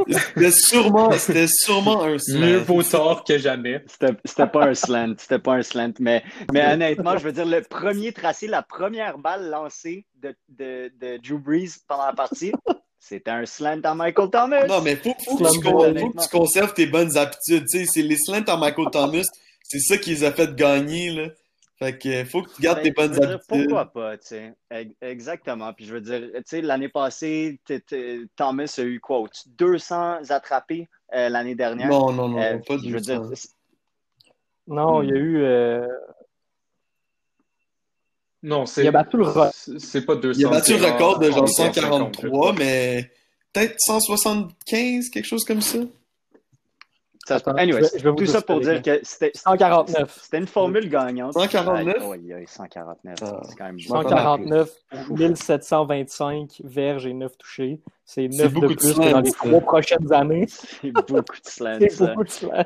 C'était 0.07 0.51
sûrement, 0.51 1.11
c'était 1.11 1.47
sûrement 1.47 2.03
un 2.03 2.11
Mieux 2.13 2.19
slam. 2.19 2.63
vaut 2.63 2.83
tort 2.83 3.23
que 3.23 3.37
jamais. 3.37 3.83
C'était 3.87 4.13
c'était 4.25 4.47
pas 4.47 4.65
un 4.67 4.73
slant, 4.73 5.13
c'était 5.17 5.39
pas 5.39 5.53
un 5.55 5.61
slant, 5.61 5.91
mais, 5.99 6.23
mais 6.53 6.73
honnêtement, 6.73 7.17
je 7.17 7.23
veux 7.23 7.31
dire, 7.31 7.45
le 7.45 7.61
premier 7.61 8.11
tracé, 8.13 8.47
la 8.47 8.61
première 8.61 9.17
balle 9.17 9.49
lancée 9.49 10.05
de, 10.21 10.35
de, 10.49 10.91
de 10.99 11.17
Drew 11.17 11.37
Brees 11.39 11.69
pendant 11.87 12.05
la 12.05 12.13
partie, 12.13 12.51
c'était 12.99 13.31
un 13.31 13.45
slant 13.45 13.81
à 13.83 13.93
Michael 13.95 14.29
Thomas. 14.29 14.65
Non, 14.67 14.81
mais 14.81 14.95
faut, 14.95 15.15
faut, 15.25 15.37
que 15.37 15.45
Slam 15.49 15.53
tu, 15.53 15.59
ball, 15.61 15.71
con- 15.73 15.79
faut 15.79 15.85
honnêtement. 15.85 16.11
que 16.21 16.29
tu 16.29 16.37
conserves 16.37 16.73
tes 16.73 16.87
bonnes 16.87 17.17
habitudes. 17.17 17.65
Tu 17.69 17.79
sais, 17.79 17.85
c'est 17.85 18.01
les 18.01 18.17
slants 18.17 18.43
à 18.47 18.57
Michael 18.57 18.87
Thomas, 18.91 19.23
c'est 19.63 19.79
ça 19.79 19.97
qui 19.97 20.11
les 20.11 20.23
a 20.23 20.31
fait 20.31 20.53
gagner, 20.55 21.11
là. 21.11 21.27
Fait 21.79 21.97
que 21.97 22.25
faut 22.25 22.41
que 22.41 22.53
tu 22.53 22.61
gardes 22.61 22.79
Ben, 22.79 22.83
tes 22.83 22.91
bonnes 22.91 23.13
habitudes. 23.23 23.39
pourquoi 23.47 23.85
pas, 23.85 24.17
tu 24.17 24.27
sais. 24.27 24.53
Ex- 24.69 24.93
Exactement. 25.01 25.71
Puis 25.73 25.85
je 25.85 25.93
veux 25.93 26.01
dire, 26.01 26.19
tu 26.35 26.41
sais, 26.45 26.61
l'année 26.61 26.89
passée, 26.89 27.57
Thomas 28.35 28.75
a 28.77 28.81
eu 28.81 28.99
quoi, 28.99 29.19
au-dessus 29.19 29.47
de 29.47 29.53
200 29.55 30.29
attrapés 30.29 30.89
euh, 31.15 31.29
l'année 31.29 31.55
dernière. 31.55 31.87
Non, 31.87 32.11
non, 32.11 32.27
non, 32.27 32.41
Euh, 32.41 32.57
pas 32.67 32.77
je 32.77 32.89
veux 32.89 32.99
dire, 32.99 33.21
200. 33.21 33.49
Non, 34.67 34.99
Hmm. 34.99 35.03
il 35.05 35.09
y 35.09 35.13
a 35.13 35.15
eu. 35.15 35.41
euh, 35.43 35.87
Non, 38.43 38.65
c'est. 38.65 38.83
Il 38.83 38.87
a 38.87 38.91
battu 38.91 39.17
le 39.17 39.23
record. 39.23 39.51
c'est- 39.53 40.01
pas 40.05 40.15
200. 40.15 40.39
Il 40.39 40.45
a 40.45 40.49
battu 40.49 40.77
le 40.77 40.85
record 40.85 41.19
de 41.19 41.29
en- 41.29 41.31
genre 41.31 41.43
en 41.43 41.47
150, 41.47 42.15
143, 42.15 42.53
mais 42.53 43.11
peut-être 43.53 43.75
175, 43.79 45.09
quelque 45.09 45.25
chose 45.25 45.43
comme 45.45 45.61
ça. 45.61 45.79
Ça 47.29 47.39
se 47.39 47.43
peut. 47.43 47.51
Attends, 47.51 47.59
Anyways, 47.61 47.79
je 47.79 47.91
vais- 47.93 47.99
je 47.99 48.03
vais 48.03 48.09
vous 48.09 48.15
tout 48.17 48.25
ça 48.25 48.41
pour 48.41 48.59
dire 48.59 48.81
que 48.81 48.99
c'était 49.03 49.31
149. 49.35 50.19
c'était 50.21 50.37
une 50.39 50.47
formule 50.47 50.89
gagnante. 50.89 51.33
149? 51.33 51.95
Aïe, 51.97 52.11
aïe, 52.11 52.33
aïe, 52.33 52.45
149. 52.47 53.15
Ah. 53.21 53.41
C'est 53.47 53.55
quand 53.55 53.65
même 53.65 53.79
Je 53.79 53.89
m'en 53.89 53.95
beaucoup. 54.01 54.09
149, 54.09 54.69
1725 55.09 56.61
verges 56.63 57.05
et 57.05 57.13
9 57.13 57.37
touchés. 57.37 57.79
C'est 58.05 58.27
9 58.27 58.51
beaucoup 58.53 58.67
de 58.67 58.73
de 58.73 58.77
plus 58.79 58.93
que 58.93 59.11
dans 59.11 59.21
les 59.21 59.29
ça. 59.31 59.37
trois 59.37 59.61
prochaines 59.61 60.11
années. 60.13 60.45
C'est 60.81 60.91
beaucoup 60.91 61.13
de 61.13 61.27
slams, 61.43 61.79
C'est 61.89 62.05
beaucoup 62.07 62.23
de 62.23 62.29
slams. 62.29 62.65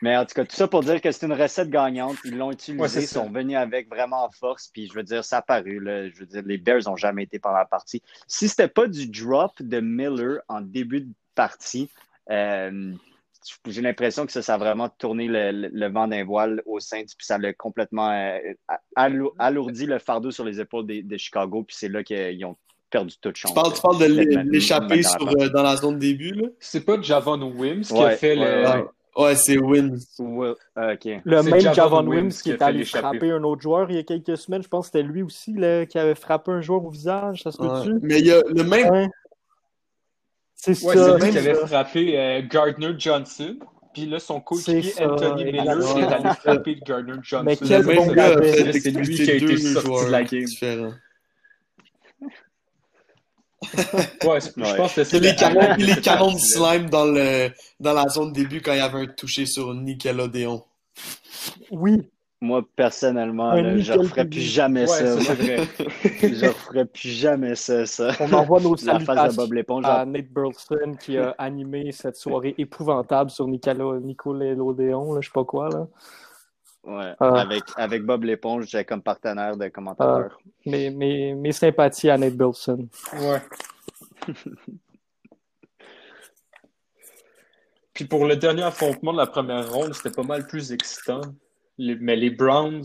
Mais 0.00 0.16
en 0.16 0.26
tout 0.26 0.34
cas, 0.34 0.44
tout 0.44 0.56
ça 0.56 0.66
pour 0.66 0.82
dire 0.82 1.00
que 1.00 1.12
c'est 1.12 1.24
une 1.26 1.32
recette 1.32 1.70
gagnante. 1.70 2.16
Ils 2.24 2.36
l'ont 2.36 2.50
utilisée, 2.50 3.02
ils 3.02 3.06
sont 3.06 3.30
venus 3.30 3.56
avec 3.56 3.88
vraiment 3.88 4.24
en 4.24 4.30
force. 4.32 4.66
Puis 4.72 4.88
je 4.88 4.94
veux 4.94 5.04
dire, 5.04 5.24
ça 5.24 5.36
a 5.38 5.42
paru. 5.42 5.78
Là. 5.78 6.08
Je 6.08 6.18
veux 6.18 6.26
dire, 6.26 6.42
les 6.44 6.58
Bears 6.58 6.80
n'ont 6.86 6.96
jamais 6.96 7.22
été 7.22 7.38
pendant 7.38 7.58
la 7.58 7.66
partie. 7.66 8.02
Si 8.26 8.48
c'était 8.48 8.66
pas 8.66 8.88
du 8.88 9.06
drop 9.06 9.52
de 9.62 9.78
Miller 9.78 10.40
en 10.48 10.60
début 10.60 11.02
de 11.02 11.12
partie, 11.36 11.88
euh, 12.30 12.92
j'ai 13.66 13.82
l'impression 13.82 14.24
que 14.26 14.32
ça, 14.32 14.42
ça 14.42 14.54
a 14.54 14.58
vraiment 14.58 14.88
tourné 14.88 15.26
le, 15.26 15.50
le- 15.50 15.70
le 15.72 15.88
vent 15.88 16.06
d'un 16.06 16.24
voile 16.24 16.62
au 16.66 16.78
sein, 16.80 16.98
puis 16.98 17.26
ça 17.26 17.38
l'a 17.38 17.52
complètement 17.52 18.10
euh, 18.10 18.38
alourdi 19.38 19.86
le 19.86 19.98
fardeau 19.98 20.30
sur 20.30 20.44
les 20.44 20.60
épaules 20.60 20.86
des- 20.86 21.02
de, 21.02 21.16
Chicago. 21.16 21.64
Puis 21.66 21.76
c'est 21.78 21.88
là 21.88 22.02
qu'ils 22.04 22.44
ont 22.44 22.56
perdu 22.90 23.14
toute 23.20 23.36
chance. 23.36 23.52
Tu 23.52 23.54
parles, 23.60 23.74
tu 23.74 23.80
parles 23.80 23.98
de 23.98 24.50
l'échapper 24.50 25.02
dans 25.02 25.24
la 25.26 25.44
euh, 25.44 25.48
dans 25.48 25.62
la 25.62 25.76
zone 25.76 25.98
début, 25.98 26.32
là? 26.32 26.48
C'est 26.60 26.84
pas 26.84 27.00
Javon 27.00 27.42
Wims 27.42 27.82
qui 27.82 27.98
a 27.98 28.10
fait 28.10 28.36
ouais, 28.38 28.62
le. 28.62 28.68
ouais. 28.68 28.84
Ouais, 29.14 29.34
c'est 29.34 29.58
ah, 29.58 30.92
OK. 30.94 31.20
Le 31.24 31.42
même 31.42 31.60
Javon 31.60 31.74
Javon 31.74 32.06
Wims 32.06 32.08
Wims 32.08 32.30
qui 32.30 32.50
est 32.50 32.62
allé 32.62 32.84
frapper 32.84 33.30
un 33.30 33.42
autre 33.42 33.60
joueur 33.60 33.90
il 33.90 33.96
y 33.96 33.98
a 33.98 34.04
quelques 34.04 34.38
semaines. 34.38 34.62
Je 34.62 34.68
pense 34.68 34.88
que 34.88 34.98
c'était 34.98 35.06
lui 35.06 35.22
aussi 35.22 35.52
là, 35.52 35.84
qui 35.84 35.98
avait 35.98 36.14
frappé 36.14 36.50
un 36.50 36.62
joueur 36.62 36.82
au 36.84 36.88
visage. 36.90 37.42
Ça 37.42 37.52
se 37.52 37.58
peut-tu? 37.58 37.98
Mais 38.00 38.20
il 38.20 38.26
y 38.26 38.32
a 38.32 38.40
le 38.46 38.64
même. 38.64 38.90
Ouais. 38.90 39.08
C'est 40.64 40.80
Ouais, 40.84 40.94
ça. 40.94 41.18
c'est 41.18 41.24
lui 41.24 41.32
qui 41.32 41.42
c'est 41.42 41.50
avait 41.50 41.66
frappé 41.66 42.18
euh, 42.18 42.42
Gardner 42.48 42.92
Johnson. 42.96 43.56
Puis 43.92 44.06
là, 44.06 44.20
son 44.20 44.40
coéquipier 44.40 44.94
Anthony 45.04 45.44
Miller 45.44 45.78
qui 45.80 46.00
est 46.00 46.04
allé 46.04 46.30
frapper 46.40 46.76
Gardner 46.86 47.14
Johnson. 47.22 47.44
Mais 47.44 47.56
quel 47.56 47.82
bon 47.84 48.06
gars 48.12 48.36
C'est 48.42 48.90
lui 48.92 49.14
qui 49.16 49.30
a 49.30 49.34
été 49.34 49.40
deux 49.46 49.56
sorti 49.58 49.86
joueurs 49.86 50.06
de 50.06 50.10
la 50.12 50.22
game. 50.22 50.44
différents. 50.44 50.92
Ouais, 54.24 54.40
c'est- 54.40 54.56
Ouais. 54.56 54.66
je 54.70 54.74
pense 54.76 54.94
que 54.94 55.04
C'est 55.04 55.10
c'est 55.10 55.20
les 55.20 55.30
le 55.32 55.36
canons, 55.38 55.74
de 55.76 55.82
les 55.84 55.94
cette 55.94 56.04
canons 56.04 56.26
de 56.28 56.32
partie-là. 56.38 56.70
slime 56.72 56.90
dans, 56.90 57.04
le, 57.04 57.50
dans 57.80 57.92
la 57.92 58.08
zone 58.08 58.32
début 58.32 58.60
quand 58.60 58.72
il 58.72 58.78
y 58.78 58.80
avait 58.80 59.00
un 59.00 59.06
touché 59.06 59.46
sur 59.46 59.72
Nickelodeon. 59.74 60.64
Oui. 61.70 62.08
Moi, 62.42 62.62
personnellement, 62.74 63.54
là, 63.54 63.78
je 63.78 63.92
referais 63.92 64.24
plus 64.24 64.40
jamais 64.40 64.80
Ouais, 64.80 64.86
ça. 64.88 65.20
ça, 65.20 65.20
c'est 65.20 65.34
vrai. 65.34 65.58
je 66.34 66.46
referais 66.46 66.84
plus 66.86 67.08
jamais 67.08 67.54
ça, 67.54 67.86
ça. 67.86 68.10
On 68.18 68.32
envoie 68.32 68.58
nos 68.58 68.74
La 68.74 68.98
face 68.98 69.00
de 69.00 69.04
salutations 69.06 69.42
Bob 69.42 69.52
l'éponge. 69.52 69.84
à 69.86 70.04
Nate 70.04 70.26
Burleson 70.26 70.96
qui 71.00 71.16
a 71.18 71.36
animé 71.38 71.92
cette 71.92 72.16
soirée 72.16 72.56
épouvantable 72.58 73.30
sur 73.30 73.46
Nicolas 73.46 74.00
Nickelodeon, 74.00 75.14
là, 75.14 75.20
je 75.20 75.28
sais 75.28 75.32
pas 75.32 75.44
quoi. 75.44 75.68
Là. 75.68 75.86
Ouais. 76.82 77.14
Ah. 77.20 77.40
Avec, 77.42 77.62
avec 77.76 78.02
Bob 78.04 78.24
l'éponge 78.24 78.66
j'ai 78.66 78.84
comme 78.84 79.02
partenaire 79.02 79.56
de 79.56 79.68
commentateur. 79.68 80.36
Mes, 80.66 80.90
mes, 80.90 81.34
mes 81.34 81.52
sympathies 81.52 82.10
à 82.10 82.18
Nate 82.18 82.34
Burleson. 82.34 82.88
Ouais. 83.20 83.40
Puis 87.94 88.04
pour 88.06 88.26
le 88.26 88.34
dernier 88.34 88.64
affrontement 88.64 89.12
de 89.12 89.18
la 89.18 89.28
première 89.28 89.72
ronde, 89.72 89.94
c'était 89.94 90.10
pas 90.10 90.24
mal 90.24 90.44
plus 90.44 90.72
excitant. 90.72 91.20
Les- 91.84 91.96
mais 91.96 92.14
les 92.16 92.30
Browns 92.30 92.84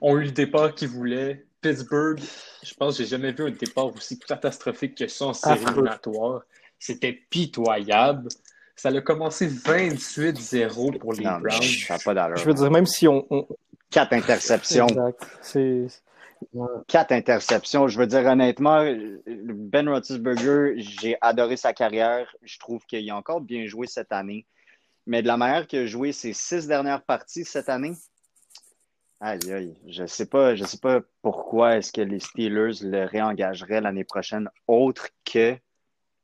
ont 0.00 0.16
eu 0.18 0.24
le 0.24 0.30
départ 0.32 0.74
qu'ils 0.74 0.88
voulaient. 0.88 1.44
Pittsburgh, 1.60 2.18
je 2.62 2.74
pense 2.74 2.96
que 2.98 3.02
j'ai 3.04 3.08
jamais 3.10 3.32
vu 3.32 3.44
un 3.44 3.50
départ 3.50 3.86
aussi 3.94 4.18
catastrophique 4.18 4.96
que 4.96 5.06
ça 5.06 5.26
en 5.26 5.32
série 5.32 5.62
éliminatoire. 5.62 6.42
C'était 6.78 7.12
pitoyable. 7.30 8.28
Ça 8.74 8.88
a 8.90 9.00
commencé 9.00 9.46
28-0 9.48 10.98
pour 10.98 11.12
les 11.14 11.24
Non, 11.24 11.38
Browns. 11.38 11.62
ça 11.62 11.94
n'a 11.94 12.00
pas 12.00 12.14
d'allure. 12.14 12.36
Je 12.36 12.44
veux 12.44 12.54
dire, 12.54 12.70
même 12.70 12.86
si 12.86 13.06
on. 13.08 13.26
on... 13.30 13.46
Quatre 13.90 14.12
interceptions. 14.12 14.88
Exact. 14.88 15.26
C'est. 15.40 15.86
Quatre 16.88 17.12
interceptions. 17.12 17.88
Je 17.88 17.98
veux 17.98 18.06
dire, 18.06 18.26
honnêtement, 18.26 18.84
Ben 19.26 19.88
Roethlisberger, 19.88 20.74
j'ai 20.76 21.16
adoré 21.20 21.56
sa 21.56 21.72
carrière. 21.72 22.34
Je 22.42 22.58
trouve 22.58 22.84
qu'il 22.86 23.08
a 23.10 23.16
encore 23.16 23.40
bien 23.40 23.66
joué 23.66 23.86
cette 23.86 24.12
année. 24.12 24.44
Mais 25.06 25.22
de 25.22 25.28
la 25.28 25.36
manière 25.36 25.66
qu'il 25.66 25.78
a 25.80 25.86
joué 25.86 26.12
ses 26.12 26.32
six 26.32 26.66
dernières 26.66 27.02
parties 27.02 27.44
cette 27.44 27.68
année, 27.68 27.92
aïe, 29.20 29.52
aïe, 29.52 29.76
je 29.86 30.06
sais 30.06 30.26
pas, 30.26 30.54
je 30.54 30.64
sais 30.64 30.78
pas 30.78 31.00
pourquoi 31.22 31.76
est-ce 31.76 31.92
que 31.92 32.00
les 32.00 32.20
Steelers 32.20 32.82
le 32.82 33.04
réengageraient 33.04 33.80
l'année 33.80 34.04
prochaine, 34.04 34.48
autre 34.66 35.08
que 35.24 35.56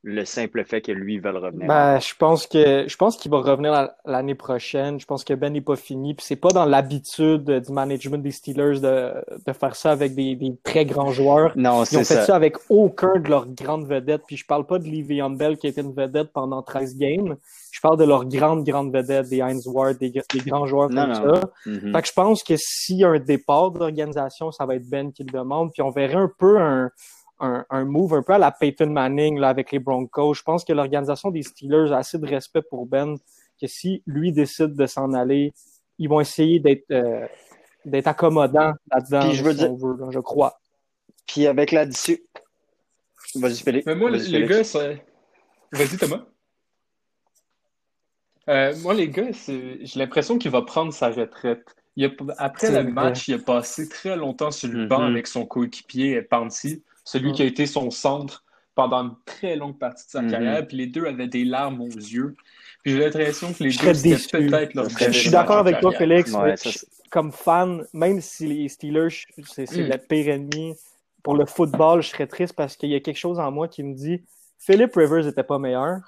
le 0.04 0.24
simple 0.24 0.64
fait 0.64 0.80
que 0.80 0.90
lui 0.90 1.18
veulent 1.20 1.36
revenir. 1.36 1.68
Ben, 1.68 2.00
je 2.00 2.12
pense 2.18 2.48
que 2.48 2.86
je 2.88 2.96
pense 2.96 3.16
qu'il 3.16 3.30
va 3.30 3.38
revenir 3.38 3.70
la- 3.70 3.96
l'année 4.04 4.34
prochaine. 4.34 4.98
Je 4.98 5.06
pense 5.06 5.22
que 5.22 5.32
Ben 5.32 5.52
n'est 5.52 5.60
pas 5.60 5.76
fini. 5.76 6.14
Puis 6.14 6.26
c'est 6.26 6.34
pas 6.36 6.48
dans 6.48 6.64
l'habitude 6.64 7.44
du 7.48 7.72
management 7.72 8.18
des 8.18 8.32
Steelers 8.32 8.80
de, 8.80 9.12
de 9.46 9.52
faire 9.52 9.76
ça 9.76 9.92
avec 9.92 10.16
des, 10.16 10.34
des 10.34 10.56
très 10.64 10.84
grands 10.84 11.12
joueurs. 11.12 11.52
non, 11.56 11.76
Ils 11.76 11.80
ont 11.80 11.84
c'est 11.84 11.98
fait 11.98 12.04
ça. 12.14 12.24
ça. 12.24 12.34
avec 12.34 12.56
aucun 12.68 13.20
de 13.20 13.28
leurs 13.30 13.46
grandes 13.46 13.86
vedettes. 13.86 14.22
Puis 14.26 14.36
je 14.36 14.44
parle 14.44 14.66
pas 14.66 14.80
de 14.80 14.86
Le'Veon 14.88 15.30
Bell 15.30 15.56
qui 15.56 15.68
a 15.68 15.70
été 15.70 15.82
une 15.82 15.94
vedette 15.94 16.32
pendant 16.32 16.62
13 16.62 16.96
games. 16.98 17.36
Je 17.70 17.80
parle 17.80 17.96
de 17.96 18.04
leurs 18.04 18.24
grandes, 18.24 18.64
grandes 18.64 18.92
vedettes, 18.92 19.28
des 19.28 19.40
Heinz 19.40 19.66
Ward, 19.68 19.98
des, 19.98 20.10
des 20.10 20.40
grands 20.44 20.66
joueurs 20.66 20.90
Non, 20.90 21.02
comme 21.14 21.24
non. 21.26 21.34
ça. 21.36 21.40
Mhm. 21.66 21.92
Fait 21.94 22.02
que 22.02 22.08
je 22.08 22.12
pense 22.12 22.42
que 22.42 22.54
s'il 22.56 22.96
y 22.98 23.04
a 23.04 23.08
un 23.08 23.20
départ 23.20 23.70
d'organisation, 23.70 24.50
ça 24.50 24.66
va 24.66 24.74
être 24.74 24.88
Ben 24.90 25.12
qui 25.12 25.22
le 25.22 25.30
demande. 25.32 25.70
Puis 25.72 25.80
on 25.82 25.90
verrait 25.90 26.14
un 26.16 26.30
peu 26.38 26.58
un, 26.60 26.90
un, 27.42 27.66
un 27.68 27.84
move 27.84 28.14
un 28.14 28.22
peu 28.22 28.32
à 28.32 28.38
la 28.38 28.50
Peyton 28.50 28.88
Manning 28.88 29.38
là, 29.38 29.48
avec 29.50 29.70
les 29.72 29.78
Broncos. 29.78 30.32
Je 30.34 30.42
pense 30.42 30.64
que 30.64 30.72
l'organisation 30.72 31.30
des 31.30 31.42
Steelers 31.42 31.92
a 31.92 31.98
assez 31.98 32.18
de 32.18 32.26
respect 32.26 32.62
pour 32.62 32.86
Ben 32.86 33.16
que 33.60 33.66
si 33.66 34.02
lui 34.06 34.32
décide 34.32 34.74
de 34.74 34.86
s'en 34.86 35.12
aller, 35.12 35.52
ils 35.98 36.08
vont 36.08 36.20
essayer 36.20 36.58
d'être 36.60 36.90
euh, 36.90 37.26
d'être 37.84 38.06
accommodants 38.06 38.72
là-dedans, 38.90 39.28
Puis 39.28 39.36
je 39.36 39.44
veux 39.44 39.52
si 39.52 39.58
dire- 39.58 39.74
veut, 39.74 39.96
je 40.10 40.18
crois. 40.20 40.60
Puis 41.26 41.46
avec 41.46 41.72
l'addition. 41.72 42.16
Vas-y, 43.34 43.56
Philippe. 43.56 43.86
Mais 43.86 43.94
moi, 43.94 44.10
Vas-y, 44.10 44.28
les 44.30 44.46
Félix. 44.46 44.48
gars, 44.50 44.64
c'est... 44.64 45.04
Vas-y, 45.72 45.96
Thomas. 45.96 46.24
Euh, 48.48 48.74
moi, 48.82 48.94
les 48.94 49.08
gars, 49.08 49.30
j'ai 49.32 49.80
l'impression 49.96 50.38
qu'il 50.38 50.50
va 50.50 50.62
prendre 50.62 50.92
sa 50.92 51.10
retraite. 51.10 51.64
Il 51.96 52.04
a... 52.06 52.10
Après 52.38 52.68
le 52.70 52.82
vrai. 52.82 52.90
match, 52.90 53.28
il 53.28 53.34
a 53.34 53.38
passé 53.38 53.88
très 53.88 54.16
longtemps 54.16 54.50
sur 54.50 54.68
le 54.68 54.86
banc 54.86 55.02
avec 55.02 55.26
son 55.26 55.46
coéquipier 55.46 56.16
euh, 56.16 56.26
Panty, 56.28 56.82
celui 57.04 57.32
qui 57.32 57.42
a 57.42 57.44
été 57.46 57.66
son 57.66 57.90
centre 57.90 58.44
pendant 58.74 59.02
une 59.04 59.14
très 59.26 59.56
longue 59.56 59.78
partie 59.78 60.06
de 60.06 60.10
sa 60.10 60.22
Mhm. 60.22 60.30
carrière. 60.30 60.66
Puis 60.66 60.76
les 60.76 60.86
deux 60.86 61.04
avaient 61.06 61.28
des 61.28 61.44
larmes 61.44 61.80
aux 61.80 61.88
yeux. 61.88 62.34
Puis 62.82 62.92
j'ai 62.92 62.98
l'impression 62.98 63.52
que 63.52 63.62
les 63.64 63.70
Je 63.70 63.80
deux, 63.82 63.94
c'était 64.16 64.46
peut-être 64.46 64.74
leur 64.74 64.88
Je 64.88 65.10
suis 65.10 65.30
d'accord 65.30 65.58
avec 65.58 65.80
toi. 65.80 65.92
Félix. 65.92 66.32
Ouais, 66.32 66.56
ça, 66.56 66.70
comme 67.10 67.30
fan, 67.32 67.84
même 67.92 68.20
si 68.20 68.46
les 68.46 68.68
Steelers, 68.68 69.08
c'est 69.44 69.70
Mm. 69.70 69.88
le 69.90 69.98
pire 69.98 70.28
ennemi, 70.30 70.74
pour 71.22 71.36
le 71.36 71.44
football, 71.46 72.02
je 72.02 72.08
serais 72.08 72.26
triste 72.26 72.54
parce 72.54 72.76
qu'il 72.76 72.88
y 72.90 72.94
a 72.94 73.00
quelque 73.00 73.18
chose 73.18 73.38
en 73.38 73.50
moi 73.52 73.68
qui 73.68 73.82
me 73.82 73.94
dit 73.94 74.22
Philip 74.58 74.92
Rivers 74.94 75.24
n'était 75.24 75.42
pas 75.44 75.58
meilleur. 75.58 75.98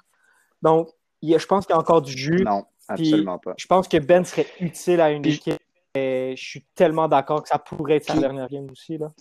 Donc, 0.61 0.89
il 1.21 1.29
y 1.29 1.35
a- 1.35 1.37
je 1.37 1.45
pense 1.45 1.65
qu'il 1.65 1.73
y 1.73 1.77
a 1.77 1.79
encore 1.79 2.01
du 2.01 2.11
jus. 2.11 2.43
Non, 2.43 2.65
absolument 2.87 3.37
pas. 3.37 3.53
Je 3.57 3.67
pense 3.67 3.87
que 3.87 3.97
Ben 3.97 4.25
serait 4.25 4.47
utile 4.59 4.99
à 5.01 5.11
une 5.11 5.21
Puis- 5.21 5.35
équipe. 5.35 5.59
Je 5.95 6.35
suis 6.35 6.65
tellement 6.75 7.07
d'accord 7.07 7.43
que 7.43 7.49
ça 7.49 7.59
pourrait 7.59 7.95
être 7.95 8.05
sa 8.05 8.17
dernière 8.17 8.49
game 8.49 8.69
aussi. 8.69 8.97
Là. 8.97 9.11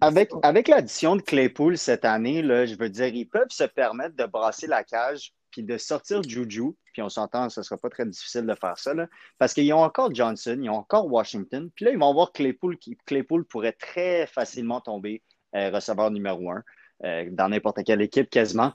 Avec, 0.00 0.30
avec 0.42 0.68
l'addition 0.68 1.16
de 1.16 1.22
Claypool 1.22 1.76
cette 1.76 2.04
année, 2.04 2.42
là, 2.42 2.66
je 2.66 2.76
veux 2.76 2.88
dire, 2.88 3.06
ils 3.06 3.28
peuvent 3.28 3.50
se 3.50 3.64
permettre 3.64 4.16
de 4.16 4.24
brasser 4.24 4.66
la 4.66 4.84
cage 4.84 5.32
puis 5.50 5.62
de 5.62 5.78
sortir 5.78 6.22
Juju. 6.22 6.74
Puis 6.92 7.02
on 7.02 7.08
s'entend, 7.08 7.48
ce 7.48 7.60
ne 7.60 7.64
sera 7.64 7.78
pas 7.78 7.88
très 7.88 8.06
difficile 8.06 8.46
de 8.46 8.54
faire 8.54 8.78
ça. 8.78 8.92
là, 8.94 9.06
parce 9.38 9.54
qu'ils 9.54 9.72
ont 9.72 9.82
encore 9.82 10.14
Johnson, 10.14 10.58
ils 10.60 10.70
ont 10.70 10.74
encore 10.74 11.10
Washington. 11.10 11.70
Puis 11.74 11.84
là, 11.84 11.92
ils 11.92 11.98
vont 11.98 12.10
avoir 12.10 12.32
Claypool 12.32 12.76
qui 12.78 12.96
Claypool 13.06 13.44
pourrait 13.44 13.72
très 13.72 14.26
facilement 14.26 14.80
tomber 14.80 15.22
euh, 15.54 15.70
receveur 15.70 16.10
numéro 16.10 16.50
un 16.50 16.62
euh, 17.04 17.28
dans 17.30 17.48
n'importe 17.48 17.84
quelle 17.84 18.02
équipe 18.02 18.30
quasiment. 18.30 18.72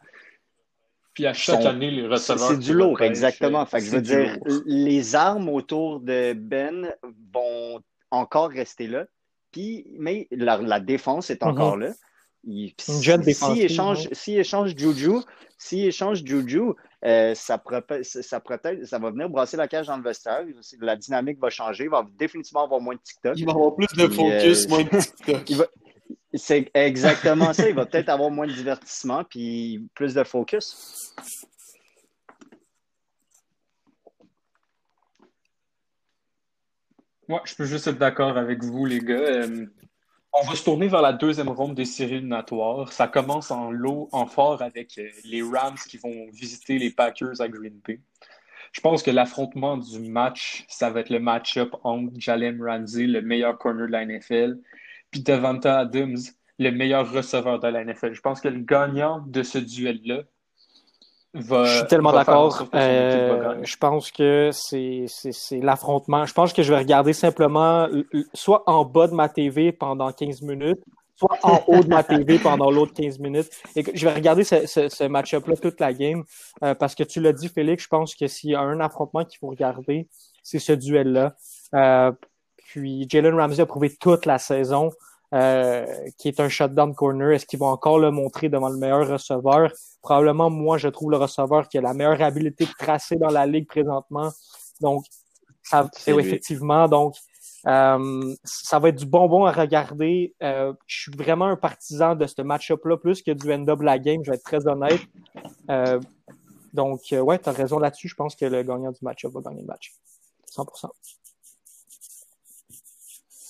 Puis 1.13 1.25
à 1.25 1.33
chaque 1.33 1.61
Sont- 1.61 1.67
année, 1.67 1.91
les 1.91 2.03
C'est 2.03 2.07
receveurs. 2.07 2.47
c'est 2.49 2.59
du 2.59 2.73
lourd, 2.73 3.01
exactement. 3.01 3.61
euh, 3.61 3.65
Fait 3.65 3.79
que 3.79 3.85
je 3.85 3.89
c'est 3.89 3.95
veux 3.97 4.01
du 4.01 4.09
dire, 4.09 4.37
lourd. 4.45 4.61
les 4.65 5.15
armes 5.15 5.49
autour 5.49 5.99
de 5.99 6.33
Ben 6.33 6.93
vont 7.33 7.81
encore 8.11 8.49
rester 8.49 8.87
là. 8.87 9.05
Puis, 9.51 9.87
mais 9.97 10.27
la, 10.31 10.57
la 10.57 10.79
défense 10.79 11.29
est 11.29 11.43
encore 11.43 11.75
là. 11.77 11.91
Il- 12.45 12.73
Mhm. 12.87 12.95
Une 12.95 13.01
jeune 13.03 13.23
S'il 13.23 13.25
défensive, 13.25 13.63
échange, 13.65 13.99
ouais. 14.07 14.09
s'il 14.13 14.37
échange 14.39 14.73
Juju, 14.77 15.11
s'il 15.57 15.85
échange 15.85 16.23
Juju, 16.23 16.61
euh, 17.03 17.35
ça, 17.35 17.57
peut- 17.57 18.01
ça, 18.03 18.21
ça 18.21 18.39
va 18.99 19.11
venir 19.11 19.27
brasser 19.29 19.57
la 19.57 19.67
cage 19.67 19.87
dans 19.87 19.97
le 19.97 20.03
vestiaire. 20.03 20.45
La 20.79 20.95
dynamique 20.95 21.37
va 21.39 21.49
changer. 21.49 21.85
Il 21.85 21.89
va 21.89 22.05
définitivement 22.17 22.63
avoir 22.63 22.79
moins 22.79 22.95
de 22.95 23.01
TikTok. 23.01 23.33
Il 23.37 23.45
va 23.45 23.51
avoir 23.51 23.75
plus 23.75 23.87
de 23.87 24.07
Puis, 24.07 24.15
focus, 24.15 24.65
euh, 24.65 24.69
moins 24.69 24.83
de 24.83 24.89
TikTok. 25.01 25.49
Il 25.49 25.57
va- 25.57 25.67
C'est 26.33 26.69
exactement 26.73 27.53
ça. 27.53 27.67
Il 27.67 27.75
va 27.75 27.85
peut-être 27.87 28.09
avoir 28.09 28.29
moins 28.29 28.47
de 28.47 28.53
divertissement 28.53 29.23
puis 29.23 29.87
plus 29.95 30.13
de 30.13 30.23
focus. 30.23 31.15
Moi, 37.27 37.41
je 37.45 37.55
peux 37.55 37.65
juste 37.65 37.87
être 37.87 37.99
d'accord 37.99 38.37
avec 38.37 38.63
vous, 38.63 38.85
les 38.85 38.99
gars. 38.99 39.13
Euh, 39.13 39.67
On 40.33 40.47
va 40.47 40.55
se 40.55 40.63
tourner 40.63 40.87
vers 40.87 41.01
la 41.01 41.13
deuxième 41.13 41.49
ronde 41.49 41.75
des 41.75 41.85
séries 41.85 42.15
éliminatoires. 42.15 42.91
Ça 42.91 43.07
commence 43.07 43.51
en 43.51 43.69
lot, 43.69 44.09
en 44.11 44.25
fort 44.25 44.61
avec 44.63 44.97
euh, 44.97 45.09
les 45.25 45.43
Rams 45.43 45.77
qui 45.87 45.97
vont 45.97 46.27
visiter 46.31 46.79
les 46.79 46.89
Packers 46.89 47.39
à 47.39 47.47
Green 47.47 47.79
Bay. 47.85 47.99
Je 48.71 48.81
pense 48.81 49.03
que 49.03 49.11
l'affrontement 49.11 49.77
du 49.77 49.99
match, 49.99 50.65
ça 50.67 50.89
va 50.89 51.01
être 51.01 51.09
le 51.09 51.19
match-up 51.19 51.75
entre 51.83 52.13
Jalen 52.17 52.61
Ramsey, 52.63 53.05
le 53.05 53.21
meilleur 53.21 53.57
corner 53.57 53.87
de 53.87 53.91
la 53.91 54.05
NFL, 54.05 54.57
puis 55.11 55.21
Devonta 55.21 55.79
Adams, 55.79 56.17
le 56.57 56.71
meilleur 56.71 57.11
receveur 57.11 57.59
de 57.59 57.67
la 57.67 57.83
NFL. 57.83 58.13
Je 58.13 58.21
pense 58.21 58.41
que 58.41 58.47
le 58.47 58.59
gagnant 58.59 59.23
de 59.27 59.43
ce 59.43 59.57
duel-là 59.57 60.21
va. 61.33 61.63
Je 61.65 61.77
suis 61.77 61.87
tellement 61.87 62.11
d'accord. 62.11 62.67
Euh, 62.73 63.59
je 63.63 63.77
pense 63.77 64.11
que 64.11 64.49
c'est 64.53 65.05
l'affrontement. 65.61 66.25
Je 66.25 66.33
pense 66.33 66.53
que 66.53 66.63
je 66.63 66.73
vais 66.73 66.79
regarder 66.79 67.13
simplement 67.13 67.87
soit 68.33 68.63
en 68.67 68.83
bas 68.85 69.07
de 69.07 69.13
ma 69.13 69.29
TV 69.29 69.71
pendant 69.71 70.11
15 70.11 70.41
minutes, 70.41 70.79
soit 71.15 71.37
en 71.43 71.61
haut 71.67 71.81
de 71.83 71.87
ma 71.89 72.03
TV 72.03 72.39
pendant 72.39 72.71
l'autre 72.71 72.93
15 72.93 73.19
minutes. 73.19 73.49
Et 73.75 73.83
je 73.93 74.05
vais 74.07 74.13
regarder 74.13 74.43
ce, 74.43 74.65
ce- 74.65 74.89
ce 74.89 75.03
match-up-là 75.03 75.55
toute 75.55 75.79
la 75.79 75.93
game 75.93 76.23
euh, 76.63 76.73
parce 76.73 76.95
que 76.95 77.03
tu 77.03 77.21
l'as 77.21 77.33
dit, 77.33 77.47
Félix, 77.47 77.83
je 77.83 77.87
pense 77.89 78.15
que 78.15 78.27
s'il 78.27 78.51
y 78.51 78.55
a 78.55 78.61
un 78.61 78.79
affrontement 78.79 79.23
qu'il 79.23 79.37
faut 79.39 79.47
regarder, 79.49 80.07
c'est 80.43 80.59
ce 80.59 80.73
duel-là. 80.73 81.35
Euh, 81.75 82.11
puis 82.69 83.07
Jalen 83.09 83.33
Ramsey 83.33 83.61
a 83.61 83.65
prouvé 83.65 83.95
toute 83.95 84.27
la 84.27 84.37
saison 84.37 84.91
euh, 85.33 85.87
qui 86.19 86.27
est 86.27 86.39
un 86.39 86.49
shutdown 86.49 86.93
corner. 86.93 87.31
Est-ce 87.31 87.47
qu'ils 87.47 87.57
vont 87.57 87.67
encore 87.67 87.97
le 87.97 88.11
montrer 88.11 88.47
devant 88.47 88.69
le 88.69 88.77
meilleur 88.77 89.07
receveur? 89.07 89.71
Probablement, 90.03 90.51
moi, 90.51 90.77
je 90.77 90.87
trouve 90.87 91.09
le 91.09 91.17
receveur 91.17 91.67
qui 91.67 91.79
a 91.79 91.81
la 91.81 91.95
meilleure 91.95 92.21
habilité 92.21 92.65
de 92.65 92.71
tracer 92.77 93.15
dans 93.15 93.31
la 93.31 93.47
ligue 93.47 93.67
présentement. 93.67 94.29
Donc, 94.81 95.03
ça, 95.63 95.89
C'est 95.97 96.13
lui. 96.13 96.19
effectivement, 96.19 96.87
donc, 96.87 97.15
euh, 97.65 98.35
ça 98.43 98.77
va 98.77 98.89
être 98.89 98.97
du 98.97 99.07
bonbon 99.07 99.45
à 99.45 99.51
regarder. 99.51 100.35
Euh, 100.43 100.71
je 100.85 101.01
suis 101.01 101.11
vraiment 101.11 101.45
un 101.45 101.55
partisan 101.57 102.15
de 102.15 102.27
ce 102.27 102.43
match-up-là, 102.43 102.97
plus 102.97 103.23
que 103.23 103.31
du 103.31 103.51
end-up 103.51 103.81
la 103.81 103.97
game, 103.97 104.23
je 104.23 104.29
vais 104.29 104.37
être 104.37 104.43
très 104.43 104.67
honnête. 104.67 105.01
Donc, 106.71 107.01
ouais, 107.11 107.39
tu 107.39 107.49
as 107.49 107.51
raison 107.51 107.79
là-dessus. 107.79 108.09
Je 108.09 108.15
pense 108.15 108.35
que 108.35 108.45
le 108.45 108.61
gagnant 108.61 108.91
du 108.91 108.99
match-up 109.01 109.31
va 109.33 109.41
gagner 109.41 109.61
le 109.61 109.67
match. 109.67 109.91
100%. 110.55 110.87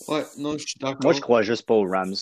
Ouais, 0.09 0.25
non, 0.37 0.53
je 0.53 0.65
suis 0.65 0.79
d'accord. 0.79 0.99
Moi, 1.03 1.13
je 1.13 1.21
crois 1.21 1.41
juste 1.41 1.65
pas 1.65 1.73
aux 1.75 1.87
Rams. 1.87 2.15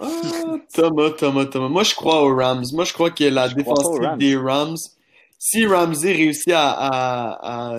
Ah, 0.00 0.54
Thomas, 0.72 1.10
Thomas, 1.10 1.44
Thomas. 1.46 1.68
Moi, 1.68 1.82
je 1.82 1.94
crois 1.94 2.22
aux 2.22 2.34
Rams. 2.36 2.64
Moi, 2.72 2.84
je 2.84 2.92
crois 2.92 3.10
que 3.10 3.24
la 3.24 3.48
Je 3.48 3.54
défensive 3.54 4.00
Rams. 4.02 4.18
des 4.18 4.36
Rams, 4.36 4.76
si 5.38 5.66
Ramsey 5.66 6.12
réussit 6.12 6.52
à, 6.52 6.70
à, 6.70 7.36
à, 7.74 7.76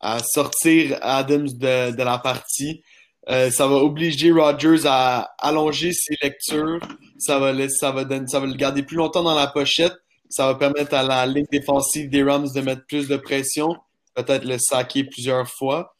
à 0.00 0.18
sortir 0.22 0.98
Adams 1.02 1.48
de, 1.48 1.92
de 1.92 2.02
la 2.02 2.18
partie, 2.18 2.82
euh, 3.30 3.50
ça 3.50 3.66
va 3.66 3.76
obliger 3.76 4.30
Rodgers 4.32 4.82
à 4.86 5.30
allonger 5.38 5.92
ses 5.92 6.16
lectures. 6.22 6.80
Ça 7.18 7.38
va, 7.38 7.52
laisser- 7.52 7.76
ça, 7.78 7.90
va 7.92 8.04
donner, 8.04 8.26
ça 8.26 8.40
va 8.40 8.46
le 8.46 8.54
garder 8.54 8.82
plus 8.82 8.96
longtemps 8.96 9.22
dans 9.22 9.34
la 9.34 9.46
pochette. 9.46 9.94
Ça 10.28 10.46
va 10.46 10.56
permettre 10.56 10.94
à 10.94 11.02
la 11.02 11.24
ligne 11.26 11.46
défensive 11.50 12.10
des 12.10 12.22
Rams 12.22 12.48
de 12.54 12.60
mettre 12.60 12.84
plus 12.86 13.08
de 13.08 13.16
pression, 13.16 13.76
peut-être 14.14 14.44
le 14.44 14.58
saquer 14.58 15.04
plusieurs 15.04 15.48
fois. 15.48 15.93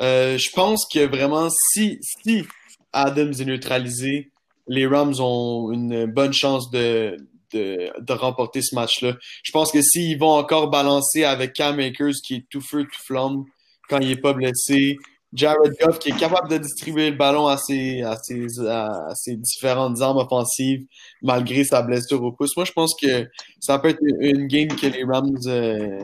Euh, 0.00 0.36
je 0.38 0.50
pense 0.52 0.86
que 0.92 1.06
vraiment, 1.06 1.48
si, 1.50 1.98
si 2.00 2.44
Adams 2.92 3.32
est 3.38 3.44
neutralisé, 3.44 4.30
les 4.68 4.86
Rams 4.86 5.14
ont 5.20 5.70
une 5.72 6.06
bonne 6.06 6.32
chance 6.32 6.70
de, 6.70 7.16
de, 7.52 7.90
de 7.98 8.12
remporter 8.12 8.62
ce 8.62 8.74
match-là. 8.74 9.16
Je 9.42 9.52
pense 9.52 9.72
que 9.72 9.80
s'ils 9.80 10.18
vont 10.18 10.32
encore 10.32 10.70
balancer 10.70 11.24
avec 11.24 11.52
Cam 11.52 11.78
Akers 11.78 12.14
qui 12.26 12.36
est 12.36 12.46
tout 12.50 12.60
feu, 12.60 12.84
tout 12.84 13.02
flamme 13.06 13.44
quand 13.88 14.00
il 14.00 14.10
est 14.10 14.20
pas 14.20 14.32
blessé, 14.32 14.96
Jared 15.32 15.72
Goff 15.80 15.98
qui 15.98 16.10
est 16.10 16.18
capable 16.18 16.48
de 16.48 16.58
distribuer 16.58 17.10
le 17.10 17.16
ballon 17.16 17.46
à 17.46 17.56
ses, 17.56 18.02
à 18.02 18.16
ses, 18.16 18.46
à 18.68 19.12
ses 19.14 19.36
différentes 19.36 20.00
armes 20.00 20.18
offensives 20.18 20.84
malgré 21.22 21.62
sa 21.64 21.82
blessure 21.82 22.22
au 22.22 22.32
pouce. 22.32 22.56
Moi, 22.56 22.64
je 22.64 22.72
pense 22.72 22.94
que 23.00 23.28
ça 23.60 23.78
peut 23.78 23.90
être 23.90 24.00
une, 24.02 24.40
une 24.40 24.46
game 24.46 24.68
que 24.68 24.86
les 24.86 25.04
Rams 25.04 25.36
euh, 25.46 26.00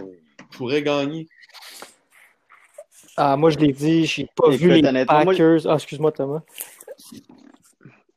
pourraient 0.53 0.83
gagner. 0.83 1.27
Ah, 3.17 3.37
moi, 3.37 3.51
je 3.51 3.59
l'ai 3.59 3.73
dit, 3.73 4.07
j'ai 4.07 4.27
pas 4.35 4.49
Écoute, 4.49 4.61
vu 4.61 4.71
les 4.81 5.05
Packers. 5.05 5.67
Ah, 5.67 5.75
excuse-moi, 5.75 6.13
Thomas. 6.13 6.43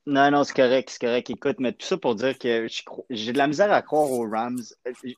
Non, 0.07 0.29
non, 0.29 0.43
c'est 0.43 0.55
correct, 0.55 0.89
c'est 0.91 1.01
correct. 1.01 1.29
Écoute, 1.29 1.57
mais 1.59 1.73
tout 1.73 1.85
ça 1.85 1.97
pour 1.97 2.15
dire 2.15 2.37
que 2.37 2.67
j'ai 3.09 3.33
de 3.33 3.37
la 3.37 3.47
misère 3.47 3.71
à 3.71 3.81
croire 3.81 4.11
aux 4.11 4.29
Rams. 4.29 4.61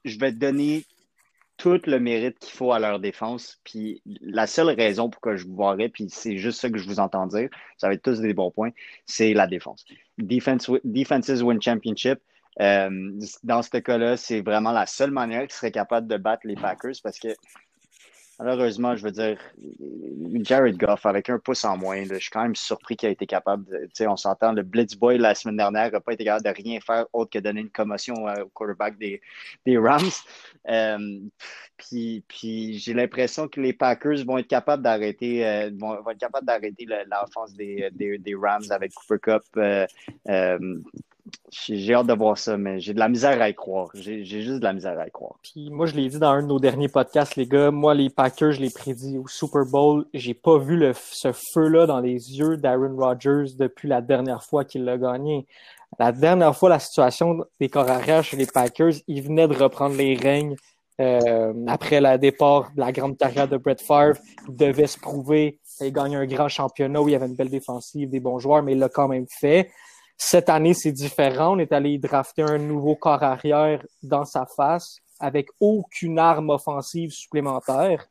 Je 0.06 0.18
vais 0.18 0.32
te 0.32 0.38
donner 0.38 0.86
tout 1.58 1.80
le 1.86 2.00
mérite 2.00 2.40
qu'il 2.40 2.54
faut 2.54 2.72
à 2.72 2.80
leur 2.80 3.00
défense. 3.00 3.60
Puis 3.64 4.02
la 4.22 4.48
seule 4.48 4.70
raison 4.70 5.10
pour 5.10 5.20
que 5.20 5.36
je 5.36 5.46
vous 5.46 5.56
voirais, 5.56 5.90
puis 5.90 6.08
c'est 6.10 6.38
juste 6.38 6.62
ça 6.62 6.70
que 6.70 6.78
je 6.78 6.88
vous 6.88 7.00
entends 7.00 7.28
dire, 7.28 7.50
ça 7.78 7.88
va 7.88 7.96
être 7.96 8.04
tous 8.04 8.22
des 8.22 8.34
bons 8.34 8.52
points, 8.52 8.70
c'est 9.06 9.34
la 9.34 9.48
défense. 9.48 9.84
Defense, 10.18 10.72
defenses 10.84 11.42
win 11.42 11.62
championship. 11.62 12.20
Euh, 12.60 13.12
dans 13.44 13.62
ce 13.62 13.78
cas-là, 13.78 14.18
c'est 14.18 14.42
vraiment 14.42 14.72
la 14.72 14.86
seule 14.86 15.12
manière 15.12 15.42
qu'ils 15.42 15.52
seraient 15.52 15.72
capables 15.72 16.08
de 16.08 16.18
battre 16.18 16.48
les 16.48 16.56
Packers 16.56 16.96
parce 17.04 17.20
que 17.20 17.30
Malheureusement, 18.40 18.96
je 18.96 19.04
veux 19.04 19.12
dire, 19.12 19.40
Jared 20.44 20.78
Goff, 20.78 21.08
avec 21.08 21.28
un 21.30 21.40
pouce 21.40 21.66
en 21.66 21.76
moins, 21.76 22.04
je 22.04 22.16
suis 22.16 22.30
quand 22.30 22.44
même 22.44 22.56
surpris 22.56 22.96
qu'il 22.96 23.10
a 23.10 23.12
été 23.12 23.26
capable 23.26 23.66
de. 23.66 24.08
On 24.08 24.16
s'entend, 24.16 24.54
le 24.54 24.62
Blitz 24.62 24.96
Boy 24.96 25.18
la 25.18 25.34
semaine 25.34 25.58
dernière 25.58 25.92
n'a 25.92 26.00
pas 26.00 26.14
été 26.14 26.24
capable 26.24 26.46
de 26.46 26.50
rien 26.52 26.80
faire 26.80 27.08
autre 27.14 27.32
que 27.32 27.40
donner 27.40 27.62
une 27.62 27.72
commotion 27.72 28.28
euh, 28.28 28.44
au 28.44 28.50
quarterback 28.50 28.96
des, 29.00 29.22
Rams. 29.78 30.12
Euh, 30.70 31.20
puis 31.78 32.24
puis 32.28 32.78
j'ai 32.78 32.94
l'impression 32.94 33.48
que 33.48 33.60
les 33.60 33.74
Packers 33.74 34.24
vont 34.26 34.38
être 34.38 34.48
capables 34.48 34.84
d'arrêter 34.84 35.46
euh, 35.46 35.72
vont, 35.76 35.98
être 36.08 36.20
capables 36.20 36.46
d'arrêter 36.46 36.86
l'offense 36.86 37.54
des, 37.54 37.90
des 37.92 38.36
Rams 38.36 38.70
avec 38.70 38.94
Cooper 38.94 39.20
Cup. 39.20 39.44
J'ai 41.52 41.94
hâte 41.94 42.08
de 42.08 42.14
voir 42.14 42.38
ça, 42.38 42.58
mais 42.58 42.80
j'ai 42.80 42.94
de 42.94 43.00
la 43.00 43.10
misère 43.10 43.42
à 43.42 43.50
y 43.50 43.56
croire. 43.56 43.90
J'ai 43.94 44.24
juste 44.24 44.60
de 44.60 44.64
la 44.64 44.74
misère 44.74 45.00
à 45.00 45.08
y 45.08 45.12
croire. 45.12 45.36
Puis 45.42 45.70
moi, 45.70 45.86
je 45.86 45.96
l'ai 45.96 46.08
dit 46.10 46.20
dans 46.20 46.30
un 46.30 46.42
de 46.42 46.48
nos 46.48 46.60
derniers 46.60 46.90
podcasts, 46.90 47.36
les 47.36 47.48
gars. 47.48 47.72
Moi, 47.72 47.94
les 47.94 48.10
Packers, 48.10 48.54
je 48.54 48.62
l'ai 48.62 48.70
prédit 48.70 49.18
au 49.18 49.28
Super 49.28 49.66
Bowl. 49.66 50.06
J'ai 50.14 50.34
pas 50.34 50.58
vu 50.58 50.84
ce 50.94 51.32
feu-là 51.54 51.86
dans 51.86 52.00
les 52.00 52.38
yeux 52.38 52.58
d'Aaron 52.58 52.96
Rodgers 52.98 53.54
depuis 53.58 53.88
la 53.88 54.02
dernière 54.02 54.44
fois 54.44 54.66
qu'il 54.66 54.84
l'a 54.84 54.98
gagné. 54.98 55.48
La 56.00 56.12
dernière 56.12 56.56
fois, 56.56 56.70
la 56.70 56.80
situation 56.80 57.44
des 57.60 57.70
corps 57.70 57.90
arrière 57.90 58.24
chez 58.24 58.38
les 58.38 58.46
Packers, 58.46 58.94
ils 59.08 59.22
venaient 59.22 59.48
de 59.48 59.56
reprendre 59.56 59.96
les 59.96 60.16
règnes 60.16 60.56
euh, 61.00 61.54
après 61.68 62.02
le 62.02 62.18
départ 62.18 62.72
de 62.76 62.80
la 62.82 62.92
grande 62.92 63.18
carrière 63.18 63.48
de 63.48 63.58
Brett 63.58 63.82
Favre. 63.82 64.18
Il 64.48 64.56
devait 64.56 64.88
se 64.88 65.00
prouver. 65.00 65.60
Il 65.80 65.94
gagne 65.94 66.16
un 66.16 66.26
grand 66.26 66.50
championnat 66.50 67.02
où 67.02 67.08
il 67.08 67.12
y 67.12 67.16
avait 67.16 67.28
une 67.28 67.36
belle 67.36 67.50
défensive, 67.50 68.10
des 68.10 68.20
bons 68.20 68.40
joueurs, 68.40 68.64
mais 68.64 68.74
il 68.74 68.80
l'a 68.80 68.90
quand 68.90 69.08
même 69.08 69.28
fait. 69.30 69.70
Cette 70.18 70.50
année, 70.50 70.74
c'est 70.74 70.92
différent. 70.92 71.56
On 71.56 71.60
est 71.60 71.72
allé 71.72 72.00
drafter 72.00 72.42
un 72.42 72.58
nouveau 72.58 72.96
corps 72.96 73.24
arrière 73.24 73.86
dans 74.02 74.26
sa 74.26 74.46
face 74.46 74.98
avec 75.20 75.48
aucune 75.60 76.18
arme 76.18 76.50
offensive 76.50 77.12
supplémentaire. 77.12 78.08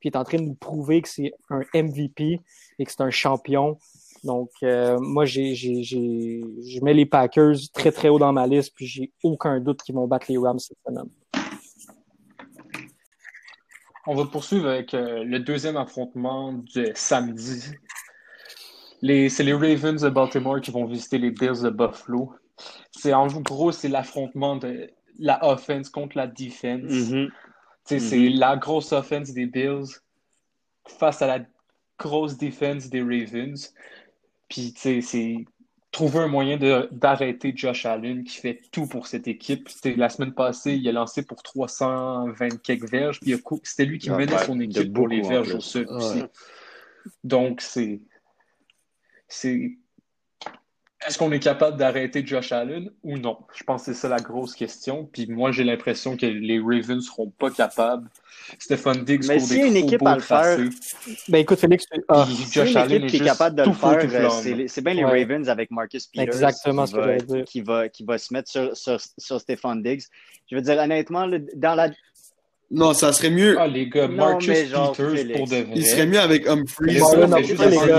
Puis 0.00 0.08
il 0.08 0.12
est 0.12 0.16
en 0.16 0.24
train 0.24 0.38
de 0.38 0.44
nous 0.44 0.54
prouver 0.54 1.02
que 1.02 1.08
c'est 1.08 1.32
un 1.50 1.60
MVP 1.74 2.40
et 2.78 2.84
que 2.84 2.90
c'est 2.90 3.02
un 3.02 3.10
champion. 3.10 3.78
Donc, 4.24 4.50
euh, 4.62 4.98
moi, 5.00 5.24
j'ai, 5.24 5.54
j'ai, 5.54 5.82
j'ai, 5.82 6.42
je 6.66 6.80
mets 6.82 6.94
les 6.94 7.06
Packers 7.06 7.56
très, 7.72 7.92
très 7.92 8.08
haut 8.08 8.18
dans 8.18 8.32
ma 8.32 8.46
liste, 8.46 8.72
puis 8.74 8.86
j'ai 8.86 9.12
aucun 9.22 9.60
doute 9.60 9.82
qu'ils 9.82 9.94
vont 9.94 10.06
battre 10.06 10.26
les 10.28 10.38
Rams 10.38 10.58
cette 10.58 10.78
semaine. 10.86 11.08
On 14.06 14.14
va 14.14 14.24
poursuivre 14.26 14.68
avec 14.68 14.94
euh, 14.94 15.24
le 15.24 15.40
deuxième 15.40 15.76
affrontement 15.76 16.54
de 16.74 16.90
samedi. 16.94 17.64
Les, 19.02 19.28
c'est 19.28 19.42
les 19.44 19.54
Ravens 19.54 20.00
de 20.02 20.08
Baltimore 20.08 20.60
qui 20.60 20.70
vont 20.70 20.84
visiter 20.84 21.18
les 21.18 21.30
Bills 21.30 21.62
de 21.62 21.70
Buffalo. 21.70 22.32
C'est 22.92 23.14
en 23.14 23.26
gros, 23.28 23.72
c'est 23.72 23.88
l'affrontement 23.88 24.56
de 24.56 24.90
la 25.18 25.42
offense 25.48 25.88
contre 25.88 26.16
la 26.16 26.26
defense. 26.26 26.82
Mm-hmm. 26.90 27.28
Tu 27.28 27.34
sais, 27.84 27.98
C'est 28.00 28.28
la 28.28 28.56
grosse 28.56 28.92
offense 28.92 29.30
des 29.32 29.46
Bills 29.46 29.86
face 30.86 31.22
à 31.22 31.26
la 31.26 31.44
grosse 31.98 32.36
defense 32.36 32.88
des 32.90 33.00
Ravens. 33.00 33.72
Puis, 34.48 34.72
tu 34.74 34.80
sais, 34.80 35.00
c'est 35.00 35.36
trouver 35.92 36.20
un 36.20 36.28
moyen 36.28 36.56
de- 36.56 36.88
d'arrêter 36.92 37.52
Josh 37.56 37.84
Allen 37.86 38.22
qui 38.24 38.36
fait 38.36 38.60
tout 38.70 38.86
pour 38.86 39.06
cette 39.06 39.26
équipe. 39.28 39.68
C'était 39.68 39.94
la 39.96 40.08
semaine 40.08 40.32
passée, 40.34 40.74
il 40.74 40.88
a 40.88 40.92
lancé 40.92 41.24
pour 41.24 41.42
320 41.42 42.62
quelques 42.62 42.88
verges. 42.90 43.18
Puis 43.20 43.30
il 43.30 43.34
a 43.34 43.38
cou- 43.38 43.60
c'était 43.64 43.86
lui 43.86 43.98
qui 43.98 44.10
Ouais, 44.10 44.18
menait 44.18 44.32
ouais, 44.34 44.44
son 44.44 44.60
équipe 44.60 44.92
pour 44.92 45.08
les 45.08 45.22
verges 45.22 45.54
au 45.54 45.60
sol 45.60 45.86
Ouais. 45.88 45.94
aussi. 45.96 46.22
Donc, 47.24 47.60
c'est. 47.60 48.00
C'est 49.30 49.72
est-ce 51.06 51.16
qu'on 51.16 51.32
est 51.32 51.40
capable 51.40 51.78
d'arrêter 51.78 52.26
Josh 52.26 52.52
Allen 52.52 52.90
ou 53.02 53.16
non? 53.16 53.38
Je 53.54 53.64
pense 53.64 53.86
que 53.86 53.94
c'est 53.94 53.98
ça 53.98 54.10
la 54.10 54.18
grosse 54.18 54.54
question. 54.54 55.08
Puis 55.10 55.26
moi, 55.28 55.50
j'ai 55.50 55.64
l'impression 55.64 56.14
que 56.14 56.26
les 56.26 56.58
Ravens 56.60 57.02
seront 57.02 57.30
pas 57.30 57.50
capables. 57.50 58.06
Stephon 58.58 58.92
Diggs 58.92 59.24
Mais 59.26 59.38
des 59.38 59.56
une 59.56 59.76
équipe 59.76 60.04
à 60.04 60.16
le 60.16 60.20
faire. 60.20 60.58
Ben 61.28 61.38
écoute, 61.38 61.58
Félix, 61.58 61.86
tu- 61.90 62.02
ah, 62.08 62.28
Josh 62.52 62.72
une 62.72 62.76
Allen 62.76 63.04
équipe 63.04 63.04
est 63.06 63.16
qui 63.16 63.16
est 63.22 63.26
capable 63.26 63.56
de 63.56 63.62
le 63.64 63.72
faire, 63.72 64.30
c'est 64.68 64.82
bien 64.82 64.92
les 64.92 65.04
Ouais. 65.04 65.22
Ravens 65.22 65.48
avec 65.48 65.70
Marcus 65.70 66.06
Peters 66.06 66.24
Exactement 66.24 66.84
qui 66.84 66.90
ce 66.90 66.96
va, 66.96 67.16
dire. 67.16 67.44
qui 67.46 67.60
va, 67.62 67.88
qui 67.88 68.04
va 68.04 68.18
se 68.18 68.34
mettre 68.34 68.50
sur, 68.50 68.76
sur, 68.76 68.98
sur 69.16 69.40
Stephon 69.40 69.76
Diggs. 69.76 70.02
Je 70.50 70.56
veux 70.56 70.62
dire, 70.62 70.78
honnêtement, 70.78 71.26
dans 71.54 71.74
la, 71.76 71.88
Non, 72.72 72.92
ça 72.94 73.12
serait 73.12 73.30
mieux. 73.30 73.56
Ah, 73.58 73.66
les 73.66 73.88
gars, 73.88 74.06
Non, 74.06 74.14
Marcus 74.14 74.48
mais 74.48 74.66
genre, 74.66 74.92
Peters 74.92 75.10
Félix. 75.10 75.38
pour 75.38 75.48
de 75.48 75.56
vrai. 75.56 75.72
Il 75.74 75.84
serait 75.86 76.06
mieux 76.06 76.20
avec 76.20 76.46
Humphrey. 76.46 76.92
Le 76.94 77.00
Marlon 77.00 77.28
gars 77.28 77.36
fait 77.36 77.46
juste 77.46 77.70
essayer 77.70 77.94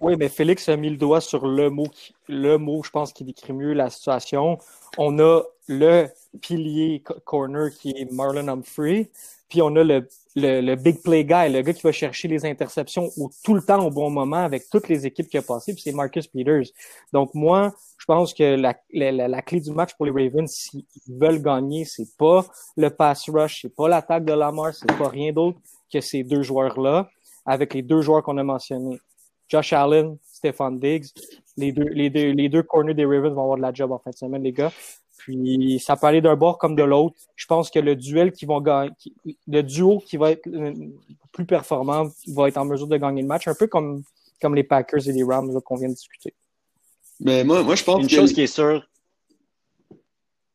Oui, 0.00 0.14
mais 0.18 0.28
Félix 0.28 0.68
a 0.68 0.76
mis 0.76 0.90
le 0.90 0.96
doigt 0.96 1.20
sur 1.20 1.46
le 1.46 1.70
mot, 1.70 1.86
qui- 1.86 2.12
le 2.28 2.56
mot, 2.56 2.82
je 2.84 2.90
pense, 2.90 3.12
qui 3.12 3.24
décrit 3.24 3.52
mieux 3.52 3.72
la 3.72 3.90
situation. 3.90 4.58
On 4.96 5.18
a 5.20 5.42
le 5.68 6.06
pilier 6.40 7.02
co- 7.04 7.14
corner 7.24 7.70
qui 7.70 7.90
est 7.90 8.10
Marlon 8.12 8.48
Humphrey, 8.48 9.10
puis 9.48 9.60
on 9.62 9.74
a 9.76 9.84
le, 9.84 10.06
le, 10.40 10.74
big 10.76 11.02
play 11.02 11.24
guy, 11.24 11.48
le 11.50 11.62
gars 11.62 11.72
qui 11.72 11.82
va 11.82 11.92
chercher 11.92 12.28
les 12.28 12.44
interceptions 12.44 13.10
tout 13.44 13.54
le 13.54 13.62
temps 13.62 13.84
au 13.86 13.90
bon 13.90 14.10
moment 14.10 14.44
avec 14.44 14.68
toutes 14.70 14.88
les 14.88 15.06
équipes 15.06 15.28
qui 15.28 15.38
a 15.38 15.42
passé, 15.42 15.72
puis 15.72 15.82
c'est 15.82 15.92
Marcus 15.92 16.26
Peters. 16.26 16.66
Donc 17.12 17.34
moi, 17.34 17.74
je 17.98 18.04
pense 18.04 18.32
que 18.34 18.56
la- 18.56 19.28
la 19.28 19.42
clé 19.42 19.60
du 19.60 19.70
match 19.72 19.94
pour 19.94 20.06
les 20.06 20.12
Ravens, 20.12 20.50
s'ils 20.50 20.84
veulent 21.08 21.42
gagner, 21.42 21.84
c'est 21.84 22.16
pas 22.16 22.44
le 22.76 22.90
pass 22.90 23.28
rush, 23.28 23.62
c'est 23.62 23.74
pas 23.74 23.88
l'attaque 23.88 24.24
de 24.24 24.32
Lamar, 24.32 24.74
c'est 24.74 24.86
pas 24.96 25.08
rien 25.08 25.32
d'autre 25.32 25.58
que 25.92 26.00
ces 26.00 26.22
deux 26.22 26.42
joueurs-là, 26.42 27.08
avec 27.46 27.74
les 27.74 27.82
deux 27.82 28.02
joueurs 28.02 28.22
qu'on 28.22 28.36
a 28.38 28.42
mentionnés. 28.42 29.00
Josh 29.48 29.72
Allen, 29.72 30.16
Stephon 30.30 30.72
Diggs. 30.72 31.06
Les 31.56 31.72
deux, 31.72 31.88
les, 31.88 32.10
deux, 32.10 32.30
les 32.32 32.48
deux 32.48 32.62
corners 32.62 32.94
des 32.94 33.04
Ravens 33.06 33.34
vont 33.34 33.42
avoir 33.42 33.56
de 33.56 33.62
la 33.62 33.72
job 33.72 33.90
en 33.90 33.98
fin 33.98 34.10
de 34.10 34.16
semaine, 34.16 34.42
les 34.42 34.52
gars. 34.52 34.70
Puis 35.28 35.78
ça 35.78 35.94
peut 35.94 36.06
aller 36.06 36.22
d'un 36.22 36.36
bord 36.36 36.56
comme 36.56 36.74
de 36.74 36.82
l'autre. 36.82 37.14
Je 37.36 37.44
pense 37.44 37.70
que 37.70 37.78
le 37.78 37.94
duel 37.96 38.32
qui 38.32 38.46
vont 38.46 38.62
gagner, 38.62 38.90
qui- 38.98 39.14
le 39.46 39.60
duo 39.62 39.98
qui 39.98 40.16
va 40.16 40.30
être 40.30 40.48
plus 41.32 41.44
performant 41.44 42.08
va 42.28 42.48
être 42.48 42.56
en 42.56 42.64
mesure 42.64 42.86
de 42.86 42.96
gagner 42.96 43.20
le 43.20 43.28
match, 43.28 43.46
un 43.46 43.54
peu 43.54 43.66
comme, 43.66 44.02
comme 44.40 44.54
les 44.54 44.64
Packers 44.64 45.06
et 45.06 45.12
les 45.12 45.22
Rams 45.22 45.60
qu'on 45.60 45.76
vient 45.76 45.88
de 45.90 45.92
discuter. 45.92 46.32
Mais 47.20 47.44
moi, 47.44 47.62
moi, 47.62 47.74
je 47.74 47.84
pense 47.84 48.00
Une 48.00 48.08
que 48.08 48.14
chose 48.16 48.32
qui 48.32 48.40
est 48.42 48.46
sûre, 48.46 48.88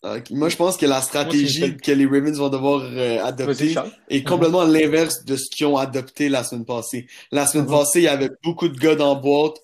Euh, 0.06 0.20
moi, 0.32 0.50
je 0.50 0.58
pense 0.58 0.76
que 0.76 0.86
la 0.86 1.02
stratégie 1.02 1.62
Moi, 1.62 1.78
que 1.82 1.92
les 1.94 2.06
Ravens 2.06 2.38
vont 2.38 2.50
devoir 2.50 2.82
euh, 2.82 3.24
adopter 3.24 3.74
est 4.10 4.28
complètement 4.28 4.66
l'inverse 4.66 5.24
de 5.24 5.38
ce 5.38 5.50
qu'ils 5.50 5.66
ont 5.68 5.78
adopté 5.78 6.28
la 6.28 6.44
semaine 6.44 6.66
passée. 6.66 7.06
La 7.32 7.46
semaine 7.46 7.68
Mhm. 7.68 7.72
passée, 7.72 8.00
il 8.00 8.04
y 8.06 8.08
avait 8.10 8.32
beaucoup 8.44 8.68
de 8.68 8.78
gars 8.78 8.96
dans 8.96 9.14
la 9.14 9.20
boîte, 9.22 9.56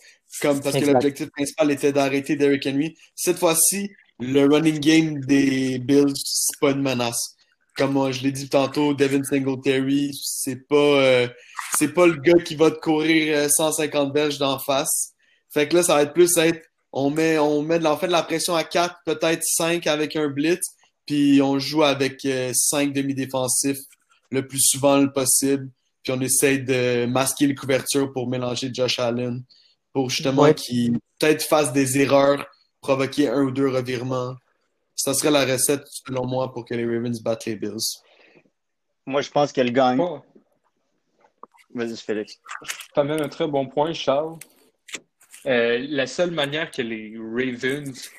comme 0.42 0.62
parce 0.62 0.78
que 0.78 0.86
l'objectif 0.86 1.30
principal 1.32 1.72
était 1.72 1.92
d'arrêter 1.92 2.38
Derrick 2.38 2.66
Henry. 2.66 2.96
Cette 3.16 3.38
fois-ci, 3.38 3.90
le 4.20 4.46
running 4.46 4.80
game 4.80 5.20
des 5.22 5.80
Bills, 5.80 6.14
c'est 6.16 6.60
pas 6.60 6.72
une 6.72 6.82
menace. 6.82 7.36
Comme 7.78 8.12
je 8.12 8.22
l'ai 8.24 8.32
dit 8.32 8.50
tantôt, 8.50 8.94
Devin 8.94 9.24
Singletary, 9.24 10.12
c'est 10.22 10.68
pas, 10.68 10.76
euh, 10.76 11.28
c'est 11.78 11.94
pas 11.94 12.08
le 12.08 12.16
gars 12.18 12.42
qui 12.44 12.56
va 12.56 12.72
te 12.72 12.80
courir 12.80 13.38
euh, 13.38 13.48
150 13.50 14.12
berges 14.12 14.38
d'en 14.38 14.60
face. 14.60 15.14
Fait 15.50 15.68
que 15.68 15.78
là, 15.78 15.84
ça 15.84 15.96
va 15.96 16.04
être 16.04 16.14
plus 16.14 16.38
être 16.38 16.62
on 16.92 17.12
met, 17.12 17.38
on 17.38 17.62
met 17.62 17.78
de, 17.80 17.84
la- 17.84 17.94
on 17.94 17.98
fait 17.98 18.08
de 18.08 18.12
la 18.12 18.24
pression 18.24 18.56
à 18.56 18.64
4, 18.64 18.96
peut-être 19.06 19.44
5 19.44 19.86
avec 19.88 20.16
un 20.16 20.28
blitz, 20.28 20.60
puis 21.06 21.40
on 21.42 21.60
joue 21.60 21.84
avec 21.84 22.28
5 22.54 22.92
demi-défensifs 22.94 23.78
le 24.32 24.48
plus 24.48 24.60
souvent 24.60 24.98
le 24.98 25.12
possible, 25.12 25.70
puis 26.04 26.14
on 26.14 26.20
essaye 26.22 26.64
de 26.64 27.06
masquer 27.06 27.46
les 27.48 27.54
couvertures 27.56 28.12
pour 28.12 28.28
mélanger 28.28 28.72
Josh 28.74 28.98
Allen, 29.00 29.44
pour 29.94 30.10
justement 30.10 30.42
Ouais. 30.44 30.56
qu'il 30.56 30.94
peut-être 31.20 31.44
fasse 31.44 31.72
des 31.74 32.00
erreurs, 32.00 32.46
provoquer 32.82 33.30
un 33.30 33.42
ou 33.44 33.52
deux 33.52 33.70
revirements. 33.70 34.36
Ça 34.96 35.14
serait 35.14 35.32
la 35.32 35.46
recette, 35.46 35.88
selon 35.88 36.26
moi, 36.26 36.52
pour 36.52 36.66
que 36.66 36.74
les 36.74 36.86
Ravens 36.86 37.22
battent 37.22 37.46
les 37.46 37.56
Bills. 37.56 38.02
moi, 39.06 39.22
je 39.22 39.30
pense 39.30 39.52
qu'elle 39.52 39.72
gagne. 39.72 40.02
Vas-y, 41.74 41.98
Félix. 41.98 42.40
Tu 42.94 43.00
amènes 43.00 43.22
un 43.22 43.30
très 43.30 43.48
bon 43.48 43.68
point, 43.68 43.94
Charles. 43.94 44.38
Euh, 45.46 45.86
la 45.90 46.08
seule 46.08 46.32
manière 46.32 46.70
que 46.72 46.82
les 46.82 47.16
Ravens 47.18 48.10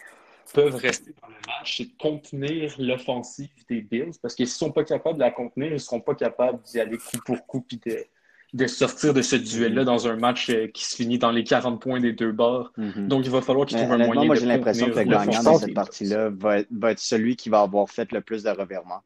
peuvent 0.54 0.76
rester 0.76 1.12
dans 1.20 1.28
le 1.28 1.34
match, 1.46 1.76
c'est 1.76 1.84
de 1.84 1.96
contenir 1.98 2.74
l'offensive 2.78 3.50
des 3.68 3.82
Bills. 3.82 4.12
Parce 4.22 4.34
que 4.34 4.44
s'ils 4.44 4.54
ne 4.54 4.68
sont 4.68 4.72
pas 4.72 4.84
capables 4.84 5.18
de 5.18 5.24
la 5.24 5.30
contenir, 5.30 5.68
ils 5.68 5.74
ne 5.74 5.78
seront 5.78 6.00
pas 6.00 6.14
capables 6.14 6.62
d'y 6.62 6.80
aller 6.80 6.96
coup 6.96 7.18
pour 7.24 7.46
coup 7.46 7.64
de, 7.86 8.06
de 8.52 8.66
sortir 8.66 9.14
de 9.14 9.22
ce 9.22 9.36
duel-là 9.36 9.84
dans 9.84 10.08
un 10.08 10.16
match 10.16 10.50
euh, 10.50 10.66
qui 10.66 10.84
se 10.84 10.96
finit 10.96 11.18
dans 11.18 11.30
les 11.30 11.44
40 11.44 11.80
points 11.80 12.00
des 12.00 12.12
deux 12.12 12.32
bords. 12.32 12.72
Mhm. 12.76 13.06
Donc, 13.08 13.24
il 13.24 13.30
va 13.30 13.42
falloir 13.42 13.66
qu'ils 13.66 13.78
Mais 13.78 13.84
trouvent 13.84 14.00
un 14.00 14.06
moyen 14.06 14.24
moi, 14.24 14.34
j'ai 14.34 14.46
l'impression 14.46 14.86
que 14.86 14.98
le 14.98 15.04
gagnant 15.04 15.42
dans 15.42 15.58
cette 15.58 15.74
partie-là 15.74 16.30
va 16.30 16.58
être, 16.58 16.68
va 16.70 16.90
être 16.90 16.98
celui 16.98 17.36
qui 17.36 17.48
va 17.48 17.60
avoir 17.60 17.88
fait 17.88 18.10
le 18.12 18.20
plus 18.20 18.42
de 18.42 18.50
revirements. 18.50 19.02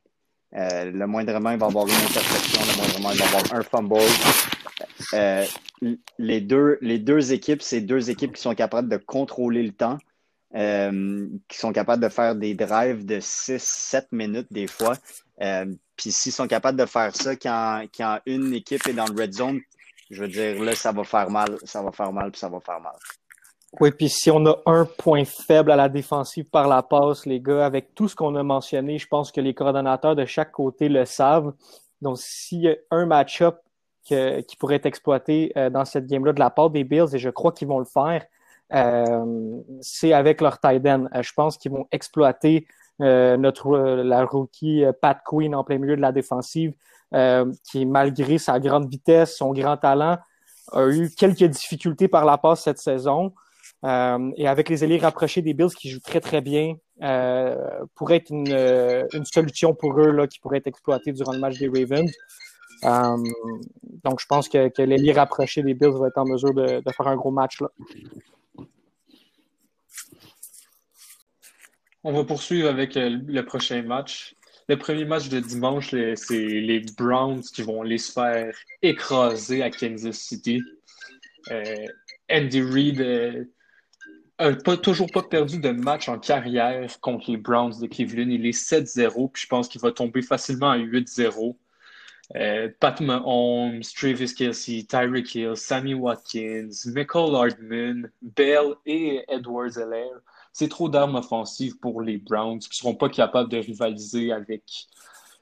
Euh, 0.57 0.91
le 0.91 1.07
moindrement, 1.07 1.51
il 1.51 1.59
va 1.59 1.67
avoir 1.67 1.87
une 1.87 1.95
interception. 1.95 2.61
Le 2.61 2.77
moindrement, 2.77 3.11
il 3.11 3.19
va 3.19 3.25
avoir 3.27 3.55
un 3.55 3.63
fumble. 3.63 3.97
Euh, 5.13 5.45
les, 6.19 6.41
deux, 6.41 6.79
les 6.81 6.99
deux 6.99 7.33
équipes, 7.33 7.63
c'est 7.63 7.81
deux 7.81 8.11
équipes 8.11 8.35
qui 8.35 8.43
sont 8.43 8.55
capables 8.55 8.89
de 8.89 8.97
contrôler 8.97 9.63
le 9.63 9.73
temps, 9.73 9.99
euh, 10.55 11.27
qui 11.49 11.59
sont 11.59 11.73
capables 11.73 12.03
de 12.03 12.09
faire 12.09 12.37
des 12.37 12.55
drives 12.55 13.05
de 13.05 13.19
6-7 13.19 14.07
minutes 14.13 14.53
des 14.53 14.69
fois. 14.69 14.97
Euh, 15.43 15.67
Puis 15.97 16.13
s'ils 16.13 16.33
sont 16.33 16.47
capables 16.47 16.79
de 16.79 16.87
faire 16.87 17.15
ça 17.15 17.37
quand, 17.37 18.19
une 18.27 18.53
équipe 18.55 18.87
est 18.87 18.93
dans 18.93 19.07
le 19.07 19.21
red 19.21 19.33
zone, 19.33 19.61
je 20.11 20.23
veux 20.23 20.29
dire, 20.29 20.63
là, 20.63 20.75
ça 20.75 20.93
va 20.93 21.05
faire 21.05 21.31
mal, 21.31 21.57
ça 21.65 21.83
va 21.83 21.91
faire 21.93 22.13
mal, 22.13 22.31
puis 22.31 22.39
ça 22.39 22.49
va 22.49 22.61
faire 22.61 22.81
mal. 22.81 22.95
Oui, 23.81 23.91
puis 23.91 24.09
si 24.09 24.31
on 24.31 24.45
a 24.47 24.57
un 24.67 24.85
point 24.85 25.25
faible 25.25 25.73
à 25.73 25.77
la 25.77 25.89
défensive 25.89 26.45
par 26.45 26.69
la 26.69 26.83
passe, 26.83 27.27
les 27.27 27.41
gars, 27.41 27.67
avec 27.67 27.95
tout 27.95 28.07
ce 28.07 28.15
qu'on 28.15 28.37
a 28.37 28.43
mentionné, 28.43 28.99
je 28.99 29.09
pense 29.09 29.33
que 29.33 29.41
les 29.41 29.53
coordonnateurs 29.53 30.15
de 30.15 30.25
chaque 30.25 30.53
côté 30.53 30.89
le 30.89 31.05
savent. 31.05 31.53
Donc, 32.01 32.19
s'il 32.21 32.61
y 32.61 32.69
a 32.69 32.77
un 32.93 33.07
match-up 33.07 33.59
qui 34.05 34.57
pourrait 34.61 34.77
être 34.77 34.87
exploité 34.87 35.51
euh, 35.57 35.71
dans 35.71 35.85
cette 35.85 36.07
game-là 36.07 36.33
de 36.35 36.39
la 36.39 36.51
part 36.51 36.71
des 36.71 36.85
Bills, 36.85 37.15
et 37.15 37.19
je 37.19 37.31
crois 37.31 37.51
qu'ils 37.53 37.67
vont 37.67 37.79
le 37.79 37.87
faire, 37.87 38.25
euh, 38.73 39.61
c'est 39.81 40.13
avec 40.13 40.41
leur 40.41 40.61
tight 40.61 40.87
end. 40.87 41.09
Je 41.21 41.33
pense 41.33 41.57
qu'ils 41.57 41.73
vont 41.73 41.89
exploiter 41.91 42.67
notre 43.01 43.73
euh, 43.73 44.03
la 44.05 44.25
rookie 44.25 44.85
euh, 44.85 44.93
Pat 44.93 45.19
Queen 45.25 45.55
en 45.55 45.65
plein 45.65 45.79
milieu 45.79 45.97
de 45.97 46.01
la 46.01 46.13
défensive, 46.13 46.73
euh, 47.15 47.51
qui, 47.71 47.87
malgré 47.87 48.39
sa 48.39 48.59
grande 48.61 48.89
vitesse, 48.89 49.37
son 49.37 49.53
grand 49.53 49.77
talent, 49.77 50.19
a 50.73 50.87
eu 50.89 51.11
quelques 51.11 51.45
difficultés 51.45 52.09
par 52.09 52.25
la 52.25 52.39
passe 52.39 52.63
cette 52.65 52.79
saison. 52.79 53.33
Euh, 53.85 54.31
et 54.37 54.49
avec 54.49 54.71
les 54.71 54.83
ailiers 54.83 54.99
rapprochés 54.99 55.43
des 55.43 55.53
Bills 55.53 55.75
qui 55.79 55.91
jouent 55.91 56.01
très 56.01 56.21
très 56.21 56.41
bien, 56.41 56.77
euh, 57.03 57.57
pourrait 57.95 58.17
être 58.17 58.31
une, 58.31 58.51
euh, 58.51 59.07
solution 59.25 59.75
pour 59.75 60.01
eux 60.01 60.11
là, 60.11 60.27
qui 60.27 60.39
pourrait 60.41 60.59
être 60.59 60.69
exploitée 60.69 61.13
durant 61.13 61.33
le 61.33 61.39
match 61.39 61.59
des 61.59 61.69
Ravens. 61.69 62.11
Euh, 62.85 63.17
donc 64.03 64.21
je 64.21 64.27
pense 64.27 64.49
que, 64.49 64.69
que 64.69 64.83
l'ailier 64.83 65.13
rapproché 65.13 65.63
des 65.63 65.75
Bills 65.75 65.99
va 65.99 66.09
être 66.09 66.19
en 66.19 66.25
mesure 66.25 66.55
de, 66.55 66.81
de 66.81 66.93
faire 66.93 67.09
un 67.09 67.17
gros 67.17 67.31
match 67.31 67.61
là. 67.61 67.69
On 72.05 72.13
va 72.13 72.25
poursuivre 72.25 72.69
avec 72.69 72.99
euh, 72.99 73.19
le 73.27 73.45
prochain 73.45 73.83
match. 73.83 74.35
Le 74.69 74.77
premier 74.77 75.07
match 75.07 75.31
de 75.31 75.41
dimanche, 75.41 75.91
c'est 76.17 76.39
les 76.39 76.81
Browns 76.99 77.41
qui 77.41 77.63
vont 77.63 77.83
les 77.83 77.99
faire 77.99 78.55
écraser 78.83 79.63
à 79.63 79.71
Kansas 79.71 80.17
City. 80.17 80.63
Euh, 81.51 81.87
Andy 82.31 82.63
Reid 82.63 83.01
euh, 84.41 84.55
toujours 84.83 85.11
pas 85.13 85.23
perdu 85.23 85.59
de 85.59 85.71
match 85.71 86.09
en 86.09 86.19
carrière 86.19 87.01
contre 87.01 87.31
les 87.31 87.37
Browns 87.39 87.81
de 87.81 87.87
Cleveland. 87.87 88.29
Il 88.29 88.47
est 88.47 88.59
7-0, 88.59 89.31
puis 89.33 89.43
je 89.43 89.49
pense 89.49 89.69
qu'il 89.69 89.81
va 89.81 89.93
tomber 89.93 90.23
facilement 90.23 90.71
à 90.71 90.79
8-0. 90.79 91.57
Euh, 92.37 92.69
Pat 92.81 93.01
Mahomes, 93.01 93.83
Travis 93.97 94.35
Kelsey, 94.35 94.85
Tyreek 94.89 95.35
Hill, 95.35 95.57
Sammy 95.57 95.95
Watkins, 95.95 96.71
Michael 96.87 97.35
Hardman, 97.35 98.11
Bell 98.23 98.75
et 98.87 99.23
Edwards-Helaire 99.29 100.21
c'est 100.55 100.69
trop 100.69 100.89
d'armes 100.89 101.17
offensives 101.17 101.77
pour 101.79 102.01
les 102.01 102.17
Browns 102.17 102.61
qui 102.61 102.69
ne 102.71 102.75
seront 102.75 102.95
pas 102.95 103.09
capables 103.09 103.51
de 103.51 103.59
rivaliser 103.59 104.31
avec 104.33 104.63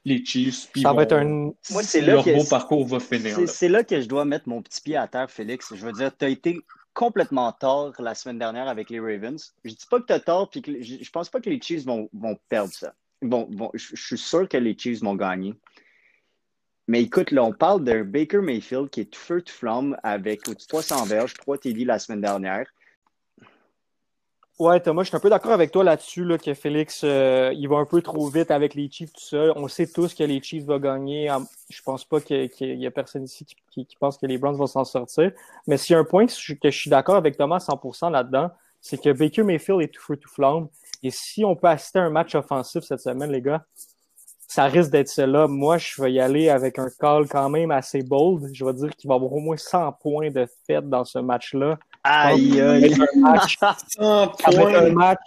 les 0.03 0.25
Chiefs. 0.25 0.69
puis 0.73 0.81
Ça 0.81 0.91
va 0.91 1.03
être 1.03 1.13
un. 1.13 1.53
Moi, 1.69 1.83
c'est 1.83 2.01
là 2.01 2.15
leur 2.15 2.25
que- 2.25 2.35
beau 2.35 2.43
parcours 2.49 2.85
va 2.85 2.99
finir. 2.99 3.35
C'est 3.35 3.41
là. 3.41 3.47
c'est 3.47 3.69
là 3.69 3.83
que 3.83 4.01
je 4.01 4.07
dois 4.07 4.25
mettre 4.25 4.49
mon 4.49 4.61
petit 4.63 4.81
pied 4.81 4.97
à 4.97 5.07
terre, 5.07 5.29
Félix. 5.29 5.73
Je 5.73 5.85
veux 5.85 5.93
dire, 5.93 6.11
tu 6.17 6.25
as 6.25 6.29
été 6.29 6.59
complètement 6.95 7.51
tort 7.51 7.93
la 7.99 8.15
semaine 8.15 8.39
dernière 8.39 8.67
avec 8.67 8.89
les 8.89 8.99
Ravens. 8.99 9.53
Je 9.63 9.69
dis 9.69 9.85
pas 9.89 9.99
que 9.99 10.07
tu 10.07 10.13
as 10.13 10.19
tort, 10.19 10.49
puis 10.49 10.63
que 10.63 10.81
je, 10.81 11.09
pense 11.11 11.29
pas 11.29 11.39
que 11.39 11.49
les 11.49 11.61
Chiefs 11.61 11.85
vont, 11.85 12.09
vont 12.11 12.35
perdre 12.49 12.73
ça. 12.73 12.95
Bon, 13.21 13.47
bon, 13.49 13.69
je, 13.75 13.95
je 13.95 14.03
suis 14.05 14.17
sûr 14.17 14.49
que 14.49 14.57
les 14.57 14.75
Chiefs 14.77 15.01
vont 15.01 15.15
gagner. 15.15 15.53
Mais 16.87 17.03
écoute, 17.03 17.31
là, 17.31 17.43
on 17.43 17.53
parle 17.53 17.83
d'un 17.83 18.03
Baker 18.03 18.39
Mayfield 18.39 18.89
qui 18.89 19.01
est 19.01 19.11
tout 19.11 19.19
feu, 19.19 19.41
tout 19.43 19.53
flamme 19.53 19.95
avec 20.03 20.47
au-dessus 20.49 20.65
de 20.65 20.69
300 20.69 21.05
verges, 21.05 21.35
3 21.35 21.59
TD 21.59 21.85
la 21.85 21.99
semaine 21.99 22.21
dernière. 22.21 22.67
Ouais, 24.59 24.79
Thomas, 24.79 25.01
je 25.01 25.07
suis 25.07 25.17
un 25.17 25.19
peu 25.19 25.31
d'accord 25.31 25.51
avec 25.51 25.71
toi 25.71 25.83
là-dessus, 25.83 26.23
là, 26.23 26.37
que 26.37 26.53
Félix, 26.53 27.01
euh, 27.03 27.51
il 27.55 27.67
va 27.67 27.77
un 27.77 27.85
peu 27.85 28.03
trop 28.03 28.27
vite 28.29 28.51
avec 28.51 28.75
les 28.75 28.87
Chiefs, 28.89 29.11
tout 29.11 29.19
ça. 29.19 29.51
On 29.55 29.67
sait 29.67 29.87
tous 29.87 30.13
que 30.13 30.23
les 30.23 30.41
Chiefs 30.43 30.63
vont 30.63 30.77
gagner. 30.77 31.35
Je 31.71 31.81
pense 31.81 32.05
pas 32.05 32.21
qu'il 32.21 32.51
y, 32.59 32.85
a 32.85 32.91
personne 32.91 33.23
ici 33.23 33.45
qui, 33.71 33.87
pense 33.99 34.17
que 34.19 34.27
les 34.27 34.37
Browns 34.37 34.55
vont 34.55 34.67
s'en 34.67 34.85
sortir. 34.85 35.31
Mais 35.65 35.77
s'il 35.77 35.93
y 35.93 35.97
a 35.97 35.99
un 35.99 36.03
point 36.03 36.27
que 36.27 36.31
je, 36.31 36.69
suis 36.69 36.89
d'accord 36.89 37.15
avec 37.15 37.35
Thomas 37.35 37.55
à 37.55 37.73
100% 37.73 38.11
là-dedans, 38.11 38.51
c'est 38.79 39.01
que 39.01 39.09
Baker 39.11 39.41
Mayfield 39.41 39.81
est 39.81 39.87
tout 39.87 40.01
feu, 40.03 40.17
tout 40.17 40.29
flamme. 40.29 40.67
Et 41.01 41.09
si 41.09 41.43
on 41.43 41.55
peut 41.55 41.67
assister 41.67 41.97
à 41.97 42.03
un 42.03 42.11
match 42.11 42.35
offensif 42.35 42.83
cette 42.83 42.99
semaine, 42.99 43.31
les 43.31 43.41
gars, 43.41 43.65
ça 44.47 44.65
risque 44.65 44.91
d'être 44.91 45.09
cela. 45.09 45.47
Moi, 45.47 45.79
je 45.79 45.99
vais 45.99 46.13
y 46.13 46.19
aller 46.19 46.49
avec 46.49 46.77
un 46.77 46.89
call 46.99 47.27
quand 47.27 47.49
même 47.49 47.71
assez 47.71 48.03
bold. 48.03 48.51
Je 48.53 48.63
vais 48.63 48.73
dire 48.73 48.95
qu'il 48.95 49.07
va 49.07 49.15
avoir 49.15 49.33
au 49.33 49.39
moins 49.39 49.57
100 49.57 49.93
points 49.93 50.29
de 50.29 50.45
fête 50.67 50.87
dans 50.87 51.05
ce 51.05 51.17
match-là. 51.17 51.79
Aïe, 52.03 52.59
aïe. 52.61 52.93
un 53.15 53.19
match, 53.19 53.57
100 53.61 53.67
ça 53.97 54.27
va 54.51 54.71
être 54.71 54.81
un 54.81 54.91
match 54.91 55.19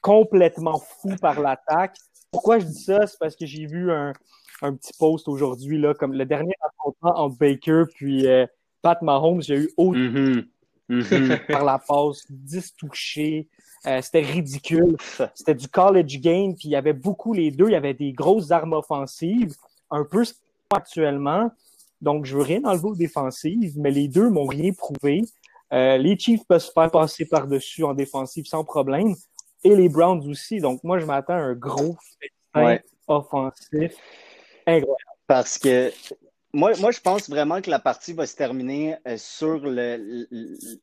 complètement 0.00 0.78
fou 0.78 1.14
par 1.20 1.40
l'attaque. 1.40 1.96
Pourquoi 2.30 2.58
je 2.58 2.66
dis 2.66 2.82
ça? 2.84 3.06
C'est 3.06 3.18
parce 3.18 3.34
que 3.36 3.44
j'ai 3.46 3.66
vu 3.66 3.90
un, 3.90 4.12
un 4.62 4.74
petit 4.74 4.92
post 4.98 5.28
aujourd'hui, 5.28 5.78
là, 5.78 5.94
comme 5.94 6.12
le 6.12 6.24
dernier 6.24 6.54
affrontement 6.62 7.18
entre 7.24 7.36
Baker 7.38 7.84
puis 7.94 8.26
euh, 8.26 8.46
Pat 8.82 9.00
Mahomes, 9.02 9.42
j'ai 9.42 9.56
eu 9.56 9.70
autant 9.76 9.98
Mhm. 9.98 10.46
Mhm. 10.88 11.38
par 11.48 11.64
la 11.64 11.78
passe, 11.78 12.24
10 12.30 12.74
touchés. 12.76 13.48
Euh, 13.86 14.00
c'était 14.02 14.20
ridicule. 14.20 14.96
C'était 15.34 15.54
du 15.54 15.66
college 15.68 16.20
game, 16.20 16.54
puis 16.54 16.68
il 16.68 16.72
y 16.72 16.76
avait 16.76 16.92
beaucoup 16.92 17.32
les 17.32 17.50
deux. 17.50 17.66
Il 17.68 17.72
y 17.72 17.76
avait 17.76 17.94
des 17.94 18.12
grosses 18.12 18.50
armes 18.50 18.74
offensives, 18.74 19.54
un 19.90 20.04
peu 20.04 20.22
actuellement. 20.74 21.50
Donc, 22.02 22.26
je 22.26 22.36
veux 22.36 22.42
rien 22.42 22.60
enlever 22.64 22.88
aux 22.88 22.94
défensives, 22.96 23.74
mais 23.78 23.90
les 23.90 24.08
deux 24.08 24.28
m'ont 24.28 24.46
rien 24.46 24.72
prouvé. 24.72 25.22
Euh, 25.72 25.96
les 25.98 26.18
Chiefs 26.18 26.44
peuvent 26.48 26.60
se 26.60 26.72
faire 26.72 26.90
passer 26.90 27.24
par-dessus 27.26 27.84
en 27.84 27.94
défensive 27.94 28.46
sans 28.46 28.64
problème. 28.64 29.14
Et 29.62 29.76
les 29.76 29.88
Browns 29.88 30.26
aussi. 30.28 30.58
Donc, 30.58 30.82
moi, 30.84 30.98
je 30.98 31.06
m'attends 31.06 31.34
à 31.34 31.38
un 31.38 31.54
gros 31.54 31.96
festin 32.20 32.64
Ouais. 32.66 32.84
offensif. 33.06 33.92
Incroyable. 34.66 34.94
Parce 35.26 35.58
que 35.58 35.92
moi, 36.52 36.72
moi, 36.80 36.90
je 36.90 37.00
pense 37.00 37.30
vraiment 37.30 37.60
que 37.60 37.70
la 37.70 37.78
partie 37.78 38.12
va 38.12 38.26
se 38.26 38.34
terminer 38.34 38.96
euh, 39.06 39.16
sur 39.16 39.58
le- 39.60 40.26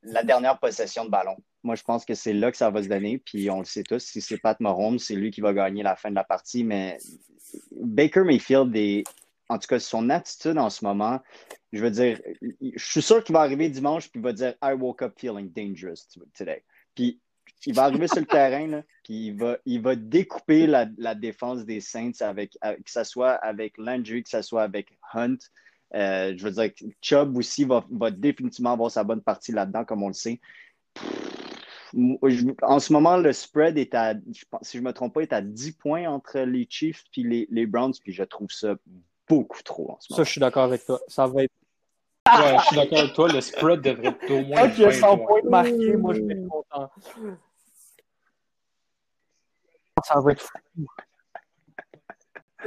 la 0.04 0.24
dernière 0.24 0.58
possession 0.60 1.04
de 1.04 1.10
ballon. 1.10 1.36
Moi, 1.64 1.76
je 1.76 1.84
pense 1.84 2.06
que 2.06 2.14
c'est 2.14 2.32
là 2.34 2.52
que 2.52 2.58
ça 2.58 2.70
va 2.70 2.82
se 2.82 2.88
donner. 2.88 3.18
Puis 3.18 3.50
on 3.50 3.60
le 3.60 3.66
sait 3.66 3.84
tous, 3.84 4.00
si 4.00 4.22
c'est 4.22 4.38
Pat 4.38 4.58
Mahomes, 4.62 5.00
c'est 5.00 5.16
lui 5.16 5.32
qui 5.32 5.42
va 5.42 5.54
gagner 5.54 5.84
la 5.84 5.98
fin 5.98 6.10
de 6.10 6.16
la 6.16 6.24
partie. 6.24 6.64
Mais 6.64 6.98
Baker 7.72 8.22
Mayfield, 8.22 8.74
est, 8.76 9.04
en 9.50 9.58
tout 9.58 9.68
cas, 9.68 9.80
son 9.80 10.10
attitude 10.10 10.58
en 10.58 10.70
ce 10.70 10.86
moment, 10.86 11.20
je 11.74 11.82
veux 11.82 11.92
dire, 11.92 12.22
je 12.42 12.84
suis 12.84 13.02
sûr 13.02 13.24
qu'il 13.24 13.34
va 13.34 13.42
arriver 13.42 13.70
dimanche 13.70 14.10
puis 14.10 14.20
il 14.20 14.24
va 14.24 14.34
dire 14.34 14.54
I 14.64 14.74
woke 14.74 15.02
up 15.02 15.14
feeling 15.18 15.52
dangerous 15.52 16.08
today. 16.34 16.64
Puis 16.96 17.20
il 17.66 17.74
va 17.74 17.84
arriver 17.84 18.08
sur 18.08 18.20
le 18.20 18.26
terrain, 18.26 18.68
là, 18.68 18.84
puis 19.04 19.28
il 19.28 19.38
va, 19.38 19.58
il 19.66 19.82
va 19.82 19.96
découper 19.96 20.68
la, 20.68 20.86
défense 21.16 21.66
des 21.66 21.82
Saints, 21.82 22.22
avec, 22.22 22.58
que 22.62 22.92
ce 22.92 23.04
soit 23.04 23.34
avec 23.34 23.78
Landry, 23.78 24.24
que 24.24 24.30
ce 24.30 24.42
soit 24.42 24.64
avec 24.64 24.98
Hunt. 25.14 25.38
Euh, 25.96 26.34
je 26.36 26.44
veux 26.44 26.52
dire, 26.52 26.72
Chubb 27.02 27.38
aussi 27.38 27.66
va, 27.66 27.84
définitivement 28.12 28.74
avoir 28.74 28.92
sa 28.92 29.04
bonne 29.04 29.22
partie 29.22 29.52
là-dedans, 29.52 29.86
comme 29.86 30.04
on 30.04 30.10
le 30.10 30.14
sait. 30.14 30.40
En 32.62 32.80
ce 32.80 32.94
moment, 32.94 33.18
le 33.18 33.32
spread 33.32 33.78
est 33.78 33.96
à, 33.96 34.14
si 34.62 34.78
je 34.78 34.82
ne 34.82 34.88
me 34.88 34.94
trompe 34.94 35.14
pas, 35.14 35.22
est 35.22 35.34
à 35.34 35.42
10 35.42 35.72
points 35.74 36.08
entre 36.08 36.40
les 36.40 36.68
Chiefs 36.70 37.06
et 37.16 37.24
les, 37.24 37.48
les 37.50 37.66
Browns, 37.66 37.94
puis 38.04 38.12
je 38.12 38.24
trouve 38.24 38.52
ça 38.52 38.76
beaucoup 39.28 39.62
trop 39.64 39.92
en 39.92 39.98
ce 40.00 40.14
Ça, 40.14 40.24
je 40.24 40.32
suis 40.32 40.42
d'accord 40.42 40.64
avec 40.64 40.86
toi. 40.86 41.00
Ça 41.08 41.28
va 41.28 41.44
être. 41.44 41.54
Ouais, 42.28 42.58
je 42.60 42.66
suis 42.66 42.76
d'accord 42.76 43.00
avec 43.00 43.14
toi, 43.14 43.28
le 43.30 43.42
spread 43.42 43.82
devrait 43.82 44.08
être 44.08 44.28
d'au 44.28 44.42
moins 44.42 44.68
20 44.68 44.92
100 44.92 45.18
points. 45.20 45.42
marqués, 45.46 45.96
moi, 45.96 46.14
je 46.14 46.22
vais 46.22 46.34
être 46.34 46.48
content. 46.48 46.92
Ça 50.04 50.20
va 50.20 50.32
être 50.32 50.42
fou. 50.42 50.86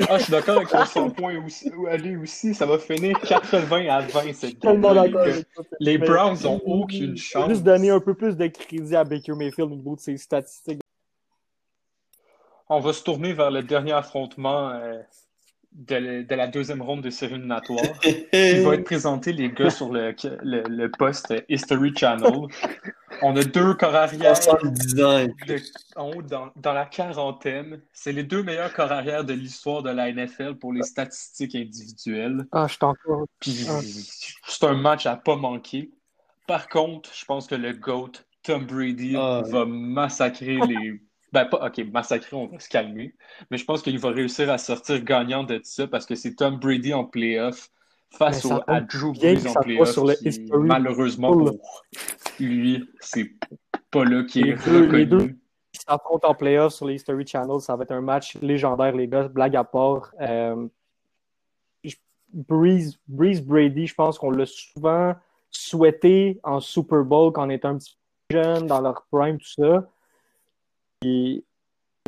Ah, 0.09 0.19
je 0.19 0.23
suis 0.23 0.31
d'accord 0.31 0.57
avec 0.57 0.69
ton 0.69 0.85
100 0.85 1.11
points 1.11 1.45
aussi. 1.45 1.71
Ali 1.89 2.17
aussi, 2.17 2.55
ça 2.55 2.65
va 2.65 2.79
finir 2.79 3.19
80 3.21 3.89
à 3.89 4.01
20 4.01 4.33
cette 4.33 4.61
tellement 4.61 4.95
d'accord 4.95 5.21
avec 5.23 5.53
toi. 5.53 5.65
Les 5.81 5.99
Browns 5.99 6.47
ont 6.47 6.61
aucune 6.65 7.17
chance. 7.17 7.49
juste 7.49 7.63
donner 7.65 7.91
un 7.91 8.01
peu 8.01 8.15
plus 8.15 8.37
de 8.37 8.47
crédit 8.47 8.97
à 8.97 9.05
Baker 9.05 9.33
Mayfield 9.33 9.73
au 9.73 9.77
niveau 9.77 9.97
de 9.97 10.01
ses 10.01 10.17
statistiques. 10.17 10.81
On 12.69 12.79
va 12.79 12.93
se 12.93 13.03
tourner 13.03 13.33
vers 13.33 13.51
le 13.51 13.63
dernier 13.63 13.93
affrontement 13.93 14.71
euh, 14.71 15.03
de, 15.73 16.23
de 16.23 16.35
la 16.35 16.47
deuxième 16.49 16.83
ronde 16.83 17.03
de 17.03 17.11
série 17.11 17.35
éliminatoire. 17.35 17.85
Il 18.33 18.63
va 18.63 18.75
être 18.75 18.85
présenté, 18.85 19.33
les 19.33 19.51
gars, 19.51 19.71
sur 19.71 19.93
le, 19.93 20.15
le, 20.43 20.63
le 20.69 20.91
poste 20.91 21.33
History 21.49 21.93
Channel. 21.97 22.33
On 23.23 23.37
a 23.37 23.43
deux 23.45 23.75
corps 23.75 23.95
arrière 23.95 24.37
70 24.37 25.03
ans. 25.05 25.25
de- 25.47 25.61
en 25.97 26.11
haut 26.11 26.23
dans, 26.23 26.51
dans 26.57 26.73
la 26.73 26.87
quarantaine. 26.87 27.81
C'est 27.93 28.13
les 28.13 28.25
deux 28.25 28.43
meilleurs 28.43 28.73
corps 28.73 28.93
arrière 28.93 29.25
de 29.25 29.33
l'histoire 29.33 29.83
de 29.83 29.91
la 29.91 30.11
NFL 30.13 30.55
pour 30.57 30.73
les 30.73 30.83
statistiques 30.83 31.55
individuelles. 31.55 32.47
Ah, 32.53 32.67
je. 32.69 32.77
Puis 33.41 33.67
Ah. 33.69 33.81
c'est 34.47 34.65
un 34.67 34.75
match 34.75 35.07
à 35.07 35.17
pas 35.17 35.37
manquer. 35.37 35.91
Par 36.47 36.69
contre, 36.69 37.11
je 37.15 37.25
pense 37.25 37.47
que 37.47 37.55
le 37.55 37.73
GOAT, 37.73 38.13
Tom 38.43 38.65
Brady, 38.67 39.15
Ah. 39.17 39.43
va 39.47 39.65
massacrer 39.67 40.59
les. 40.67 41.01
Ben, 41.33 41.45
pas, 41.45 41.67
ok, 41.67 41.85
massacrer, 41.93 42.37
on 42.37 42.47
va 42.49 42.59
se 42.59 42.69
calmer. 42.69 43.15
Mais 43.51 43.57
je 43.59 43.65
pense 43.65 43.83
qu'il 43.83 43.99
va 43.99 44.11
réussir 44.11 44.51
à 44.51 44.59
sortir 44.59 45.01
gagnant 45.03 45.45
de 45.45 45.61
ça 45.63 45.87
parce 45.87 46.07
que 46.07 46.15
c'est 46.15 46.35
Tom 46.35 46.59
Brady 46.59 46.93
en 46.93 47.05
playoff 47.05 47.71
face 48.11 48.45
au, 48.45 48.61
à 48.67 48.81
Drew 48.81 49.13
Brees 49.13 49.47
en 49.47 49.55
playoff. 49.61 49.97
malheureusement 50.59 51.33
pour 51.33 51.53
lui, 52.41 52.89
c'est 53.01 53.31
pas 53.91 54.05
là 54.05 54.25
qui 54.25 54.41
est 54.41 54.65
deux- 54.65 54.81
les 54.81 54.87
reconnu. 54.87 55.07
deux. 55.07 55.27
qui 55.73 55.81
s'affrontent 55.89 56.29
en 56.29 56.35
playoff 56.35 56.73
sur 56.75 56.87
les 56.87 56.95
History 56.97 57.25
Channel. 57.27 57.61
Ça 57.61 57.77
va 57.77 57.85
être 57.85 57.93
un 57.93 58.01
match 58.01 58.37
légendaire, 58.43 58.93
les 58.97 59.07
gars. 59.07 59.29
Blague 59.29 59.55
à 59.57 59.63
part. 59.65 60.13
Euh, 60.21 60.67
Breeze, 62.33 62.97
Breeze 63.09 63.43
Brady, 63.43 63.89
je 63.89 63.95
pense 63.95 64.17
qu'on 64.19 64.31
l'a 64.31 64.47
souvent 64.47 65.15
souhaité 65.51 66.39
en 66.45 66.61
Super 66.61 67.03
Bowl 67.05 67.33
quand 67.33 67.45
on 67.47 67.51
était 67.51 67.67
un 67.67 67.77
petit 67.77 67.97
peu 68.29 68.37
jeune, 68.41 68.69
dans 68.69 68.81
leur 68.81 69.05
prime, 69.11 69.39
tout 69.39 69.49
ça. 69.49 69.89
Et 71.05 71.45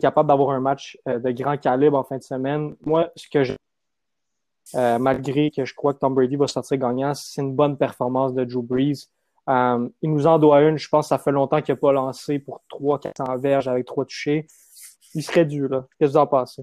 capable 0.01 0.29
d'avoir 0.29 0.51
un 0.51 0.61
match 0.61 0.99
euh, 1.09 1.19
de 1.19 1.31
grand 1.31 1.57
calibre 1.57 1.97
en 1.97 2.05
fin 2.05 2.19
de 2.19 2.23
semaine. 2.23 2.75
Moi, 2.85 3.11
ce 3.17 3.29
que 3.29 3.45
je 3.45 3.55
euh, 4.75 4.99
malgré 4.99 5.51
que 5.51 5.65
je 5.65 5.75
crois 5.75 5.93
que 5.93 5.99
Tom 5.99 6.15
Brady 6.15 6.37
va 6.37 6.47
sortir 6.47 6.79
gagnant, 6.79 7.13
c'est 7.15 7.43
une 7.43 7.55
bonne 7.55 7.77
performance 7.77 8.33
de 8.33 8.45
Drew 8.45 8.63
Brees. 8.63 9.09
Euh, 9.49 9.89
il 10.01 10.13
nous 10.13 10.27
en 10.27 10.39
doit 10.39 10.63
une. 10.63 10.79
Je 10.79 10.89
pense 10.89 11.07
que 11.07 11.09
ça 11.09 11.19
fait 11.19 11.33
longtemps 11.33 11.61
qu'il 11.61 11.75
n'a 11.75 11.81
pas 11.81 11.93
lancé 11.93 12.39
pour 12.39 12.63
300-400 12.71 13.41
verges 13.41 13.69
avec 13.69 13.87
trois 13.87 14.05
touchés. 14.05 14.47
Il 15.15 15.23
serait 15.23 15.45
dû, 15.45 15.69
là. 15.69 15.87
Qu'est-ce 15.99 16.13
que 16.13 16.13
vous 16.13 16.17
en 16.17 16.27
pensez? 16.27 16.63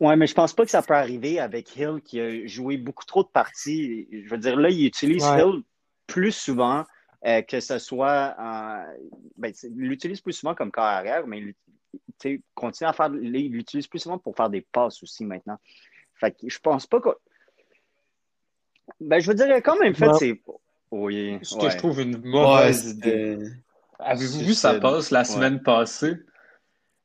Ouais, 0.00 0.16
mais 0.16 0.26
je 0.26 0.34
pense 0.34 0.52
pas 0.52 0.64
que 0.64 0.70
ça 0.70 0.82
peut 0.82 0.94
arriver 0.94 1.38
avec 1.38 1.76
Hill 1.76 2.00
qui 2.04 2.20
a 2.20 2.46
joué 2.46 2.76
beaucoup 2.76 3.04
trop 3.04 3.22
de 3.22 3.28
parties. 3.28 4.08
Je 4.10 4.28
veux 4.28 4.38
dire, 4.38 4.56
là, 4.56 4.70
il 4.70 4.86
utilise 4.86 5.24
Ouais. 5.24 5.40
Hill 5.40 5.62
plus 6.06 6.32
souvent 6.32 6.84
euh, 7.26 7.42
que 7.42 7.60
ce 7.60 7.78
soit. 7.78 8.34
en- 8.38 8.84
ben, 9.36 9.52
c'est- 9.54 9.68
il 9.68 9.88
l'utilise 9.88 10.20
plus 10.20 10.32
souvent 10.34 10.54
comme 10.54 10.70
corps 10.70 10.84
arrière, 10.84 11.26
mais 11.26 11.40
il 12.24 12.40
continue 12.54 12.88
à 12.88 12.92
faire. 12.92 13.10
Il 13.14 13.30
l'utilise 13.52 13.86
plus 13.86 14.00
souvent 14.00 14.18
pour 14.18 14.36
faire 14.36 14.50
des 14.50 14.60
passes 14.60 15.02
aussi 15.02 15.24
maintenant. 15.24 15.58
Fait 16.14 16.32
que 16.32 16.48
je 16.48 16.58
pense 16.58 16.86
pas 16.86 17.00
que. 17.00 17.10
Ben, 19.00 19.18
je 19.20 19.28
veux 19.28 19.34
dire, 19.34 19.48
quand 19.62 19.78
même 19.78 19.94
fait 19.94 20.08
Ouais. 20.08 20.18
ses. 20.18 20.42
Oui. 20.90 21.38
Ce 21.42 21.56
que 21.56 21.70
je 21.70 21.76
trouve 21.78 22.00
une 22.00 22.16
Ouais, 22.16 22.22
mauvaise 22.30 22.90
idée. 22.90 23.38
Avez-vous 23.98 24.40
vu 24.40 24.54
sa 24.54 24.78
passe 24.78 25.10
la 25.10 25.20
Ouais. 25.20 25.24
semaine 25.24 25.62
passée? 25.62 26.14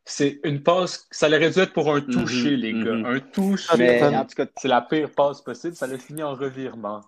C'est 0.05 0.39
une 0.43 0.63
passe, 0.63 1.07
ça 1.11 1.27
aurait 1.27 1.49
dû 1.51 1.59
être 1.59 1.71
pour 1.73 1.93
un 1.93 2.01
toucher, 2.01 2.51
Mhm, 2.51 2.55
les 2.57 2.73
gars. 2.73 2.93
mhm. 2.93 3.05
Un 3.05 3.19
toucher. 3.19 3.77
Mais 3.77 3.99
Tom- 3.99 4.15
en 4.15 4.25
tout 4.25 4.35
cas, 4.35 4.45
C'est 4.57 4.67
la 4.67 4.81
pire 4.81 5.09
passe 5.11 5.41
possible, 5.41 5.75
ça 5.75 5.85
l'a 5.87 5.97
fini 5.99 6.23
en 6.23 6.33
revirement. 6.33 7.01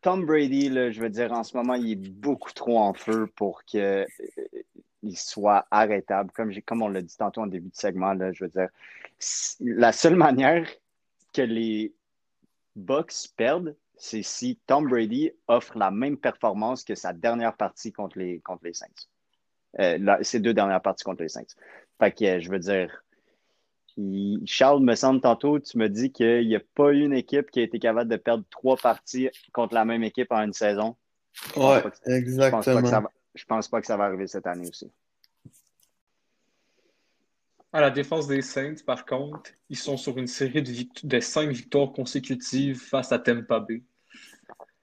Tom 0.00 0.24
Brady, 0.24 0.68
là, 0.70 0.90
je 0.90 1.00
veux 1.00 1.10
dire, 1.10 1.32
en 1.32 1.42
ce 1.44 1.56
moment, 1.56 1.74
il 1.74 1.92
est 1.92 1.96
beaucoup 1.96 2.52
trop 2.52 2.78
en 2.78 2.94
feu 2.94 3.26
pour 3.36 3.64
que 3.64 3.78
euh, 3.78 4.06
soit 5.14 5.66
arrêtable. 5.70 6.30
Comme, 6.32 6.52
comme 6.62 6.82
on 6.82 6.88
l'a 6.88 7.02
dit 7.02 7.16
tantôt 7.16 7.42
en 7.42 7.46
début 7.46 7.68
de 7.68 7.76
segment, 7.76 8.14
là, 8.14 8.32
je 8.32 8.44
veux 8.44 8.50
dire, 8.50 8.68
la 9.60 9.92
seule 9.92 10.16
manière 10.28 10.66
que 11.32 11.42
les 11.42 11.92
Bucks 12.76 13.28
perdent, 13.36 13.76
c'est 13.96 14.22
si 14.22 14.58
Tom 14.66 14.88
Brady 14.88 15.30
offre 15.46 15.76
la 15.76 15.90
même 15.90 16.16
performance 16.16 16.84
que 16.84 16.94
sa 16.94 17.12
dernière 17.12 17.54
partie 17.54 17.92
contre 17.92 18.18
les, 18.18 18.40
contre 18.40 18.64
les 18.64 18.72
Saints. 18.72 18.86
Euh, 19.78 19.98
la- 20.00 20.24
ses 20.24 20.40
deux 20.40 20.54
dernières 20.54 20.80
parties 20.80 21.04
contre 21.04 21.22
les 21.22 21.28
Saints. 21.28 21.42
Fait 21.98 22.10
que, 22.10 22.24
euh, 22.24 22.40
je 22.40 22.50
veux 22.50 22.58
dire, 22.58 23.04
il- 23.96 24.42
Charles, 24.46 24.82
me 24.82 24.94
semble 24.94 25.20
tantôt, 25.20 25.58
tu 25.58 25.78
me 25.78 25.88
dis 25.88 26.12
qu'il 26.12 26.46
n'y 26.46 26.56
a 26.56 26.60
pas 26.74 26.92
eu 26.92 27.04
une 27.04 27.12
équipe 27.12 27.50
qui 27.50 27.60
a 27.60 27.62
été 27.62 27.78
capable 27.78 28.10
de 28.10 28.16
perdre 28.16 28.44
trois 28.50 28.76
parties 28.76 29.28
contre 29.52 29.74
la 29.74 29.84
même 29.84 30.02
équipe 30.02 30.30
en 30.32 30.42
une 30.42 30.52
saison. 30.52 30.96
Ouais, 31.56 31.76
Je 31.76 31.80
pense 31.80 31.94
que 32.04 32.10
exactement. 32.12 32.80
va, 32.90 33.10
je 33.34 33.44
pense 33.44 33.68
pas 33.68 33.80
que 33.80 33.86
ça 33.86 33.96
va 33.96 34.04
arriver 34.04 34.26
cette 34.26 34.46
année 34.46 34.68
aussi. 34.68 34.90
À 37.72 37.80
la 37.80 37.90
défense 37.90 38.26
des 38.26 38.42
Saints, 38.42 38.82
par 38.84 39.06
contre, 39.06 39.50
ils 39.68 39.76
sont 39.78 39.96
sur 39.96 40.18
une 40.18 40.26
série 40.26 40.62
de, 40.62 40.70
vict- 40.70 41.06
de 41.06 41.20
cinq 41.20 41.50
victoires 41.50 41.92
consécutives 41.92 42.80
face 42.80 43.12
à 43.12 43.18
Tampa 43.20 43.60
Bay. 43.60 43.82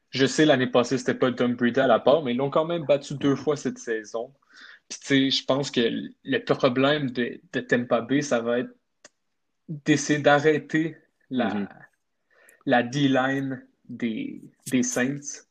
Je 0.09 0.25
sais, 0.25 0.45
l'année 0.45 0.67
passée, 0.67 0.97
c'était 0.97 1.13
pas 1.13 1.31
Tom 1.33 1.55
Brady 1.55 1.81
à 1.81 1.87
la 1.87 1.99
part, 1.99 2.23
mais 2.23 2.31
ils 2.31 2.37
l'ont 2.37 2.49
quand 2.49 2.63
même 2.63 2.85
battu 2.85 3.15
deux 3.15 3.35
fois 3.35 3.57
cette 3.57 3.77
saison. 3.77 4.33
Puis, 4.87 4.99
tu 4.99 5.05
sais, 5.05 5.29
je 5.31 5.43
pense 5.43 5.69
que 5.69 5.81
le 6.23 6.39
problème 6.45 7.11
de, 7.11 7.41
de 7.51 7.59
Tampa 7.59 7.99
Bay, 7.99 8.21
ça 8.21 8.39
va 8.39 8.59
être 8.59 8.73
d'essayer 9.69 10.19
d'arrêter 10.19 10.97
la, 11.29 11.53
Mhm. 11.53 11.67
la 12.65 12.83
D-line 12.83 13.65
des, 13.89 14.41
des 14.67 14.83
Saints 14.83 15.43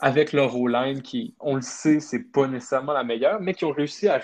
avec 0.00 0.32
leur 0.32 0.56
O-line 0.56 1.02
qui, 1.02 1.34
on 1.40 1.56
le 1.56 1.62
sait, 1.62 2.00
c'est 2.00 2.24
pas 2.24 2.46
nécessairement 2.48 2.92
la 2.92 3.04
meilleure, 3.04 3.40
mais 3.40 3.54
qui 3.54 3.64
ont 3.64 3.72
réussi 3.72 4.08
à, 4.08 4.22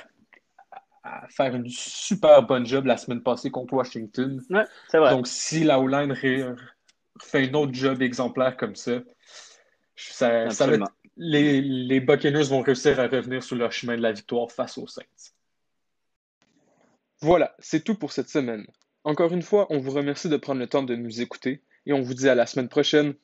à 1.02 1.28
faire 1.28 1.54
une 1.54 1.68
super 1.68 2.42
bonne 2.42 2.66
job 2.66 2.86
la 2.86 2.96
semaine 2.96 3.22
passée 3.22 3.50
contre 3.50 3.74
Washington. 3.74 4.42
Ouais, 4.50 4.64
c'est 4.88 4.98
vrai. 4.98 5.10
Donc, 5.10 5.26
si 5.26 5.64
la 5.64 5.78
O-line 5.78 6.14
fait 6.14 6.42
un 7.34 7.54
autre 7.54 7.74
job 7.74 8.02
exemplaire 8.02 8.56
comme 8.56 8.76
ça, 8.76 9.00
Ça, 9.94 10.18
ça 10.18 10.30
va 10.30 10.46
Absolument. 10.46 10.86
être- 10.86 10.94
les, 11.16 11.60
les 11.60 12.00
Buccaneers 12.00 12.44
vont 12.48 12.62
réussir 12.62 12.98
à 12.98 13.06
revenir 13.06 13.42
sur 13.42 13.56
leur 13.56 13.70
chemin 13.70 13.94
de 13.96 14.00
la 14.02 14.12
victoire 14.12 14.50
face 14.50 14.78
aux 14.78 14.86
Saints. 14.86 15.02
Voilà, 17.20 17.54
c'est 17.58 17.84
tout 17.84 17.94
pour 17.94 18.10
cette 18.10 18.30
semaine. 18.30 18.66
Encore 19.04 19.32
une 19.32 19.42
fois, 19.42 19.66
on 19.70 19.78
vous 19.78 19.90
remercie 19.90 20.28
de 20.28 20.36
prendre 20.36 20.60
le 20.60 20.68
temps 20.68 20.82
de 20.82 20.94
nous 20.96 21.20
écouter 21.20 21.62
et 21.86 21.92
on 21.92 22.02
vous 22.02 22.14
dit 22.14 22.28
à 22.28 22.34
la 22.34 22.46
semaine 22.46 22.68
prochaine. 22.68 23.14